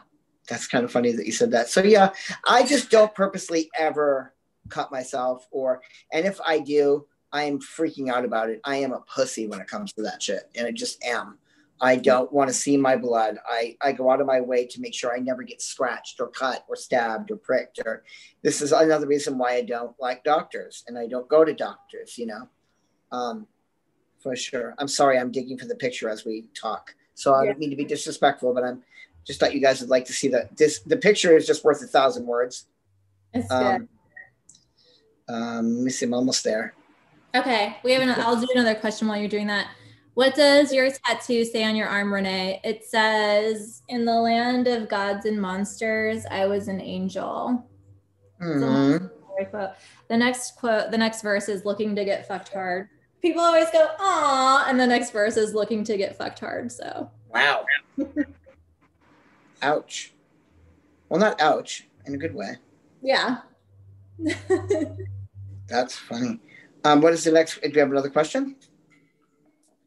that's 0.48 0.66
kind 0.68 0.84
of 0.84 0.92
funny 0.92 1.12
that 1.12 1.26
you 1.26 1.32
said 1.32 1.50
that. 1.50 1.68
So 1.68 1.82
yeah, 1.82 2.10
I 2.46 2.64
just 2.64 2.90
don't 2.90 3.14
purposely 3.14 3.68
ever 3.78 4.34
cut 4.68 4.92
myself, 4.92 5.46
or 5.50 5.82
and 6.12 6.24
if 6.24 6.40
I 6.40 6.60
do, 6.60 7.06
I 7.32 7.44
am 7.44 7.60
freaking 7.60 8.10
out 8.10 8.24
about 8.24 8.50
it. 8.50 8.60
I 8.64 8.76
am 8.76 8.92
a 8.92 9.00
pussy 9.00 9.46
when 9.46 9.60
it 9.60 9.68
comes 9.68 9.92
to 9.94 10.02
that 10.02 10.22
shit, 10.22 10.50
and 10.54 10.66
I 10.66 10.72
just 10.72 11.02
am. 11.04 11.38
I 11.80 11.96
don't 11.96 12.30
want 12.30 12.48
to 12.48 12.54
see 12.54 12.76
my 12.76 12.96
blood. 12.96 13.38
I, 13.48 13.76
I 13.80 13.92
go 13.92 14.10
out 14.10 14.20
of 14.20 14.26
my 14.26 14.40
way 14.40 14.66
to 14.66 14.80
make 14.80 14.92
sure 14.92 15.14
I 15.14 15.18
never 15.18 15.42
get 15.42 15.62
scratched 15.62 16.20
or 16.20 16.28
cut 16.28 16.64
or 16.68 16.76
stabbed 16.76 17.30
or 17.30 17.36
pricked. 17.36 17.80
Or 17.86 18.04
this 18.42 18.60
is 18.60 18.72
another 18.72 19.06
reason 19.06 19.38
why 19.38 19.54
I 19.54 19.62
don't 19.62 19.98
like 19.98 20.22
doctors 20.22 20.84
and 20.86 20.98
I 20.98 21.06
don't 21.06 21.28
go 21.28 21.42
to 21.42 21.54
doctors. 21.54 22.18
You 22.18 22.26
know, 22.26 22.48
um, 23.12 23.46
for 24.22 24.36
sure. 24.36 24.74
I'm 24.78 24.88
sorry. 24.88 25.18
I'm 25.18 25.30
digging 25.32 25.56
for 25.56 25.66
the 25.66 25.74
picture 25.74 26.10
as 26.10 26.24
we 26.24 26.48
talk, 26.54 26.94
so 27.14 27.34
I 27.34 27.46
don't 27.46 27.58
mean 27.58 27.70
to 27.70 27.76
be 27.76 27.86
disrespectful, 27.86 28.52
but 28.52 28.64
I'm 28.64 28.82
just 29.26 29.40
thought 29.40 29.54
you 29.54 29.60
guys 29.60 29.80
would 29.80 29.90
like 29.90 30.04
to 30.06 30.12
see 30.12 30.28
that. 30.28 30.56
This 30.56 30.80
the 30.80 30.96
picture 30.98 31.34
is 31.34 31.46
just 31.46 31.64
worth 31.64 31.82
a 31.82 31.86
thousand 31.86 32.26
words. 32.26 32.66
It's 33.32 33.50
um, 33.50 33.88
good. 35.28 35.34
Um, 35.34 35.76
let 35.76 35.84
me 35.84 35.90
see. 35.90 36.04
I'm 36.04 36.14
almost 36.14 36.44
there. 36.44 36.74
Okay, 37.34 37.76
we 37.84 37.92
have 37.92 38.02
an. 38.02 38.10
I'll 38.10 38.40
do 38.40 38.46
another 38.54 38.74
question 38.74 39.06
while 39.06 39.18
you're 39.18 39.28
doing 39.28 39.46
that. 39.46 39.68
What 40.14 40.34
does 40.34 40.72
your 40.72 40.90
tattoo 40.90 41.44
say 41.44 41.64
on 41.64 41.76
your 41.76 41.86
arm, 41.86 42.12
Renee? 42.12 42.60
It 42.64 42.84
says, 42.84 43.82
"In 43.88 44.04
the 44.04 44.14
land 44.14 44.66
of 44.66 44.88
gods 44.88 45.26
and 45.26 45.40
monsters, 45.40 46.26
I 46.30 46.46
was 46.46 46.68
an 46.68 46.80
angel." 46.80 47.64
Mm-hmm. 48.42 49.06
The 50.08 50.16
next 50.16 50.56
quote, 50.56 50.90
the 50.90 50.98
next 50.98 51.22
verse 51.22 51.48
is 51.48 51.64
looking 51.64 51.94
to 51.96 52.04
get 52.04 52.26
fucked 52.26 52.52
hard. 52.52 52.88
People 53.22 53.42
always 53.42 53.70
go, 53.70 53.88
"Aw," 53.98 54.66
and 54.68 54.78
the 54.78 54.86
next 54.86 55.12
verse 55.12 55.36
is 55.36 55.54
looking 55.54 55.84
to 55.84 55.96
get 55.96 56.16
fucked 56.16 56.40
hard. 56.40 56.72
So. 56.72 57.10
Wow. 57.32 57.64
ouch. 59.62 60.12
Well, 61.08 61.20
not 61.20 61.40
ouch 61.40 61.86
in 62.06 62.14
a 62.14 62.18
good 62.18 62.34
way. 62.34 62.56
Yeah. 63.02 63.38
That's 65.68 65.96
funny. 65.96 66.40
Um, 66.84 67.00
what 67.00 67.12
is 67.12 67.24
the 67.24 67.32
next? 67.32 67.60
Do 67.60 67.68
you 67.68 67.80
have 67.80 67.90
another 67.90 68.10
question? 68.10 68.56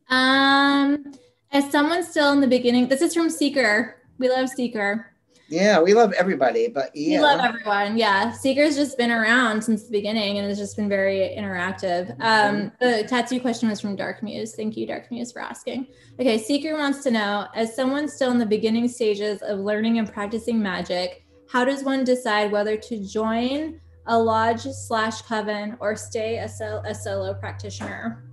Um, 0.09 1.13
as 1.51 1.71
someone 1.71 2.03
still 2.03 2.31
in 2.33 2.41
the 2.41 2.47
beginning, 2.47 2.87
this 2.87 3.01
is 3.01 3.13
from 3.13 3.29
Seeker. 3.29 4.01
We 4.17 4.29
love 4.29 4.49
Seeker. 4.49 5.13
Yeah, 5.49 5.81
we 5.81 5.93
love 5.93 6.13
everybody, 6.13 6.67
but 6.67 6.95
yeah. 6.95 7.19
We 7.19 7.23
love 7.23 7.41
everyone. 7.41 7.97
Yeah. 7.97 8.31
Seeker's 8.31 8.75
just 8.75 8.97
been 8.97 9.11
around 9.11 9.61
since 9.63 9.83
the 9.83 9.91
beginning 9.91 10.39
and 10.39 10.49
it's 10.49 10.59
just 10.59 10.75
been 10.75 10.89
very 10.89 11.35
interactive. 11.37 12.09
Um, 12.21 12.55
mm-hmm. 12.55 12.67
the 12.79 13.03
tattoo 13.07 13.39
question 13.39 13.69
was 13.69 13.79
from 13.79 13.95
Dark 13.95 14.23
Muse. 14.23 14.55
Thank 14.55 14.77
you, 14.77 14.87
Dark 14.87 15.11
Muse, 15.11 15.31
for 15.31 15.41
asking. 15.41 15.87
Okay, 16.19 16.37
Seeker 16.37 16.75
wants 16.75 17.03
to 17.03 17.11
know 17.11 17.47
as 17.55 17.75
someone 17.75 18.07
still 18.07 18.31
in 18.31 18.39
the 18.39 18.45
beginning 18.45 18.87
stages 18.87 19.41
of 19.43 19.59
learning 19.59 19.99
and 19.99 20.11
practicing 20.11 20.61
magic, 20.61 21.25
how 21.49 21.63
does 21.63 21.83
one 21.83 22.03
decide 22.03 22.51
whether 22.51 22.77
to 22.77 23.05
join 23.05 23.79
a 24.07 24.17
lodge 24.17 24.61
slash 24.61 25.21
coven, 25.21 25.77
or 25.79 25.95
stay 25.95 26.39
a, 26.39 26.49
sol- 26.49 26.83
a 26.85 26.93
solo 26.93 27.33
practitioner. 27.33 28.23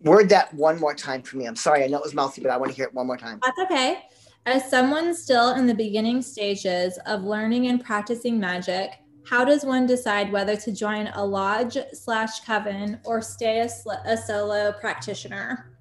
Word 0.00 0.28
that 0.28 0.52
one 0.52 0.78
more 0.78 0.94
time 0.94 1.22
for 1.22 1.36
me. 1.36 1.46
I'm 1.46 1.56
sorry, 1.56 1.82
I 1.82 1.86
know 1.86 1.98
it 1.98 2.04
was 2.04 2.14
mouthy, 2.14 2.42
but 2.42 2.50
I 2.50 2.56
want 2.56 2.70
to 2.70 2.76
hear 2.76 2.86
it 2.86 2.94
one 2.94 3.06
more 3.06 3.16
time. 3.16 3.40
That's 3.42 3.58
okay. 3.60 4.02
As 4.46 4.68
someone 4.68 5.14
still 5.14 5.54
in 5.54 5.66
the 5.66 5.74
beginning 5.74 6.20
stages 6.20 6.98
of 7.06 7.24
learning 7.24 7.68
and 7.68 7.82
practicing 7.82 8.38
magic, 8.38 8.90
how 9.26 9.44
does 9.44 9.64
one 9.64 9.86
decide 9.86 10.30
whether 10.30 10.54
to 10.54 10.70
join 10.70 11.06
a 11.14 11.24
lodge 11.24 11.78
slash 11.92 12.40
coven 12.40 13.00
or 13.04 13.22
stay 13.22 13.60
a, 13.60 13.68
a 14.04 14.16
solo 14.18 14.72
practitioner? 14.72 15.74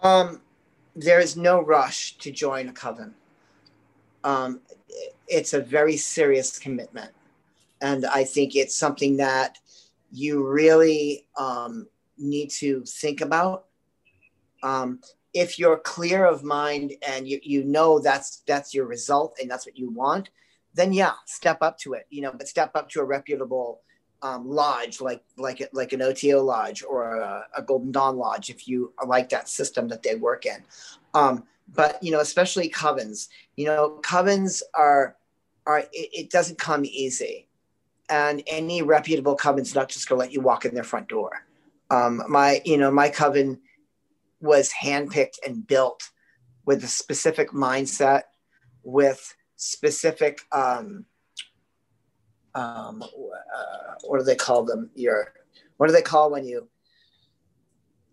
Um, 0.00 0.40
there 0.94 1.18
is 1.18 1.36
no 1.36 1.60
rush 1.60 2.16
to 2.18 2.30
join 2.30 2.68
a 2.68 2.72
coven. 2.72 3.14
Um, 4.22 4.60
it's 5.26 5.52
a 5.52 5.60
very 5.60 5.96
serious 5.96 6.58
commitment. 6.58 7.10
And 7.80 8.06
I 8.06 8.24
think 8.24 8.56
it's 8.56 8.76
something 8.76 9.16
that 9.18 9.58
you 10.10 10.46
really 10.46 11.26
um, 11.36 11.86
need 12.16 12.50
to 12.50 12.82
think 12.84 13.20
about. 13.20 13.66
Um, 14.62 15.00
if 15.34 15.58
you're 15.58 15.78
clear 15.78 16.24
of 16.24 16.42
mind 16.42 16.92
and 17.06 17.28
you, 17.28 17.38
you 17.42 17.64
know 17.64 18.00
that's 18.00 18.42
that's 18.46 18.74
your 18.74 18.86
result 18.86 19.38
and 19.40 19.50
that's 19.50 19.66
what 19.66 19.78
you 19.78 19.90
want, 19.90 20.30
then 20.74 20.92
yeah, 20.92 21.12
step 21.26 21.58
up 21.60 21.78
to 21.78 21.92
it. 21.92 22.06
You 22.10 22.22
know, 22.22 22.32
but 22.32 22.48
step 22.48 22.72
up 22.74 22.88
to 22.90 23.00
a 23.00 23.04
reputable 23.04 23.82
um, 24.22 24.48
lodge 24.48 25.00
like 25.00 25.22
like 25.36 25.68
like 25.72 25.92
an 25.92 26.02
OTO 26.02 26.42
lodge 26.42 26.82
or 26.82 27.16
a, 27.16 27.46
a, 27.56 27.62
Golden 27.62 27.92
Dawn 27.92 28.16
lodge 28.16 28.50
if 28.50 28.66
you 28.66 28.92
like 29.06 29.28
that 29.28 29.48
system 29.48 29.88
that 29.88 30.02
they 30.02 30.16
work 30.16 30.44
in. 30.44 30.62
Um, 31.14 31.44
but 31.74 32.02
you 32.02 32.10
know, 32.10 32.20
especially 32.20 32.68
covens. 32.68 33.28
You 33.56 33.66
know, 33.66 34.00
covens 34.02 34.62
are 34.74 35.16
are 35.66 35.80
it, 35.80 35.88
it 35.92 36.30
doesn't 36.30 36.58
come 36.58 36.84
easy, 36.84 37.47
and 38.08 38.42
any 38.46 38.82
reputable 38.82 39.36
coven's 39.36 39.74
not 39.74 39.88
just 39.88 40.08
gonna 40.08 40.20
let 40.20 40.32
you 40.32 40.40
walk 40.40 40.64
in 40.64 40.74
their 40.74 40.84
front 40.84 41.08
door. 41.08 41.44
Um, 41.90 42.22
my 42.28 42.60
you 42.64 42.76
know 42.76 42.90
my 42.90 43.08
coven 43.08 43.60
was 44.40 44.70
handpicked 44.82 45.38
and 45.46 45.66
built 45.66 46.10
with 46.64 46.84
a 46.84 46.88
specific 46.88 47.50
mindset, 47.50 48.22
with 48.82 49.34
specific 49.56 50.40
um, 50.52 51.06
um, 52.54 53.02
uh, 53.02 53.94
what 54.04 54.18
do 54.18 54.24
they 54.24 54.36
call 54.36 54.64
them? 54.64 54.90
Your 54.94 55.32
what 55.76 55.86
do 55.86 55.92
they 55.92 56.02
call 56.02 56.30
when 56.30 56.44
you? 56.44 56.68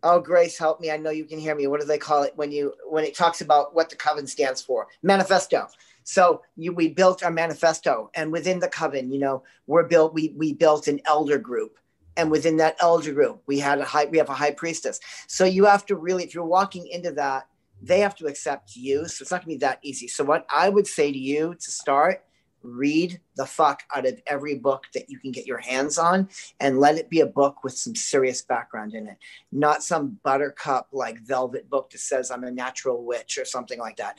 Oh, 0.03 0.19
Grace, 0.19 0.57
help 0.57 0.79
me! 0.79 0.91
I 0.91 0.97
know 0.97 1.09
you 1.09 1.25
can 1.25 1.39
hear 1.39 1.55
me. 1.55 1.67
What 1.67 1.79
do 1.79 1.87
they 1.87 1.97
call 1.97 2.23
it 2.23 2.33
when 2.35 2.51
you 2.51 2.73
when 2.87 3.03
it 3.03 3.15
talks 3.15 3.41
about 3.41 3.73
what 3.73 3.89
the 3.89 3.95
coven 3.95 4.27
stands 4.27 4.61
for? 4.61 4.87
Manifesto. 5.01 5.67
So 6.05 6.43
you, 6.55 6.71
we 6.71 6.87
built 6.87 7.23
our 7.23 7.31
manifesto, 7.31 8.11
and 8.13 8.31
within 8.31 8.59
the 8.59 8.67
coven, 8.67 9.11
you 9.11 9.19
know, 9.19 9.43
we're 9.65 9.87
built. 9.87 10.13
We 10.13 10.33
we 10.37 10.53
built 10.53 10.87
an 10.87 11.01
elder 11.05 11.39
group, 11.39 11.79
and 12.15 12.29
within 12.29 12.57
that 12.57 12.77
elder 12.79 13.11
group, 13.11 13.41
we 13.47 13.59
had 13.59 13.79
a 13.79 13.85
high. 13.85 14.05
We 14.05 14.19
have 14.19 14.29
a 14.29 14.33
high 14.33 14.51
priestess. 14.51 14.99
So 15.27 15.45
you 15.45 15.65
have 15.65 15.85
to 15.87 15.95
really, 15.95 16.23
if 16.23 16.33
you're 16.33 16.45
walking 16.45 16.87
into 16.87 17.11
that, 17.13 17.47
they 17.81 17.99
have 18.01 18.15
to 18.17 18.27
accept 18.27 18.75
you. 18.75 19.07
So 19.07 19.23
it's 19.23 19.31
not 19.31 19.41
gonna 19.41 19.55
be 19.55 19.57
that 19.57 19.79
easy. 19.81 20.07
So 20.07 20.23
what 20.23 20.45
I 20.53 20.69
would 20.69 20.85
say 20.85 21.11
to 21.11 21.17
you 21.17 21.55
to 21.55 21.71
start 21.71 22.23
read 22.65 23.19
the 23.37 23.45
fuck 23.45 23.83
out 23.95 24.05
of 24.05 24.19
every 24.25 24.55
book 24.55 24.85
that 24.93 25.09
you 25.09 25.19
can 25.19 25.31
get 25.31 25.45
your 25.45 25.59
hands 25.59 25.97
on 25.97 26.27
and 26.59 26.79
let 26.79 26.97
it 26.97 27.09
be 27.09 27.19
a 27.19 27.25
book 27.25 27.63
with 27.63 27.77
some 27.77 27.95
serious 27.95 28.41
background 28.41 28.93
in 28.93 29.07
it 29.07 29.17
not 29.51 29.83
some 29.83 30.17
buttercup 30.23 30.87
like 30.91 31.19
velvet 31.19 31.69
book 31.69 31.89
that 31.91 31.99
says 31.99 32.31
i'm 32.31 32.43
a 32.43 32.51
natural 32.51 33.03
witch 33.05 33.37
or 33.37 33.45
something 33.45 33.79
like 33.79 33.97
that 33.97 34.17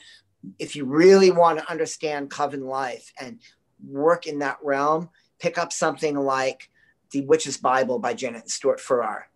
if 0.59 0.75
you 0.75 0.85
really 0.85 1.31
want 1.31 1.59
to 1.59 1.69
understand 1.69 2.29
coven 2.29 2.65
life 2.65 3.11
and 3.19 3.39
work 3.87 4.25
in 4.25 4.39
that 4.39 4.57
realm 4.63 5.09
pick 5.39 5.57
up 5.57 5.71
something 5.71 6.15
like 6.15 6.69
the 7.11 7.21
witch's 7.21 7.57
bible 7.57 7.99
by 7.99 8.13
janet 8.13 8.49
stewart 8.49 8.79
farrar 8.79 9.27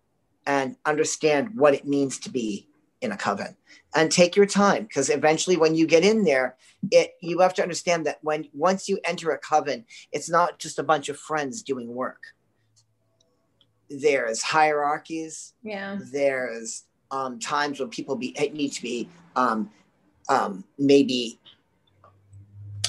and 0.46 0.76
understand 0.84 1.50
what 1.54 1.74
it 1.74 1.86
means 1.86 2.18
to 2.18 2.30
be 2.30 2.68
in 3.00 3.12
a 3.12 3.16
coven. 3.16 3.56
And 3.94 4.10
take 4.10 4.36
your 4.36 4.46
time 4.46 4.84
because 4.84 5.10
eventually 5.10 5.56
when 5.56 5.74
you 5.74 5.86
get 5.86 6.04
in 6.04 6.24
there 6.24 6.56
it 6.90 7.12
you 7.20 7.40
have 7.40 7.52
to 7.54 7.62
understand 7.62 8.06
that 8.06 8.18
when 8.22 8.48
once 8.54 8.88
you 8.88 8.98
enter 9.04 9.30
a 9.30 9.38
coven 9.38 9.84
it's 10.12 10.30
not 10.30 10.58
just 10.58 10.78
a 10.78 10.82
bunch 10.82 11.08
of 11.08 11.18
friends 11.18 11.62
doing 11.62 11.94
work. 11.94 12.22
There's 13.90 14.42
hierarchies. 14.42 15.52
Yeah. 15.62 15.98
There's 16.10 16.84
um, 17.10 17.38
times 17.38 17.78
when 17.78 17.90
people 17.90 18.16
be 18.16 18.32
need 18.54 18.70
to 18.70 18.82
be 18.82 19.08
um, 19.36 19.70
um, 20.28 20.64
maybe 20.78 21.38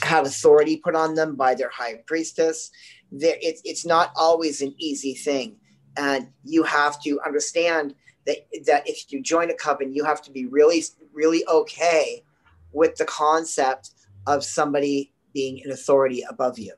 have 0.01 0.25
authority 0.25 0.77
put 0.77 0.95
on 0.95 1.15
them 1.15 1.35
by 1.35 1.55
their 1.55 1.69
high 1.69 1.95
priestess 2.05 2.71
there 3.11 3.37
it's, 3.41 3.61
it's 3.63 3.85
not 3.85 4.11
always 4.15 4.61
an 4.61 4.73
easy 4.77 5.13
thing 5.13 5.55
and 5.97 6.27
you 6.43 6.63
have 6.63 7.01
to 7.01 7.19
understand 7.25 7.95
that 8.25 8.37
that 8.65 8.87
if 8.87 9.11
you 9.11 9.21
join 9.21 9.49
a 9.49 9.53
coven, 9.53 9.93
you 9.93 10.03
have 10.03 10.21
to 10.23 10.31
be 10.31 10.45
really, 10.45 10.83
really 11.13 11.45
okay 11.47 12.23
with 12.71 12.95
the 12.95 13.05
concept 13.05 13.91
of 14.25 14.43
somebody 14.43 15.11
being 15.33 15.61
an 15.63 15.71
authority 15.71 16.23
above 16.29 16.57
you. 16.57 16.73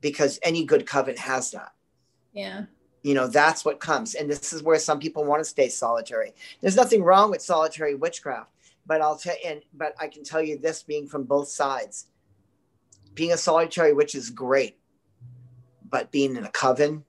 Because 0.00 0.38
any 0.42 0.64
good 0.64 0.86
coven 0.86 1.16
has 1.16 1.50
that. 1.52 1.72
Yeah. 2.32 2.64
You 3.02 3.14
know, 3.14 3.28
that's 3.28 3.64
what 3.64 3.80
comes. 3.80 4.14
And 4.14 4.28
this 4.28 4.52
is 4.52 4.62
where 4.62 4.78
some 4.78 4.98
people 4.98 5.24
want 5.24 5.40
to 5.40 5.44
stay 5.48 5.68
solitary. 5.68 6.34
There's 6.60 6.76
nothing 6.76 7.02
wrong 7.02 7.30
with 7.30 7.40
solitary 7.40 7.94
witchcraft, 7.94 8.50
but 8.86 9.00
I'll 9.00 9.16
tell 9.16 9.36
and 9.44 9.62
but 9.74 9.94
I 10.00 10.08
can 10.08 10.24
tell 10.24 10.42
you 10.42 10.58
this 10.58 10.82
being 10.82 11.06
from 11.06 11.24
both 11.24 11.48
sides. 11.48 12.06
Being 13.14 13.32
a 13.32 13.38
solitary 13.38 13.92
witch 13.92 14.14
is 14.14 14.30
great, 14.30 14.78
but 15.88 16.12
being 16.12 16.36
in 16.36 16.44
a 16.44 16.50
coven 16.50 17.04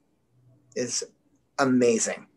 is 0.76 1.04
amazing 1.60 2.28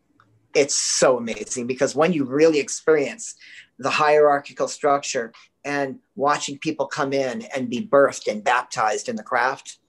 it's 0.55 0.75
so 0.75 1.17
amazing 1.17 1.67
because 1.67 1.95
when 1.95 2.13
you 2.13 2.25
really 2.25 2.59
experience 2.59 3.35
the 3.79 3.89
hierarchical 3.89 4.67
structure 4.67 5.33
and 5.63 5.99
watching 6.15 6.57
people 6.57 6.87
come 6.87 7.13
in 7.13 7.43
and 7.55 7.69
be 7.69 7.85
birthed 7.85 8.29
and 8.29 8.43
baptized 8.43 9.07
in 9.07 9.15
the 9.15 9.23
craft, 9.23 9.79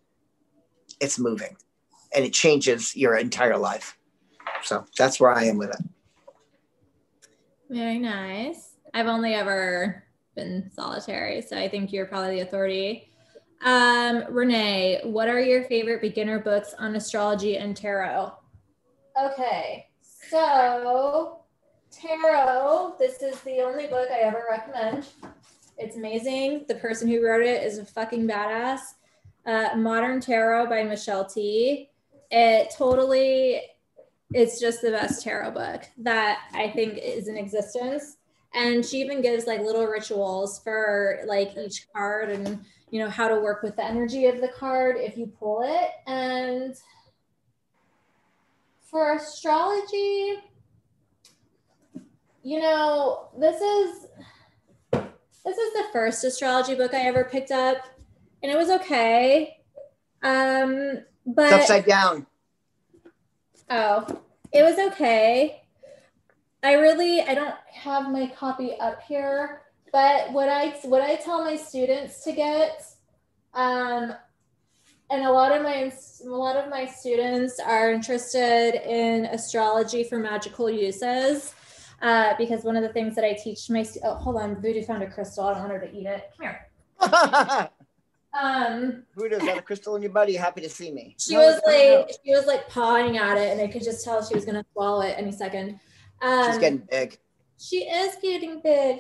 it's 1.01 1.19
moving 1.19 1.57
and 2.15 2.25
it 2.25 2.33
changes 2.33 2.95
your 2.97 3.17
entire 3.17 3.59
life. 3.59 3.99
So 4.63 4.85
that's 4.97 5.19
where 5.19 5.33
I 5.33 5.45
am 5.45 5.59
with 5.59 5.71
it. 5.71 5.85
Very 7.69 7.99
nice. 7.99 8.72
I've 8.95 9.07
only 9.07 9.35
ever 9.35 10.05
been 10.35 10.71
solitary, 10.75 11.43
so 11.43 11.57
I 11.57 11.69
think 11.69 11.93
you're 11.93 12.07
probably 12.07 12.37
the 12.37 12.41
authority. 12.43 13.09
Um, 13.65 14.25
Renee, 14.31 15.01
what 15.05 15.29
are 15.29 15.41
your 15.41 15.65
favorite 15.65 16.01
beginner 16.01 16.39
books 16.41 16.75
on 16.79 16.97
astrology 16.97 17.59
and 17.59 17.77
tarot? 17.77 18.33
Okay, 19.23 19.87
so, 20.03 21.41
Tarot, 21.91 22.97
this 22.99 23.23
is 23.23 23.39
the 23.43 23.61
only 23.61 23.87
book 23.87 24.09
I 24.11 24.21
ever 24.21 24.45
recommend. 24.51 25.07
It's 25.79 25.97
amazing. 25.97 26.65
The 26.69 26.77
person 26.77 27.09
who 27.09 27.25
wrote 27.25 27.43
it 27.43 27.63
is 27.63 27.79
a 27.79 27.85
fucking 27.85 28.27
badass. 28.27 28.81
Uh, 29.45 29.77
Modern 29.77 30.21
Tarot 30.21 30.69
by 30.69 30.85
Michelle 30.85 31.27
Tea 31.27 31.91
It 32.31 32.73
totally, 32.79 33.61
it's 34.33 34.61
just 34.61 34.81
the 34.81 34.93
best 34.93 35.23
tarot 35.23 35.51
book 35.51 35.83
that 35.99 36.41
I 36.55 36.71
think 36.71 36.99
is 36.99 37.29
in 37.29 37.37
existence. 37.37 38.17
And 38.55 38.85
she 38.85 39.01
even 39.01 39.23
gives 39.23 39.47
like 39.47 39.61
little 39.61 39.87
rituals 39.87 40.61
for 40.63 41.21
like 41.27 41.57
each 41.57 41.87
card 41.95 42.31
and, 42.31 42.65
you 42.91 42.99
know, 42.99 43.09
how 43.09 43.29
to 43.29 43.41
work 43.41 43.63
with 43.63 43.77
the 43.77 43.85
energy 43.85 44.27
of 44.27 44.41
the 44.41 44.49
card 44.49 44.97
if 44.99 45.17
you 45.17 45.27
pull 45.27 45.63
it. 45.65 45.91
And 46.07 46.75
for 48.91 49.17
astrology, 49.17 50.35
you 52.43 52.61
know, 52.61 53.29
this 53.39 53.61
is 53.61 54.07
this 54.93 55.59
is 55.59 55.73
the 55.73 55.85
first 55.93 56.23
astrology 56.25 56.75
book 56.75 56.95
I 56.95 57.07
ever 57.07 57.25
picked 57.25 57.51
up, 57.51 57.79
and 58.43 58.53
it 58.53 58.57
was 58.57 58.71
okay. 58.71 59.57
Um, 60.23 61.01
but 61.27 61.47
it's 61.47 61.55
upside 61.55 61.87
down. 61.87 62.27
Oh, 63.71 64.23
it 64.53 64.63
was 64.63 64.79
okay. 64.93 65.62
I 66.63 66.75
really 66.75 67.23
I 67.23 67.35
don't 67.35 67.55
have 67.73 68.11
my 68.11 68.27
copy 68.29 68.75
up 68.79 69.03
here, 69.03 69.63
but 69.93 70.33
what 70.33 70.49
I 70.49 70.71
what 70.85 71.03
I 71.03 71.17
tell 71.17 71.45
my 71.45 71.57
students 71.57 72.23
to 72.25 72.33
get 72.33 72.85
um, 73.55 74.15
and 75.11 75.25
a 75.25 75.31
lot 75.31 75.53
of 75.53 75.63
my 75.63 75.93
a 76.25 76.29
lot 76.29 76.57
of 76.57 76.71
my 76.71 76.87
students 76.87 77.59
are 77.59 77.93
interested 77.93 78.81
in 78.89 79.27
astrology 79.27 80.05
for 80.05 80.19
magical 80.19 80.71
uses 80.71 81.55
uh, 82.01 82.35
because 82.39 82.65
one 82.65 82.77
of 82.77 82.83
the 82.83 82.93
things 82.93 83.15
that 83.17 83.25
I 83.25 83.35
teach 83.35 83.69
my 83.69 83.85
oh 84.05 84.15
hold 84.15 84.37
on 84.37 84.61
Voodoo 84.61 84.83
found 84.83 85.03
a 85.03 85.11
crystal. 85.11 85.45
I 85.45 85.55
don't 85.55 85.69
want 85.69 85.73
her 85.73 85.87
to 85.87 85.95
eat 85.95 86.07
it. 86.07 86.31
Come 86.39 86.47
here. 86.47 87.71
Um 88.35 89.03
Voodoo's 89.15 89.43
got 89.43 89.59
a 89.59 89.63
crystal 89.63 89.95
in 89.95 90.01
your 90.01 90.11
buddy. 90.11 90.35
Happy 90.37 90.63
to 90.63 90.69
see 90.71 90.91
me. 90.91 91.15
She 91.19 91.35
no, 91.35 91.41
was 91.41 91.61
like 91.67 92.17
she 92.25 92.35
was 92.35 92.47
like 92.47 92.67
pawing 92.67 93.19
at 93.19 93.37
it 93.37 93.51
and 93.51 93.61
I 93.61 93.67
could 93.67 93.85
just 93.85 94.03
tell 94.03 94.25
she 94.25 94.35
was 94.35 94.47
gonna 94.47 94.65
swallow 94.73 95.03
it 95.03 95.17
any 95.19 95.33
second 95.33 95.79
um, 96.23 96.51
she's 96.51 96.59
getting 96.59 96.83
big 96.91 97.19
she 97.59 97.79
is 97.79 98.17
getting 98.23 98.61
big 98.61 98.99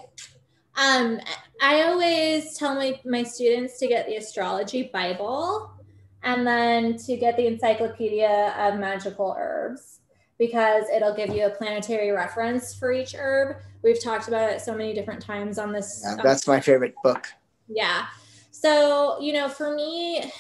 um, 0.75 1.21
I 1.61 1.83
always 1.83 2.57
tell 2.57 2.75
my, 2.75 2.99
my 3.05 3.25
students 3.25 3.79
to 3.81 3.89
get 3.89 4.07
the 4.07 4.17
astrology 4.17 4.91
Bible 4.93 5.71
and 6.23 6.47
then 6.47 6.97
to 6.97 7.17
get 7.17 7.37
the 7.37 7.47
Encyclopedia 7.47 8.55
of 8.59 8.79
Magical 8.79 9.37
Herbs. 9.39 10.01
because 10.39 10.85
it'll 10.95 11.15
give 11.15 11.31
you 11.31 11.47
a 11.47 11.51
planetary 11.51 12.11
reference 12.11 12.75
for 12.75 12.93
each 12.93 13.15
herb. 13.15 13.59
We've 13.83 14.03
talked 14.03 14.29
about 14.29 14.51
it 14.51 14.61
so 14.61 14.75
many 14.75 14.93
different 14.93 15.23
times 15.23 15.59
on 15.59 15.73
this. 15.73 16.03
Yeah, 16.05 16.17
that's 16.23 16.47
my 16.49 16.59
favorite 16.59 16.95
book. 17.03 17.29
Yeah. 17.69 18.07
So, 18.51 19.21
you 19.21 19.33
know, 19.33 19.49
for 19.49 19.75
me, 19.75 20.33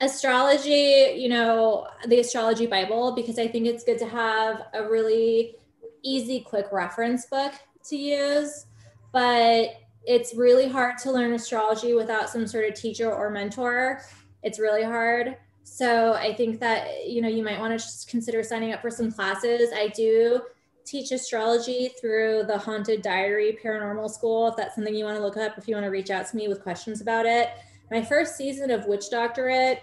astrology, 0.00 1.14
you 1.16 1.28
know, 1.28 1.86
the 2.06 2.20
astrology 2.20 2.66
Bible, 2.66 3.12
because 3.12 3.38
I 3.38 3.48
think 3.48 3.66
it's 3.66 3.84
good 3.84 3.98
to 3.98 4.06
have 4.06 4.62
a 4.74 4.88
really 4.88 5.56
easy, 6.02 6.40
quick 6.40 6.66
reference 6.72 7.26
book 7.26 7.52
to 7.88 7.96
use. 7.96 8.66
But 9.12 9.76
it's 10.04 10.34
really 10.34 10.68
hard 10.68 10.98
to 10.98 11.10
learn 11.10 11.32
astrology 11.32 11.94
without 11.94 12.28
some 12.28 12.46
sort 12.46 12.68
of 12.68 12.74
teacher 12.74 13.12
or 13.12 13.30
mentor. 13.30 14.02
It's 14.42 14.58
really 14.58 14.84
hard. 14.84 15.36
So 15.64 16.12
I 16.12 16.34
think 16.34 16.60
that, 16.60 17.06
you 17.08 17.20
know, 17.20 17.28
you 17.28 17.42
might 17.42 17.58
want 17.58 17.76
to 17.76 17.84
just 17.84 18.08
consider 18.08 18.42
signing 18.42 18.72
up 18.72 18.80
for 18.80 18.90
some 18.90 19.10
classes. 19.10 19.70
I 19.74 19.88
do 19.88 20.42
teach 20.84 21.10
astrology 21.10 21.90
through 22.00 22.44
the 22.46 22.56
Haunted 22.56 23.02
Diary 23.02 23.58
Paranormal 23.62 24.08
School. 24.08 24.46
If 24.48 24.56
that's 24.56 24.76
something 24.76 24.94
you 24.94 25.04
want 25.04 25.16
to 25.16 25.22
look 25.22 25.36
up, 25.36 25.58
if 25.58 25.66
you 25.66 25.74
want 25.74 25.84
to 25.84 25.90
reach 25.90 26.10
out 26.10 26.28
to 26.28 26.36
me 26.36 26.46
with 26.46 26.62
questions 26.62 27.00
about 27.00 27.26
it. 27.26 27.50
My 27.90 28.02
first 28.02 28.36
season 28.36 28.70
of 28.70 28.86
Witch 28.86 29.10
Doctorate 29.10 29.82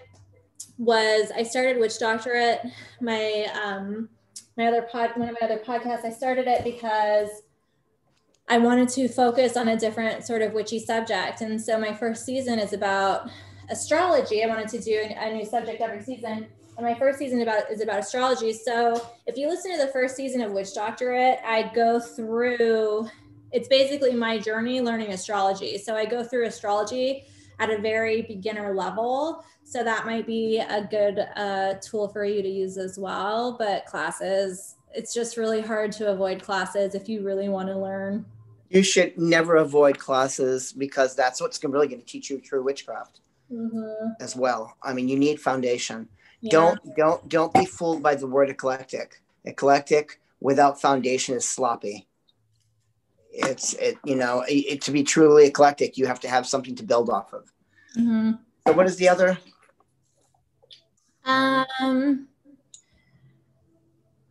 was 0.78 1.30
I 1.34 1.42
started 1.42 1.78
Witch 1.78 1.98
Doctorate. 1.98 2.60
My 3.00 3.46
um, 3.62 4.08
my 4.56 4.66
other 4.66 4.82
pod, 4.82 5.10
one 5.16 5.28
of 5.28 5.36
my 5.40 5.46
other 5.46 5.58
podcasts, 5.58 6.04
I 6.04 6.10
started 6.10 6.46
it 6.46 6.64
because 6.64 7.28
I 8.48 8.58
wanted 8.58 8.88
to 8.90 9.08
focus 9.08 9.56
on 9.56 9.68
a 9.68 9.76
different 9.76 10.24
sort 10.24 10.42
of 10.42 10.52
witchy 10.52 10.78
subject. 10.78 11.40
And 11.40 11.60
so 11.60 11.78
my 11.78 11.94
first 11.94 12.26
season 12.26 12.58
is 12.58 12.72
about 12.72 13.30
astrology. 13.70 14.44
I 14.44 14.48
wanted 14.48 14.68
to 14.68 14.80
do 14.80 15.02
a 15.16 15.32
new 15.32 15.46
subject 15.46 15.80
every 15.80 16.02
season. 16.02 16.46
And 16.76 16.84
my 16.84 16.94
first 16.94 17.18
season 17.18 17.40
about 17.40 17.70
is 17.70 17.80
about 17.80 18.00
astrology. 18.00 18.52
So 18.52 19.00
if 19.26 19.38
you 19.38 19.48
listen 19.48 19.72
to 19.72 19.86
the 19.86 19.92
first 19.92 20.14
season 20.14 20.42
of 20.42 20.52
Witch 20.52 20.74
Doctorate, 20.74 21.38
I 21.44 21.70
go 21.74 22.00
through 22.00 23.08
it's 23.52 23.68
basically 23.68 24.12
my 24.12 24.36
journey 24.36 24.80
learning 24.80 25.12
astrology. 25.12 25.78
So 25.78 25.94
I 25.94 26.04
go 26.04 26.24
through 26.24 26.46
astrology 26.46 27.24
at 27.58 27.70
a 27.70 27.78
very 27.78 28.22
beginner 28.22 28.74
level. 28.74 29.44
So 29.64 29.82
that 29.82 30.06
might 30.06 30.26
be 30.26 30.58
a 30.58 30.86
good 30.90 31.18
uh, 31.36 31.74
tool 31.80 32.08
for 32.08 32.24
you 32.24 32.42
to 32.42 32.48
use 32.48 32.76
as 32.76 32.98
well. 32.98 33.56
But 33.58 33.86
classes, 33.86 34.76
it's 34.92 35.14
just 35.14 35.36
really 35.36 35.60
hard 35.60 35.92
to 35.92 36.10
avoid 36.10 36.42
classes 36.42 36.94
if 36.94 37.08
you 37.08 37.22
really 37.22 37.48
want 37.48 37.68
to 37.68 37.76
learn. 37.76 38.24
You 38.70 38.82
should 38.82 39.16
never 39.16 39.56
avoid 39.56 39.98
classes 39.98 40.72
because 40.72 41.14
that's 41.14 41.40
what's 41.40 41.62
really 41.62 41.88
going 41.88 42.00
to 42.00 42.06
teach 42.06 42.30
you 42.30 42.40
true 42.40 42.62
witchcraft 42.62 43.20
mm-hmm. 43.52 44.10
as 44.20 44.34
well. 44.34 44.76
I 44.82 44.92
mean, 44.92 45.08
you 45.08 45.18
need 45.18 45.40
foundation. 45.40 46.08
Yeah. 46.40 46.50
Don't 46.50 46.96
don't 46.96 47.28
don't 47.28 47.54
be 47.54 47.64
fooled 47.64 48.02
by 48.02 48.16
the 48.16 48.26
word 48.26 48.50
eclectic. 48.50 49.22
Eclectic 49.44 50.20
without 50.40 50.80
foundation 50.80 51.34
is 51.36 51.48
sloppy. 51.48 52.06
It's 53.36 53.74
it 53.74 53.96
you 54.04 54.14
know 54.14 54.42
it, 54.42 54.52
it, 54.52 54.80
to 54.82 54.92
be 54.92 55.02
truly 55.02 55.46
eclectic, 55.46 55.98
you 55.98 56.06
have 56.06 56.20
to 56.20 56.28
have 56.28 56.46
something 56.46 56.74
to 56.76 56.82
build 56.82 57.10
off 57.10 57.32
of. 57.32 57.52
Mm-hmm. 57.96 58.32
So, 58.66 58.72
what 58.74 58.86
is 58.86 58.96
the 58.96 59.08
other? 59.08 59.38
Um, 61.24 62.28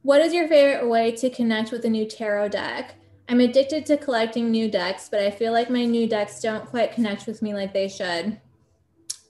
what 0.04 0.22
is 0.22 0.34
your 0.34 0.47
favorite 0.47 0.88
way 0.88 1.12
to 1.12 1.30
connect 1.30 1.72
with 1.72 1.86
a 1.86 1.89
new 1.89 2.06
tarot 2.06 2.49
deck? 2.49 2.95
I'm 3.30 3.39
addicted 3.39 3.86
to 3.88 3.97
collecting 3.97 4.51
new 4.51 4.70
decks, 4.70 5.08
but 5.10 5.22
I 5.22 5.32
feel 5.32 5.54
like 5.54 5.70
my 5.70 5.86
new 5.86 6.08
decks 6.08 6.41
don't 6.41 6.66
quite 6.66 6.91
connect 6.91 7.26
with 7.26 7.41
me 7.41 7.54
like 7.54 7.74
they 7.74 7.88
should. 7.88 8.39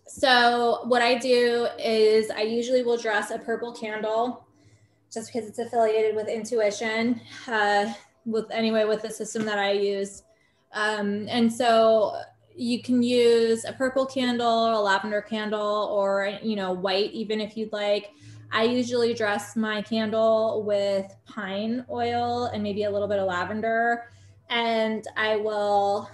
So, 0.08 0.82
what 0.86 1.02
I 1.02 1.16
do 1.16 1.68
is 1.80 2.30
I 2.30 2.42
usually 2.42 2.84
will 2.84 2.98
dress 2.98 3.32
a 3.32 3.40
purple 3.40 3.72
candle 3.72 4.46
just 5.14 5.32
because 5.32 5.48
it's 5.48 5.60
affiliated 5.60 6.16
with 6.16 6.28
intuition, 6.28 7.22
uh, 7.48 7.94
with 8.26 8.50
anyway, 8.52 8.86
with 8.86 9.02
the 9.02 9.12
system 9.12 9.46
that 9.46 9.60
I 9.60 9.72
use. 9.72 10.24
Um, 10.74 11.28
and 11.30 11.52
so 11.52 12.20
you 12.56 12.82
can 12.82 13.02
use 13.04 13.66
a 13.66 13.74
purple 13.74 14.06
candle, 14.06 14.48
or 14.48 14.74
a 14.74 14.80
lavender 14.80 15.22
candle, 15.22 15.90
or, 15.92 16.38
you 16.42 16.56
know, 16.56 16.72
white, 16.72 17.12
even 17.12 17.42
if 17.42 17.58
you'd 17.58 17.72
like. 17.72 18.12
I 18.52 18.64
usually 18.64 19.16
dress 19.16 19.56
my 19.56 19.82
candle 19.82 20.64
with 20.64 21.12
pine 21.26 21.84
oil 21.90 22.46
and 22.54 22.62
maybe 22.62 22.84
a 22.84 22.92
little 22.92 23.08
bit 23.08 23.18
of 23.18 23.28
lavender. 23.28 24.12
And 24.50 25.08
I 25.18 25.38
will 25.38 26.10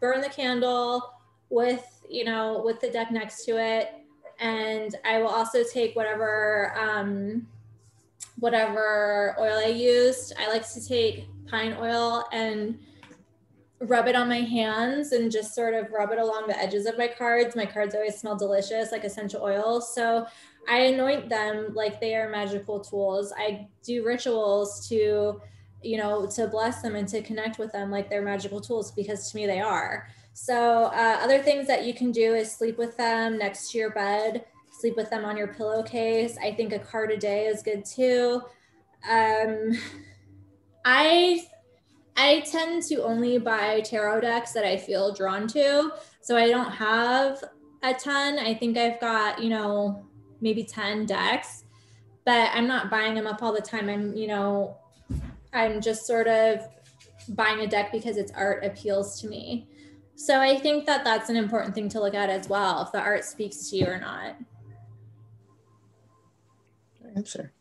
burn 0.00 0.22
the 0.22 0.30
candle 0.30 1.12
with, 1.50 1.84
you 2.08 2.24
know, 2.24 2.62
with 2.64 2.80
the 2.80 2.88
deck 2.88 3.10
next 3.10 3.44
to 3.44 3.62
it. 3.62 3.92
And 4.40 4.96
I 5.04 5.18
will 5.18 5.28
also 5.28 5.62
take 5.62 5.94
whatever, 5.94 6.74
um, 6.78 7.46
whatever 8.44 9.34
oil 9.38 9.56
I 9.56 9.68
used. 9.68 10.34
I 10.38 10.48
like 10.48 10.70
to 10.74 10.86
take 10.86 11.26
pine 11.46 11.74
oil 11.80 12.26
and 12.30 12.78
rub 13.80 14.06
it 14.06 14.14
on 14.14 14.28
my 14.28 14.42
hands 14.42 15.12
and 15.12 15.32
just 15.32 15.54
sort 15.54 15.72
of 15.72 15.90
rub 15.90 16.12
it 16.12 16.18
along 16.18 16.48
the 16.48 16.58
edges 16.58 16.84
of 16.84 16.98
my 16.98 17.08
cards. 17.08 17.56
My 17.56 17.64
cards 17.64 17.94
always 17.94 18.18
smell 18.18 18.36
delicious, 18.36 18.92
like 18.92 19.02
essential 19.02 19.40
oils. 19.42 19.94
So 19.94 20.26
I 20.68 20.80
anoint 20.80 21.30
them 21.30 21.72
like 21.72 22.02
they 22.02 22.16
are 22.16 22.28
magical 22.28 22.80
tools. 22.80 23.32
I 23.34 23.66
do 23.82 24.04
rituals 24.04 24.86
to, 24.90 25.40
you 25.82 25.96
know, 25.96 26.26
to 26.34 26.46
bless 26.46 26.82
them 26.82 26.96
and 26.96 27.08
to 27.08 27.22
connect 27.22 27.58
with 27.58 27.72
them 27.72 27.90
like 27.90 28.10
they're 28.10 28.20
magical 28.20 28.60
tools 28.60 28.92
because 28.92 29.30
to 29.30 29.36
me 29.38 29.46
they 29.46 29.60
are. 29.60 30.06
So, 30.34 30.84
uh, 30.86 31.20
other 31.22 31.40
things 31.40 31.66
that 31.68 31.86
you 31.86 31.94
can 31.94 32.12
do 32.12 32.34
is 32.34 32.52
sleep 32.52 32.76
with 32.76 32.94
them 32.98 33.38
next 33.38 33.70
to 33.70 33.78
your 33.78 33.90
bed, 33.90 34.44
sleep 34.84 34.96
with 34.96 35.08
them 35.08 35.24
on 35.24 35.34
your 35.34 35.46
pillowcase. 35.46 36.36
I 36.42 36.52
think 36.52 36.74
a 36.74 36.78
card 36.78 37.10
a 37.10 37.16
day 37.16 37.46
is 37.46 37.62
good 37.62 37.86
too. 37.86 38.42
Um, 39.10 39.72
I 40.84 41.46
I 42.18 42.40
tend 42.40 42.82
to 42.84 42.96
only 43.02 43.38
buy 43.38 43.80
tarot 43.80 44.20
decks 44.20 44.52
that 44.52 44.62
I 44.62 44.76
feel 44.76 45.14
drawn 45.14 45.48
to. 45.48 45.92
So 46.20 46.36
I 46.36 46.50
don't 46.50 46.70
have 46.70 47.42
a 47.82 47.94
ton. 47.94 48.38
I 48.38 48.52
think 48.52 48.76
I've 48.76 49.00
got, 49.00 49.42
you 49.42 49.48
know, 49.48 50.06
maybe 50.42 50.64
10 50.64 51.06
decks, 51.06 51.64
but 52.26 52.50
I'm 52.52 52.68
not 52.68 52.90
buying 52.90 53.14
them 53.14 53.26
up 53.26 53.42
all 53.42 53.54
the 53.54 53.62
time. 53.62 53.88
I'm, 53.88 54.14
you 54.14 54.26
know, 54.26 54.76
I'm 55.54 55.80
just 55.80 56.06
sort 56.06 56.28
of 56.28 56.60
buying 57.30 57.60
a 57.60 57.66
deck 57.66 57.90
because 57.90 58.18
its 58.18 58.32
art 58.32 58.62
appeals 58.66 59.18
to 59.22 59.28
me. 59.28 59.66
So 60.14 60.40
I 60.40 60.58
think 60.58 60.84
that 60.84 61.04
that's 61.04 61.30
an 61.30 61.36
important 61.36 61.74
thing 61.74 61.88
to 61.88 62.00
look 62.00 62.14
at 62.14 62.28
as 62.28 62.50
well, 62.50 62.82
if 62.82 62.92
the 62.92 63.00
art 63.00 63.24
speaks 63.24 63.70
to 63.70 63.76
you 63.76 63.86
or 63.86 63.98
not. 63.98 64.36
Answer. 67.16 67.52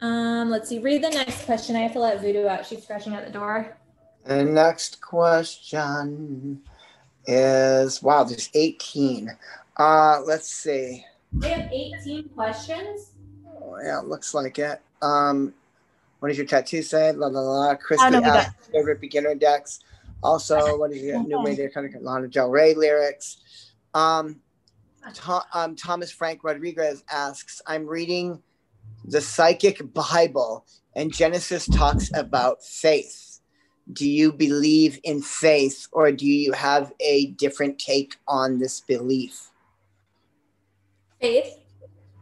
Um, 0.00 0.50
let's 0.50 0.68
see. 0.68 0.78
Read 0.78 1.02
the 1.02 1.10
next 1.10 1.44
question. 1.44 1.76
I 1.76 1.80
have 1.80 1.92
to 1.92 2.00
let 2.00 2.20
Voodoo 2.20 2.46
out. 2.46 2.64
She's 2.66 2.82
scratching 2.82 3.14
at 3.14 3.26
the 3.26 3.32
door. 3.32 3.76
The 4.24 4.44
next 4.44 5.00
question 5.00 6.60
is 7.26 8.02
wow, 8.02 8.24
there's 8.24 8.50
18. 8.54 9.30
Uh, 9.76 10.20
let's 10.24 10.48
see. 10.48 11.04
We 11.32 11.48
have 11.48 11.70
18 11.72 12.28
questions. 12.30 13.12
Oh, 13.62 13.76
yeah, 13.82 14.00
it 14.00 14.06
looks 14.06 14.34
like 14.34 14.58
it. 14.58 14.80
Um, 15.02 15.54
what 16.18 16.28
does 16.28 16.38
your 16.38 16.46
tattoo 16.46 16.82
say? 16.82 17.12
La 17.12 17.28
la 17.28 17.40
la. 17.40 17.74
Christy 17.76 18.16
asks 18.16 18.68
favorite 18.68 19.00
beginner 19.00 19.34
decks. 19.34 19.80
Also, 20.22 20.78
what 20.78 20.92
is 20.92 21.02
your 21.02 21.22
new 21.22 21.40
way 21.42 21.56
to 21.56 21.70
kind 21.70 21.94
of 21.94 22.02
Lana 22.02 22.28
Del 22.28 22.50
Rey 22.50 22.74
lyrics? 22.74 23.38
Um, 23.94 24.40
Tom, 25.14 25.42
um, 25.52 25.76
Thomas 25.76 26.10
Frank 26.10 26.44
Rodriguez 26.44 27.04
asks, 27.10 27.60
I'm 27.66 27.86
reading 27.86 28.42
the 29.04 29.20
Psychic 29.20 29.80
Bible, 29.92 30.66
and 30.94 31.12
Genesis 31.12 31.66
talks 31.66 32.10
about 32.14 32.62
faith. 32.62 33.40
Do 33.92 34.08
you 34.08 34.32
believe 34.32 35.00
in 35.04 35.22
faith, 35.22 35.88
or 35.92 36.12
do 36.12 36.26
you 36.26 36.52
have 36.52 36.92
a 37.00 37.26
different 37.32 37.78
take 37.78 38.16
on 38.28 38.58
this 38.58 38.80
belief? 38.80 39.50
Faith. 41.20 41.58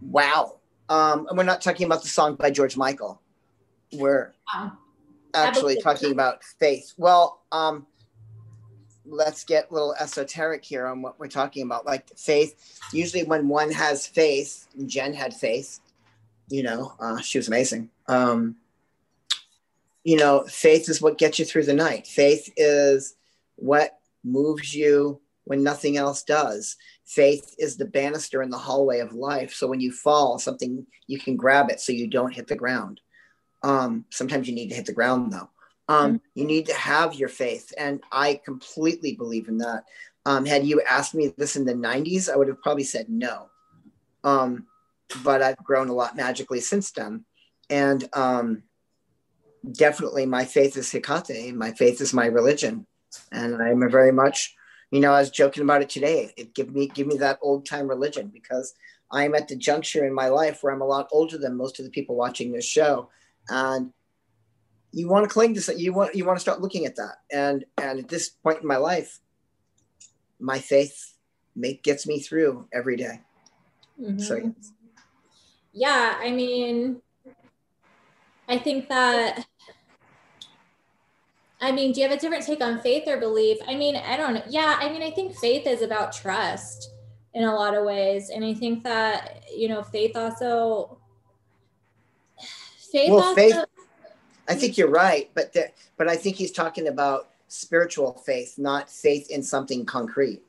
Wow. 0.00 0.58
Um, 0.88 1.26
and 1.28 1.36
we're 1.36 1.44
not 1.44 1.60
talking 1.60 1.84
about 1.84 2.02
the 2.02 2.08
song 2.08 2.36
by 2.36 2.50
George 2.50 2.76
Michael. 2.76 3.20
We're 3.92 4.32
wow. 4.54 4.72
actually 5.34 5.80
talking 5.82 6.12
about 6.12 6.42
faith. 6.44 6.94
Well, 6.96 7.42
um, 7.52 7.86
let's 9.08 9.44
get 9.44 9.70
a 9.70 9.74
little 9.74 9.94
esoteric 9.98 10.64
here 10.64 10.86
on 10.86 11.02
what 11.02 11.18
we're 11.18 11.28
talking 11.28 11.64
about. 11.64 11.86
Like 11.86 12.16
faith, 12.16 12.80
usually 12.92 13.24
when 13.24 13.48
one 13.48 13.70
has 13.70 14.06
faith, 14.06 14.66
Jen 14.86 15.14
had 15.14 15.34
faith, 15.34 15.80
you 16.48 16.62
know, 16.62 16.92
uh, 17.00 17.20
she 17.20 17.38
was 17.38 17.48
amazing. 17.48 17.90
Um, 18.06 18.56
you 20.04 20.16
know, 20.16 20.44
faith 20.44 20.88
is 20.88 21.02
what 21.02 21.18
gets 21.18 21.38
you 21.38 21.44
through 21.44 21.64
the 21.64 21.74
night. 21.74 22.06
Faith 22.06 22.52
is 22.56 23.16
what 23.56 23.98
moves 24.24 24.74
you 24.74 25.20
when 25.44 25.62
nothing 25.62 25.96
else 25.96 26.22
does. 26.22 26.76
Faith 27.04 27.54
is 27.58 27.76
the 27.76 27.84
banister 27.84 28.42
in 28.42 28.50
the 28.50 28.58
hallway 28.58 29.00
of 29.00 29.12
life. 29.12 29.52
So 29.52 29.66
when 29.66 29.80
you 29.80 29.92
fall, 29.92 30.38
something 30.38 30.86
you 31.06 31.18
can 31.18 31.36
grab 31.36 31.70
it 31.70 31.80
so 31.80 31.92
you 31.92 32.06
don't 32.06 32.34
hit 32.34 32.46
the 32.46 32.56
ground. 32.56 33.00
Um, 33.62 34.04
sometimes 34.10 34.48
you 34.48 34.54
need 34.54 34.68
to 34.68 34.74
hit 34.74 34.86
the 34.86 34.92
ground 34.92 35.32
though. 35.32 35.50
Um, 35.88 36.14
mm-hmm. 36.14 36.16
You 36.34 36.44
need 36.46 36.66
to 36.66 36.74
have 36.74 37.14
your 37.14 37.28
faith, 37.28 37.72
and 37.78 38.02
I 38.12 38.40
completely 38.44 39.14
believe 39.14 39.48
in 39.48 39.58
that. 39.58 39.84
Um, 40.26 40.44
had 40.44 40.66
you 40.66 40.82
asked 40.82 41.14
me 41.14 41.32
this 41.36 41.56
in 41.56 41.64
the 41.64 41.74
'90s, 41.74 42.30
I 42.30 42.36
would 42.36 42.48
have 42.48 42.62
probably 42.62 42.84
said 42.84 43.08
no. 43.08 43.48
Um, 44.24 44.66
but 45.22 45.42
I've 45.42 45.56
grown 45.58 45.88
a 45.88 45.94
lot 45.94 46.16
magically 46.16 46.60
since 46.60 46.90
then. 46.90 47.24
And 47.70 48.08
um, 48.12 48.62
definitely 49.72 50.26
my 50.26 50.44
faith 50.44 50.76
is 50.76 50.90
Hecate. 50.90 51.54
My 51.54 51.72
faith 51.72 52.00
is 52.00 52.14
my 52.14 52.26
religion. 52.26 52.86
And 53.32 53.62
I'm 53.62 53.82
a 53.82 53.88
very 53.88 54.12
much, 54.12 54.54
you 54.90 55.00
know, 55.00 55.12
I 55.12 55.20
was 55.20 55.30
joking 55.30 55.62
about 55.62 55.82
it 55.82 55.88
today. 55.90 56.32
It 56.36 56.54
give 56.54 56.74
me 56.74 56.88
give 56.88 57.06
me 57.06 57.16
that 57.18 57.38
old 57.42 57.66
time 57.66 57.88
religion 57.88 58.30
because 58.32 58.74
I'm 59.10 59.34
at 59.34 59.48
the 59.48 59.56
juncture 59.56 60.06
in 60.06 60.12
my 60.12 60.28
life 60.28 60.62
where 60.62 60.72
I'm 60.72 60.82
a 60.82 60.86
lot 60.86 61.08
older 61.10 61.38
than 61.38 61.56
most 61.56 61.78
of 61.78 61.84
the 61.84 61.90
people 61.90 62.16
watching 62.16 62.52
this 62.52 62.66
show. 62.66 63.08
And 63.48 63.92
you 64.92 65.08
want 65.08 65.24
to 65.24 65.32
cling 65.32 65.54
to 65.54 65.60
something, 65.60 65.82
you 65.82 65.92
want 65.92 66.14
you 66.14 66.24
want 66.24 66.36
to 66.36 66.40
start 66.40 66.60
looking 66.60 66.86
at 66.86 66.96
that. 66.96 67.16
And 67.30 67.64
and 67.76 68.00
at 68.00 68.08
this 68.08 68.28
point 68.28 68.60
in 68.60 68.66
my 68.66 68.76
life, 68.76 69.20
my 70.40 70.58
faith 70.58 71.14
make 71.54 71.82
gets 71.82 72.06
me 72.06 72.20
through 72.20 72.66
every 72.72 72.96
day. 72.96 73.20
Mm-hmm. 74.00 74.18
So 74.18 74.36
yes. 74.36 74.72
yeah, 75.72 76.16
I 76.20 76.30
mean, 76.30 77.02
I 78.48 78.58
think 78.58 78.88
that 78.88 79.46
I 81.60 81.72
mean, 81.72 81.92
do 81.92 82.00
you 82.00 82.08
have 82.08 82.16
a 82.16 82.20
different 82.20 82.44
take 82.44 82.62
on 82.62 82.80
faith 82.80 83.08
or 83.08 83.18
belief? 83.18 83.58
I 83.66 83.74
mean, 83.74 83.96
I 83.96 84.16
don't. 84.16 84.42
Yeah, 84.48 84.78
I 84.80 84.88
mean, 84.90 85.02
I 85.02 85.10
think 85.10 85.34
faith 85.36 85.66
is 85.66 85.82
about 85.82 86.12
trust 86.12 86.92
in 87.34 87.44
a 87.44 87.54
lot 87.54 87.74
of 87.74 87.84
ways. 87.84 88.30
And 88.30 88.44
I 88.44 88.54
think 88.54 88.84
that, 88.84 89.44
you 89.54 89.68
know, 89.68 89.82
faith 89.82 90.16
also 90.16 90.98
faith 92.92 93.10
well, 93.10 93.22
also, 93.22 93.34
faith 93.34 93.64
I 94.48 94.54
think 94.54 94.78
you're 94.78 94.90
right, 94.90 95.30
but 95.34 95.52
the, 95.52 95.70
but 95.96 96.08
I 96.08 96.16
think 96.16 96.36
he's 96.36 96.52
talking 96.52 96.88
about 96.88 97.28
spiritual 97.48 98.14
faith, 98.24 98.54
not 98.58 98.90
faith 98.90 99.30
in 99.30 99.42
something 99.42 99.84
concrete. 99.84 100.42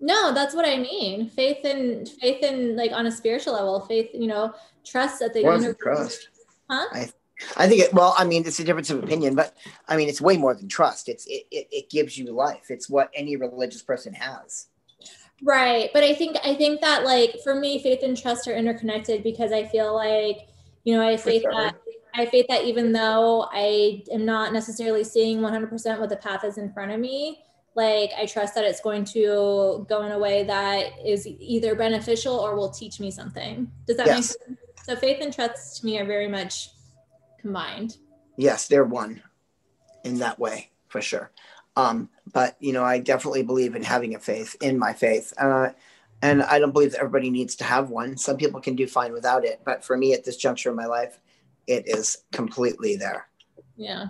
No, 0.00 0.32
that's 0.32 0.54
what 0.54 0.66
I 0.66 0.78
mean. 0.78 1.28
Faith 1.28 1.64
in 1.64 2.06
faith 2.06 2.42
in 2.42 2.76
like 2.76 2.92
on 2.92 3.06
a 3.06 3.12
spiritual 3.12 3.52
level, 3.52 3.80
faith, 3.80 4.10
you 4.14 4.26
know, 4.26 4.54
trust 4.84 5.20
that 5.20 5.34
the 5.34 5.40
universe. 5.40 5.76
Trust. 5.78 6.28
Huh? 6.70 6.86
I, 6.92 7.10
I 7.56 7.68
think 7.68 7.82
it. 7.82 7.92
Well, 7.92 8.14
I 8.16 8.24
mean, 8.24 8.46
it's 8.46 8.58
a 8.60 8.64
difference 8.64 8.90
of 8.90 9.02
opinion, 9.02 9.34
but 9.34 9.56
I 9.88 9.96
mean, 9.96 10.08
it's 10.08 10.20
way 10.20 10.36
more 10.36 10.54
than 10.54 10.68
trust. 10.68 11.08
It's 11.08 11.26
it, 11.26 11.46
it, 11.50 11.68
it 11.70 11.90
gives 11.90 12.16
you 12.16 12.32
life. 12.32 12.70
It's 12.70 12.88
what 12.88 13.10
any 13.14 13.36
religious 13.36 13.82
person 13.82 14.14
has. 14.14 14.66
Right, 15.42 15.90
but 15.92 16.02
I 16.02 16.14
think 16.14 16.36
I 16.44 16.54
think 16.54 16.80
that 16.80 17.04
like 17.04 17.36
for 17.42 17.54
me, 17.54 17.82
faith 17.82 18.02
and 18.02 18.16
trust 18.16 18.48
are 18.48 18.54
interconnected 18.54 19.22
because 19.22 19.52
I 19.52 19.64
feel 19.66 19.94
like 19.94 20.48
you 20.84 20.94
know 20.94 21.06
I 21.06 21.12
have 21.12 21.22
faith 21.22 21.42
sure. 21.42 21.52
that 21.52 21.76
I 22.14 22.22
have 22.22 22.30
faith 22.30 22.46
that 22.48 22.64
even 22.64 22.92
though 22.92 23.48
I 23.52 24.02
am 24.12 24.24
not 24.24 24.52
necessarily 24.52 25.04
seeing 25.04 25.40
100% 25.40 26.00
what 26.00 26.08
the 26.08 26.16
path 26.16 26.44
is 26.44 26.58
in 26.58 26.72
front 26.72 26.92
of 26.92 27.00
me, 27.00 27.42
like 27.74 28.10
i 28.18 28.26
trust 28.26 28.54
that 28.54 28.64
it's 28.64 28.80
going 28.80 29.04
to 29.04 29.86
go 29.88 30.02
in 30.02 30.12
a 30.12 30.18
way 30.18 30.42
that 30.44 30.92
is 31.04 31.26
either 31.26 31.74
beneficial 31.74 32.34
or 32.34 32.56
will 32.56 32.70
teach 32.70 33.00
me 33.00 33.10
something. 33.10 33.70
Does 33.86 33.96
that 33.96 34.06
yes. 34.06 34.16
make 34.16 34.24
sense? 34.24 34.60
So 34.84 34.96
faith 34.96 35.18
and 35.20 35.32
trust 35.32 35.80
to 35.80 35.86
me 35.86 35.98
are 35.98 36.04
very 36.04 36.28
much 36.28 36.70
combined. 37.40 37.98
Yes 38.36 38.68
they're 38.68 38.84
one 38.84 39.22
in 40.04 40.18
that 40.18 40.38
way 40.38 40.70
for 40.88 41.00
sure. 41.00 41.30
Um, 41.76 42.08
but 42.32 42.56
you 42.60 42.72
know 42.72 42.84
i 42.84 42.98
definitely 42.98 43.42
believe 43.42 43.74
in 43.74 43.84
having 43.84 44.14
a 44.14 44.18
faith 44.18 44.56
in 44.60 44.78
my 44.78 44.92
faith. 44.92 45.32
Uh, 45.38 45.70
and 46.22 46.42
i 46.42 46.58
don't 46.58 46.72
believe 46.72 46.92
that 46.92 47.00
everybody 47.00 47.30
needs 47.30 47.54
to 47.56 47.64
have 47.64 47.90
one. 47.90 48.16
Some 48.16 48.36
people 48.36 48.60
can 48.60 48.74
do 48.74 48.86
fine 48.86 49.12
without 49.12 49.44
it. 49.44 49.60
But 49.64 49.84
for 49.84 49.96
me 49.96 50.12
at 50.12 50.24
this 50.24 50.36
juncture 50.36 50.70
in 50.70 50.76
my 50.76 50.86
life 50.86 51.20
it 51.66 51.84
is 51.86 52.24
completely 52.32 52.96
there 52.96 53.28
yeah 53.76 54.06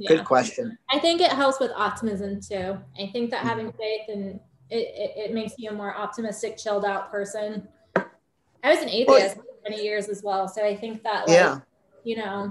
yeah. 0.00 0.08
Good 0.08 0.24
question. 0.24 0.78
I 0.90 0.98
think 0.98 1.20
it 1.20 1.30
helps 1.30 1.60
with 1.60 1.72
optimism 1.76 2.40
too. 2.40 2.78
I 2.98 3.10
think 3.12 3.30
that 3.32 3.44
having 3.44 3.70
faith 3.72 4.08
and 4.08 4.40
it, 4.70 4.76
it, 4.76 5.12
it, 5.16 5.34
makes 5.34 5.52
you 5.58 5.68
a 5.68 5.74
more 5.74 5.94
optimistic, 5.94 6.56
chilled 6.56 6.86
out 6.86 7.10
person. 7.10 7.68
I 7.96 8.70
was 8.70 8.80
an 8.80 8.88
atheist 8.88 9.36
well, 9.36 9.44
for 9.44 9.70
many 9.70 9.82
years 9.82 10.08
as 10.08 10.22
well. 10.22 10.48
So 10.48 10.64
I 10.64 10.74
think 10.74 11.02
that, 11.02 11.28
like, 11.28 11.36
yeah. 11.36 11.60
you 12.04 12.16
know, 12.16 12.50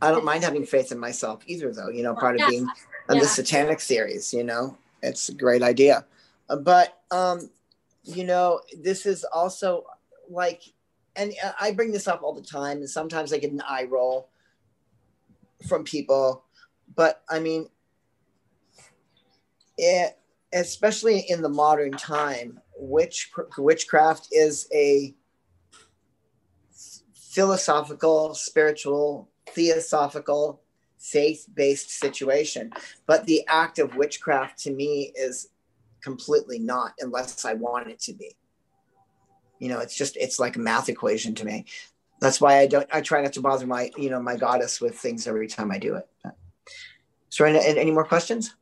I 0.00 0.12
don't 0.12 0.24
mind 0.24 0.44
having 0.44 0.64
faith 0.64 0.92
in 0.92 1.00
myself 1.00 1.42
either, 1.46 1.72
though. 1.72 1.88
You 1.88 2.04
know, 2.04 2.14
part 2.14 2.36
of 2.36 2.42
yeah. 2.42 2.48
being 2.48 2.68
on 3.08 3.16
yeah. 3.16 3.22
the 3.22 3.26
satanic 3.26 3.80
series, 3.80 4.32
you 4.32 4.44
know, 4.44 4.76
it's 5.02 5.30
a 5.30 5.34
great 5.34 5.64
idea. 5.64 6.04
But, 6.60 6.96
um, 7.10 7.50
you 8.04 8.22
know, 8.22 8.60
this 8.80 9.04
is 9.04 9.24
also 9.24 9.84
like, 10.28 10.62
and 11.16 11.32
uh, 11.42 11.52
I 11.60 11.72
bring 11.72 11.92
this 11.92 12.08
up 12.08 12.22
all 12.22 12.34
the 12.34 12.42
time, 12.42 12.78
and 12.78 12.90
sometimes 12.90 13.32
I 13.32 13.38
get 13.38 13.52
an 13.52 13.62
eye 13.66 13.84
roll 13.84 14.30
from 15.68 15.84
people, 15.84 16.44
but 16.94 17.22
I 17.28 17.40
mean, 17.40 17.68
it, 19.76 20.18
especially 20.52 21.24
in 21.28 21.42
the 21.42 21.48
modern 21.48 21.92
time, 21.92 22.60
witch, 22.76 23.30
witchcraft 23.58 24.28
is 24.32 24.68
a 24.72 25.14
philosophical, 27.14 28.34
spiritual, 28.34 29.30
theosophical, 29.50 30.62
faith 30.98 31.46
based 31.54 31.90
situation. 31.90 32.72
But 33.06 33.26
the 33.26 33.46
act 33.48 33.78
of 33.78 33.96
witchcraft 33.96 34.58
to 34.64 34.72
me 34.72 35.12
is 35.14 35.48
completely 36.02 36.58
not, 36.58 36.94
unless 37.00 37.44
I 37.44 37.54
want 37.54 37.88
it 37.88 38.00
to 38.00 38.12
be. 38.12 38.36
You 39.60 39.68
know, 39.68 39.78
it's 39.78 39.96
just, 39.96 40.16
it's 40.16 40.40
like 40.40 40.56
a 40.56 40.58
math 40.58 40.88
equation 40.88 41.34
to 41.36 41.44
me 41.44 41.66
that's 42.20 42.40
why 42.40 42.58
I 42.58 42.66
don't. 42.66 42.86
I 42.92 43.00
try 43.00 43.22
not 43.22 43.32
to 43.32 43.40
bother 43.40 43.66
my 43.66 43.90
you 43.96 44.10
know 44.10 44.20
my 44.20 44.36
goddess 44.36 44.80
with 44.80 44.96
things 44.96 45.26
every 45.26 45.48
time 45.48 45.72
I 45.72 45.78
do 45.78 45.96
it. 45.96 46.06
So, 47.30 47.44
any, 47.44 47.58
any 47.58 47.90
more 47.90 48.04
questions? 48.04 48.54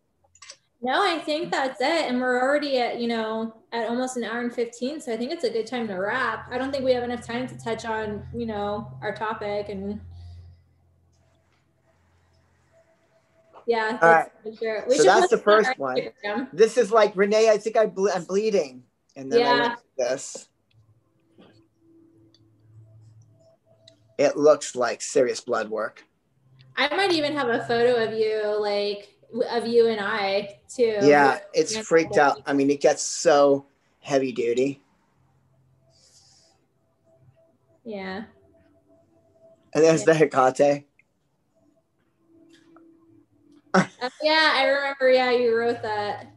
No, 0.80 1.02
I 1.02 1.18
think 1.18 1.50
that's 1.50 1.80
it, 1.80 2.08
and 2.08 2.20
we're 2.20 2.40
already 2.40 2.78
at 2.78 3.00
you 3.00 3.08
know 3.08 3.54
at 3.72 3.88
almost 3.88 4.16
an 4.16 4.24
hour 4.24 4.40
and 4.40 4.54
fifteen. 4.54 5.00
So 5.00 5.12
I 5.12 5.16
think 5.16 5.32
it's 5.32 5.44
a 5.44 5.50
good 5.50 5.66
time 5.66 5.88
to 5.88 5.94
wrap. 5.94 6.46
I 6.50 6.56
don't 6.56 6.70
think 6.70 6.84
we 6.84 6.92
have 6.92 7.02
enough 7.02 7.26
time 7.26 7.48
to 7.48 7.58
touch 7.58 7.84
on 7.84 8.24
you 8.34 8.46
know 8.46 8.90
our 9.02 9.14
topic 9.14 9.68
and. 9.68 10.00
Yeah, 13.66 13.98
that's 14.00 14.30
right. 14.46 14.58
sure. 14.58 14.84
We 14.88 14.96
so 14.96 15.02
that's 15.02 15.28
the 15.28 15.36
first 15.36 15.78
one. 15.78 15.98
This 16.54 16.78
is 16.78 16.90
like 16.90 17.14
Renee. 17.14 17.50
I 17.50 17.58
think 17.58 17.76
I 17.76 17.84
ble- 17.84 18.10
I'm 18.14 18.24
bleeding, 18.24 18.84
and 19.14 19.30
then 19.30 19.40
yeah. 19.40 19.52
I 19.52 19.60
went 19.60 19.80
this. 19.98 20.48
It 24.18 24.36
looks 24.36 24.74
like 24.74 25.00
serious 25.00 25.40
blood 25.40 25.70
work. 25.70 26.04
I 26.76 26.94
might 26.94 27.12
even 27.12 27.32
have 27.34 27.48
a 27.48 27.64
photo 27.64 28.04
of 28.04 28.12
you, 28.12 28.60
like 28.60 29.14
of 29.50 29.66
you 29.66 29.88
and 29.88 30.00
I 30.00 30.58
too. 30.68 30.98
Yeah, 31.02 31.38
it's 31.54 31.76
freaked 31.76 32.16
out. 32.16 32.42
I 32.46 32.52
mean, 32.52 32.70
it 32.70 32.80
gets 32.80 33.02
so 33.02 33.66
heavy 34.00 34.32
duty. 34.32 34.80
Yeah. 37.84 38.24
And 39.74 39.84
there's 39.84 40.06
yeah. 40.06 40.12
the 40.12 40.14
Hecate. 40.14 40.84
uh, 43.74 43.84
yeah, 44.22 44.52
I 44.54 44.64
remember. 44.64 45.10
Yeah, 45.10 45.30
you 45.30 45.56
wrote 45.56 45.82
that. 45.82 46.32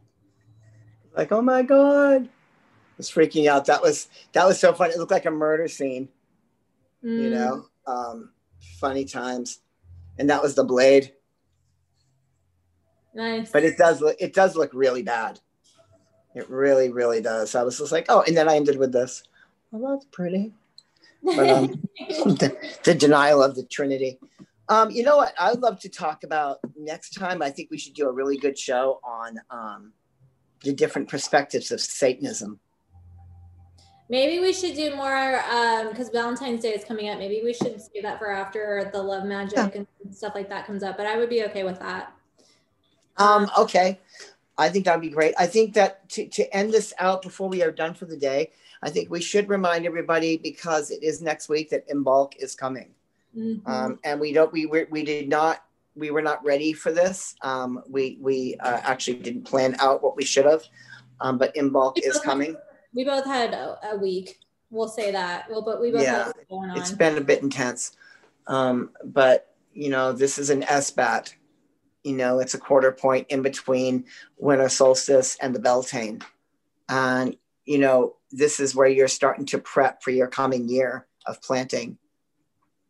Like, 1.15 1.31
oh 1.31 1.41
my 1.41 1.61
god, 1.61 2.29
it's 2.97 3.11
freaking 3.11 3.47
out. 3.47 3.65
That 3.65 3.81
was 3.81 4.07
that 4.33 4.45
was 4.45 4.59
so 4.59 4.73
funny. 4.73 4.93
It 4.93 4.97
looked 4.97 5.11
like 5.11 5.25
a 5.25 5.31
murder 5.31 5.67
scene. 5.67 6.09
Mm. 7.03 7.21
You 7.21 7.29
know, 7.31 7.65
um, 7.91 8.31
funny 8.79 9.05
times, 9.05 9.59
and 10.17 10.29
that 10.29 10.41
was 10.41 10.55
the 10.55 10.63
blade. 10.63 11.13
Nice. 13.13 13.51
But 13.51 13.63
it 13.63 13.77
does 13.77 14.01
look 14.01 14.15
it 14.19 14.33
does 14.33 14.55
look 14.55 14.73
really 14.73 15.03
bad. 15.03 15.39
It 16.33 16.49
really, 16.49 16.89
really 16.89 17.21
does. 17.21 17.55
I 17.55 17.63
was 17.63 17.77
just 17.77 17.91
like, 17.91 18.05
oh, 18.07 18.23
and 18.25 18.37
then 18.37 18.47
I 18.47 18.55
ended 18.55 18.77
with 18.77 18.93
this. 18.93 19.23
Oh, 19.73 19.91
that's 19.91 20.05
pretty. 20.05 20.53
But, 21.23 21.49
um, 21.49 21.67
the, 21.97 22.57
the, 22.83 22.95
denial 22.95 23.43
of 23.43 23.55
the 23.55 23.63
Trinity. 23.63 24.17
Um, 24.69 24.89
you 24.91 25.03
know 25.03 25.17
what? 25.17 25.33
I 25.37 25.51
would 25.51 25.61
love 25.61 25.79
to 25.81 25.89
talk 25.89 26.23
about 26.23 26.59
next 26.77 27.11
time. 27.11 27.41
I 27.41 27.49
think 27.49 27.69
we 27.69 27.77
should 27.77 27.93
do 27.93 28.07
a 28.07 28.11
really 28.11 28.37
good 28.37 28.57
show 28.57 29.01
on 29.03 29.39
um, 29.49 29.91
the 30.63 30.73
different 30.73 31.09
perspectives 31.09 31.71
of 31.71 31.81
Satanism. 31.81 32.59
Maybe 34.11 34.39
we 34.39 34.51
should 34.51 34.75
do 34.75 34.93
more 34.93 35.41
because 35.89 36.07
um, 36.07 36.13
Valentine's 36.13 36.61
Day 36.61 36.73
is 36.73 36.83
coming 36.83 37.09
up. 37.09 37.17
Maybe 37.17 37.39
we 37.45 37.53
should 37.53 37.81
save 37.81 38.03
that 38.03 38.19
for 38.19 38.29
after 38.29 38.89
the 38.91 39.01
love 39.01 39.23
magic 39.23 39.55
yeah. 39.55 39.69
and 39.73 39.87
stuff 40.13 40.35
like 40.35 40.49
that 40.49 40.67
comes 40.67 40.83
up. 40.83 40.97
But 40.97 41.05
I 41.07 41.15
would 41.15 41.29
be 41.29 41.45
okay 41.45 41.63
with 41.63 41.79
that. 41.79 42.11
Um, 43.15 43.49
okay. 43.57 44.01
I 44.57 44.67
think 44.67 44.83
that'd 44.83 44.99
be 44.99 45.07
great. 45.07 45.33
I 45.39 45.47
think 45.47 45.73
that 45.75 46.09
to, 46.09 46.27
to 46.27 46.53
end 46.53 46.73
this 46.73 46.93
out 46.99 47.21
before 47.21 47.47
we 47.47 47.63
are 47.63 47.71
done 47.71 47.93
for 47.93 48.03
the 48.03 48.17
day, 48.17 48.51
I 48.83 48.89
think 48.89 49.09
we 49.09 49.21
should 49.21 49.47
remind 49.47 49.85
everybody 49.85 50.35
because 50.35 50.91
it 50.91 51.03
is 51.03 51.21
next 51.21 51.47
week 51.47 51.69
that 51.69 51.87
Imbolc 51.87 52.33
is 52.37 52.53
coming. 52.53 52.91
Mm-hmm. 53.33 53.65
Um, 53.65 53.97
and 54.03 54.19
we 54.19 54.33
don't, 54.33 54.51
we, 54.51 54.65
we, 54.65 54.83
we 54.89 55.05
did 55.05 55.29
not, 55.29 55.63
we 55.95 56.11
were 56.11 56.21
not 56.21 56.43
ready 56.43 56.73
for 56.73 56.91
this. 56.91 57.35
Um, 57.43 57.81
we, 57.87 58.17
we 58.19 58.57
uh, 58.59 58.81
actually 58.83 59.19
didn't 59.19 59.43
plan 59.43 59.77
out 59.79 60.03
what 60.03 60.17
we 60.17 60.25
should 60.25 60.45
have, 60.45 60.65
um, 61.21 61.37
but 61.37 61.55
bulk 61.71 61.97
is 61.97 62.19
coming 62.19 62.57
we 62.93 63.03
both 63.03 63.25
had 63.25 63.53
a, 63.53 63.77
a, 63.91 63.97
week. 63.97 64.39
We'll 64.69 64.87
say 64.87 65.11
that. 65.11 65.49
Well, 65.49 65.61
but 65.61 65.81
we 65.81 65.91
both 65.91 66.03
yeah, 66.03 66.31
going 66.49 66.69
on. 66.69 66.77
It's 66.77 66.91
been 66.91 67.17
a 67.17 67.21
bit 67.21 67.41
intense. 67.41 67.95
Um, 68.47 68.91
but 69.03 69.51
you 69.73 69.89
know, 69.89 70.11
this 70.11 70.37
is 70.37 70.49
an 70.49 70.63
Sabbat. 70.63 71.33
You 72.03 72.15
know, 72.15 72.39
it's 72.39 72.53
a 72.53 72.59
quarter 72.59 72.91
point 72.91 73.27
in 73.29 73.41
between 73.41 74.05
winter 74.37 74.69
solstice 74.69 75.37
and 75.41 75.53
the 75.53 75.59
Beltane. 75.59 76.21
And, 76.89 77.37
you 77.65 77.77
know, 77.77 78.15
this 78.31 78.59
is 78.59 78.75
where 78.75 78.87
you're 78.87 79.07
starting 79.07 79.45
to 79.47 79.59
prep 79.59 80.01
for 80.01 80.09
your 80.09 80.27
coming 80.27 80.67
year 80.67 81.05
of 81.27 81.41
planting. 81.41 81.97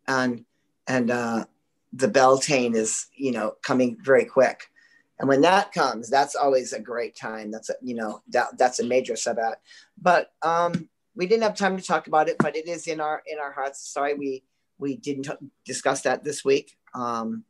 And, 0.08 0.46
and 0.88 1.12
uh, 1.12 1.46
the 1.92 2.08
Beltane 2.08 2.74
is, 2.74 3.08
you 3.16 3.32
know, 3.32 3.56
coming 3.62 3.98
very 4.02 4.26
quick. 4.26 4.71
And 5.22 5.30
when 5.30 5.42
that 5.42 5.72
comes, 5.72 6.10
that's 6.10 6.36
always 6.36 6.74
a 6.74 6.80
great 6.80 7.16
time. 7.16 7.52
That's 7.52 7.70
a, 7.70 7.76
you 7.80 7.94
know, 7.94 8.24
that, 8.30 8.58
that's 8.58 8.80
a 8.80 8.86
major 8.86 9.16
Sabbath. 9.16 9.56
But 10.02 10.34
um, 10.42 10.90
we 11.16 11.28
didn't 11.28 11.44
have 11.44 11.56
time 11.56 11.78
to 11.78 11.84
talk 11.84 12.08
about 12.08 12.28
it, 12.28 12.38
but 12.40 12.56
it 12.56 12.68
is 12.68 12.88
in 12.88 13.00
our 13.00 13.22
in 13.28 13.38
our 13.38 13.52
hearts. 13.52 13.88
Sorry, 13.88 14.16
we 14.16 14.44
we 14.80 14.96
didn't 14.96 15.28
discuss 15.64 16.02
that 16.02 16.24
this 16.24 16.44
week. 16.44 16.76
Um, 16.96 17.44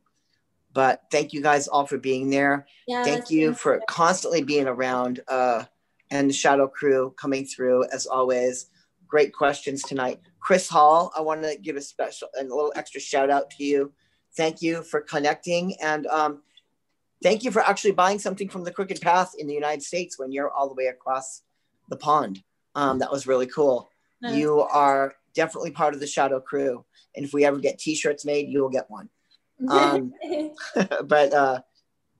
but 0.74 1.02
thank 1.10 1.32
you 1.32 1.40
guys 1.40 1.66
all 1.66 1.86
for 1.86 1.96
being 1.96 2.28
there. 2.28 2.66
Yeah, 2.86 3.04
thank 3.04 3.30
you 3.30 3.54
for 3.54 3.80
constantly 3.88 4.42
being 4.42 4.66
around 4.66 5.20
uh, 5.26 5.64
and 6.10 6.28
the 6.28 6.34
Shadow 6.34 6.68
Crew 6.68 7.14
coming 7.16 7.46
through 7.46 7.84
as 7.90 8.06
always. 8.06 8.66
Great 9.06 9.32
questions 9.32 9.82
tonight. 9.82 10.20
Chris 10.40 10.68
Hall, 10.68 11.10
I 11.16 11.22
want 11.22 11.42
to 11.42 11.56
give 11.56 11.76
a 11.76 11.80
special 11.80 12.28
and 12.34 12.50
a 12.50 12.54
little 12.54 12.72
extra 12.76 13.00
shout 13.00 13.30
out 13.30 13.50
to 13.52 13.64
you. 13.64 13.92
Thank 14.36 14.60
you 14.60 14.82
for 14.82 15.00
connecting 15.00 15.74
and 15.80 16.06
um, 16.06 16.42
thank 17.22 17.44
you 17.44 17.50
for 17.50 17.62
actually 17.62 17.92
buying 17.92 18.18
something 18.18 18.48
from 18.48 18.64
the 18.64 18.72
Crooked 18.72 19.00
Path 19.00 19.32
in 19.38 19.46
the 19.46 19.54
United 19.54 19.82
States 19.82 20.18
when 20.18 20.32
you're 20.32 20.50
all 20.50 20.68
the 20.68 20.74
way 20.74 20.86
across 20.86 21.42
the 21.88 21.96
pond. 21.96 22.42
Um, 22.74 22.98
that 23.00 23.12
was 23.12 23.26
really 23.26 23.46
cool. 23.46 23.90
Nice. 24.20 24.36
You 24.36 24.60
are 24.60 25.14
definitely 25.34 25.72
part 25.72 25.94
of 25.94 26.00
the 26.00 26.06
Shadow 26.06 26.40
Crew. 26.40 26.84
And 27.14 27.24
if 27.24 27.32
we 27.32 27.44
ever 27.44 27.58
get 27.58 27.78
t-shirts 27.78 28.24
made, 28.24 28.48
you 28.48 28.62
will 28.62 28.70
get 28.70 28.90
one. 28.90 29.08
Um, 29.68 30.12
but 31.04 31.32
uh, 31.32 31.60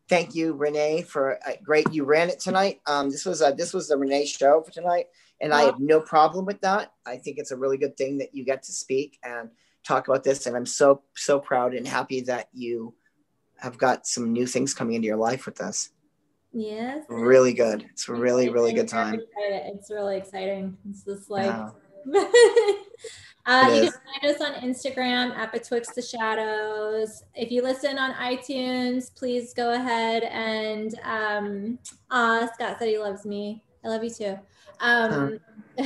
thank 0.09 0.35
you, 0.37 0.53
Renee, 0.53 1.03
for 1.03 1.39
uh, 1.45 1.55
great. 1.65 1.93
You 1.93 2.05
ran 2.05 2.29
it 2.29 2.39
tonight. 2.39 2.81
Um, 2.87 3.11
this 3.11 3.25
was 3.25 3.43
a, 3.43 3.53
this 3.57 3.75
was 3.75 3.89
the 3.89 3.97
Renee 3.97 4.27
show 4.27 4.63
for 4.63 4.71
tonight, 4.71 5.07
and 5.41 5.53
I 5.53 5.63
have 5.63 5.81
no 5.81 6.01
problem 6.01 6.45
with 6.45 6.61
that. 6.61 6.93
I 7.05 7.17
think 7.17 7.39
it's 7.39 7.51
a 7.51 7.57
really 7.57 7.79
good 7.79 7.97
thing 7.97 8.19
that 8.19 8.33
you 8.33 8.45
get 8.45 8.63
to 8.65 8.73
speak 8.73 9.19
and 9.25 9.51
talk 9.85 10.07
about 10.07 10.23
this, 10.23 10.47
and 10.47 10.55
I'm 10.55 10.67
so 10.67 11.03
so 11.17 11.41
proud 11.41 11.75
and 11.75 11.89
happy 11.89 12.21
that 12.21 12.49
you 12.53 12.95
have 13.63 13.79
got 13.79 14.07
some 14.07 14.33
new 14.33 14.47
things 14.47 14.75
coming 14.75 14.97
into 14.97 15.07
your 15.07 15.17
life 15.17 15.47
with 15.47 15.57
this. 15.57 15.91
Yes. 16.53 17.05
Really 17.09 17.55
good. 17.55 17.87
It's 17.93 18.09
a 18.09 18.13
really, 18.13 18.51
really 18.51 18.73
good 18.73 18.89
time. 18.89 19.21
It's 19.39 19.91
really 19.91 20.17
exciting. 20.17 20.77
It's 20.91 21.05
just 21.05 21.31
like 21.31 21.47
yeah. 21.47 21.71
Uh, 23.45 23.69
you 23.75 23.91
can 23.91 23.93
find 24.21 24.37
us 24.37 24.41
on 24.41 24.53
Instagram 24.63 25.37
at 25.37 25.53
Betwixt 25.53 25.97
the 25.97 26.03
Shadows. 26.03 27.25
If 27.35 27.51
you 27.51 27.61
listen 27.63 27.99
on 27.99 28.13
iTunes, 28.13 29.13
please 29.13 29.53
go 29.53 29.73
ahead 29.73 30.23
and 30.23 30.95
um, 31.03 31.79
uh, 32.09 32.47
Scott 32.55 32.77
said 32.79 32.87
he 32.87 32.99
loves 32.99 33.25
me. 33.27 33.65
I 33.85 33.89
love 33.89 34.05
you 34.05 34.11
too. 34.11 34.39
Um, 34.79 35.41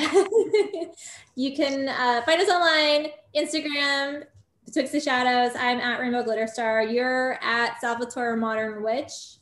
you 1.34 1.56
can 1.56 1.88
uh, 1.88 2.20
find 2.26 2.42
us 2.42 2.50
online, 2.50 3.12
Instagram, 3.34 4.24
Betwixt 4.66 4.92
the 4.92 5.00
Shadows. 5.00 5.56
I'm 5.56 5.78
at 5.78 6.00
Rainbow 6.00 6.24
Glitter 6.24 6.48
Star. 6.48 6.82
You're 6.82 7.38
at 7.40 7.80
Salvatore 7.80 8.36
Modern 8.36 8.82
Witch. 8.82 9.36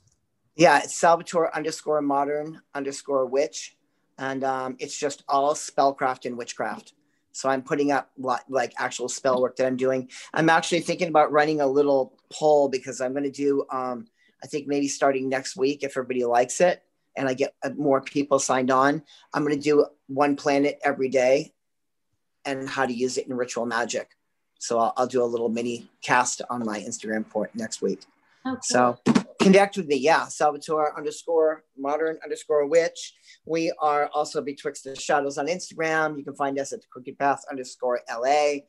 Yeah, 0.55 0.81
it's 0.85 0.95
Salvatore 0.95 1.55
underscore 1.57 2.03
modern 2.03 2.61
underscore 2.75 3.25
witch. 3.25 3.75
And 4.19 4.45
um, 4.45 4.77
it's 4.79 4.97
just 4.97 5.25
all 5.27 5.55
spellcraft 5.55 6.27
and 6.27 6.37
witchcraft. 6.37 6.93
So 7.33 7.49
I'm 7.49 7.63
putting 7.63 7.91
up 7.91 8.11
like 8.49 8.75
actual 8.79 9.09
spell 9.09 9.41
work 9.41 9.57
that 9.57 9.67
I'm 9.67 9.77
doing. 9.77 10.11
I'm 10.35 10.51
actually 10.51 10.81
thinking 10.81 11.09
about 11.09 11.33
running 11.33 11.63
a 11.63 11.67
little 11.67 12.19
poll 12.31 12.69
because 12.69 13.01
I'm 13.01 13.13
going 13.13 13.25
to 13.25 13.31
do, 13.31 13.65
um, 13.73 14.07
I 14.43 14.47
think 14.47 14.69
maybe 14.69 14.89
starting 14.89 15.31
next 15.31 15.57
week 15.57 15.83
if 15.83 15.93
everybody 15.93 16.25
likes 16.25 16.61
it 16.61 16.83
and 17.17 17.29
I 17.29 17.35
get 17.35 17.55
uh, 17.65 17.71
more 17.77 18.03
people 18.03 18.39
signed 18.39 18.71
on. 18.71 19.03
I'm 19.33 19.43
going 19.43 19.57
to 19.57 19.61
do 19.61 19.87
one 20.07 20.37
planet 20.37 20.79
every 20.85 21.09
day 21.09 21.55
and 22.45 22.69
how 22.69 22.85
to 22.85 22.93
use 22.93 23.17
it 23.17 23.27
in 23.27 23.35
ritual 23.35 23.65
magic. 23.65 24.11
So 24.59 24.79
I'll, 24.79 24.93
I'll 24.97 25.07
do 25.07 25.23
a 25.23 25.25
little 25.25 25.49
mini 25.49 25.91
cast 26.03 26.43
on 26.51 26.65
my 26.65 26.81
Instagram 26.81 27.27
for 27.27 27.51
next 27.55 27.83
week. 27.83 28.01
Oh, 28.47 28.53
okay. 28.53 28.61
So 28.63 28.99
connect 29.41 29.77
with 29.77 29.87
me. 29.87 29.97
Yeah, 29.97 30.27
Salvatore 30.29 30.97
underscore 30.97 31.65
modern 31.77 32.19
underscore 32.23 32.67
witch. 32.67 33.15
We 33.47 33.73
are 33.81 34.09
also 34.15 34.43
betwixt 34.43 34.85
the 34.85 34.97
shadows 34.97 35.39
on 35.39 35.47
Instagram. 35.47 36.19
You 36.19 36.25
can 36.25 36.35
find 36.35 36.59
us 36.59 36.73
at 36.73 36.81
the 36.81 36.87
Crooked 36.91 37.19
Path 37.19 37.43
underscore 37.51 38.01
LA, 38.11 38.61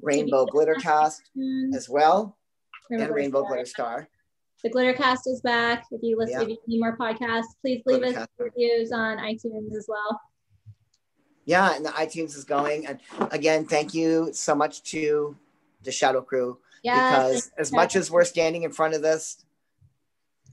Rainbow 0.00 0.46
Glittercast 0.46 1.20
as 1.74 1.88
well, 1.88 2.36
Rainbow 2.90 3.06
and 3.06 3.14
Rainbow 3.14 3.44
Glitter 3.44 3.66
Star. 3.66 4.08
The 4.62 4.70
Glittercast 4.70 5.26
is 5.26 5.40
back. 5.40 5.86
If 5.90 6.02
you 6.02 6.16
listen, 6.16 6.42
yeah. 6.42 6.46
you 6.46 6.58
need 6.68 6.80
more 6.80 6.96
podcasts, 6.96 7.56
please 7.60 7.82
leave 7.84 8.02
us 8.04 8.26
reviews 8.38 8.92
on 8.92 9.18
iTunes 9.18 9.74
as 9.76 9.86
well. 9.88 10.20
Yeah, 11.44 11.74
and 11.74 11.84
the 11.84 11.90
iTunes 11.90 12.36
is 12.36 12.44
going. 12.44 12.86
And 12.86 13.00
again, 13.30 13.66
thank 13.66 13.94
you 13.94 14.30
so 14.32 14.54
much 14.54 14.82
to 14.90 15.36
the 15.82 15.92
Shadow 15.92 16.22
Crew 16.22 16.58
yeah, 16.82 17.10
because 17.10 17.50
as 17.58 17.72
much 17.72 17.96
as 17.96 18.10
we're 18.10 18.24
standing 18.24 18.62
in 18.62 18.72
front 18.72 18.94
of 18.94 19.02
this, 19.02 19.44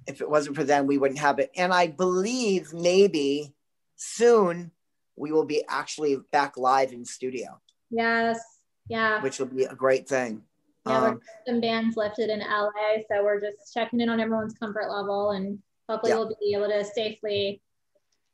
if 0.07 0.21
it 0.21 0.29
wasn't 0.29 0.55
for 0.55 0.63
them, 0.63 0.87
we 0.87 0.97
wouldn't 0.97 1.19
have 1.19 1.39
it. 1.39 1.51
And 1.55 1.73
I 1.73 1.87
believe 1.87 2.73
maybe 2.73 3.53
soon 3.95 4.71
we 5.15 5.31
will 5.31 5.45
be 5.45 5.63
actually 5.67 6.17
back 6.31 6.57
live 6.57 6.93
in 6.93 7.05
studio. 7.05 7.59
Yes. 7.91 8.39
Yeah. 8.87 9.21
Which 9.21 9.39
will 9.39 9.47
be 9.47 9.65
a 9.65 9.75
great 9.75 10.07
thing. 10.07 10.43
Yeah, 10.87 11.07
um, 11.07 11.21
some 11.45 11.61
bands 11.61 11.97
lifted 11.97 12.29
in 12.29 12.39
LA, 12.39 13.03
so 13.09 13.23
we're 13.23 13.41
just 13.41 13.73
checking 13.73 13.99
in 13.99 14.09
on 14.09 14.19
everyone's 14.19 14.53
comfort 14.53 14.89
level, 14.89 15.31
and 15.31 15.59
hopefully 15.89 16.11
yeah. 16.11 16.17
we'll 16.17 16.35
be 16.39 16.53
able 16.55 16.69
to 16.69 16.85
safely, 16.85 17.61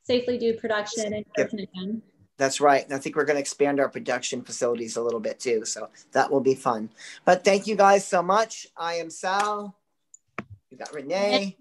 safely 0.03 0.37
do 0.37 0.53
production 0.53 1.13
in 1.13 1.25
person 1.35 1.59
again. 1.59 2.01
That's 2.37 2.59
right. 2.59 2.83
And 2.83 2.93
I 2.93 2.97
think 2.97 3.15
we're 3.15 3.25
going 3.25 3.37
to 3.37 3.41
expand 3.41 3.79
our 3.79 3.89
production 3.89 4.41
facilities 4.41 4.97
a 4.97 5.01
little 5.01 5.19
bit 5.19 5.39
too. 5.39 5.65
So 5.65 5.89
that 6.11 6.31
will 6.31 6.41
be 6.41 6.55
fun. 6.55 6.89
But 7.23 7.43
thank 7.43 7.67
you 7.67 7.75
guys 7.75 8.05
so 8.05 8.21
much. 8.21 8.67
I 8.75 8.95
am 8.95 9.09
Sal. 9.09 9.75
We 10.69 10.77
got 10.77 10.93
Renee. 10.93 11.55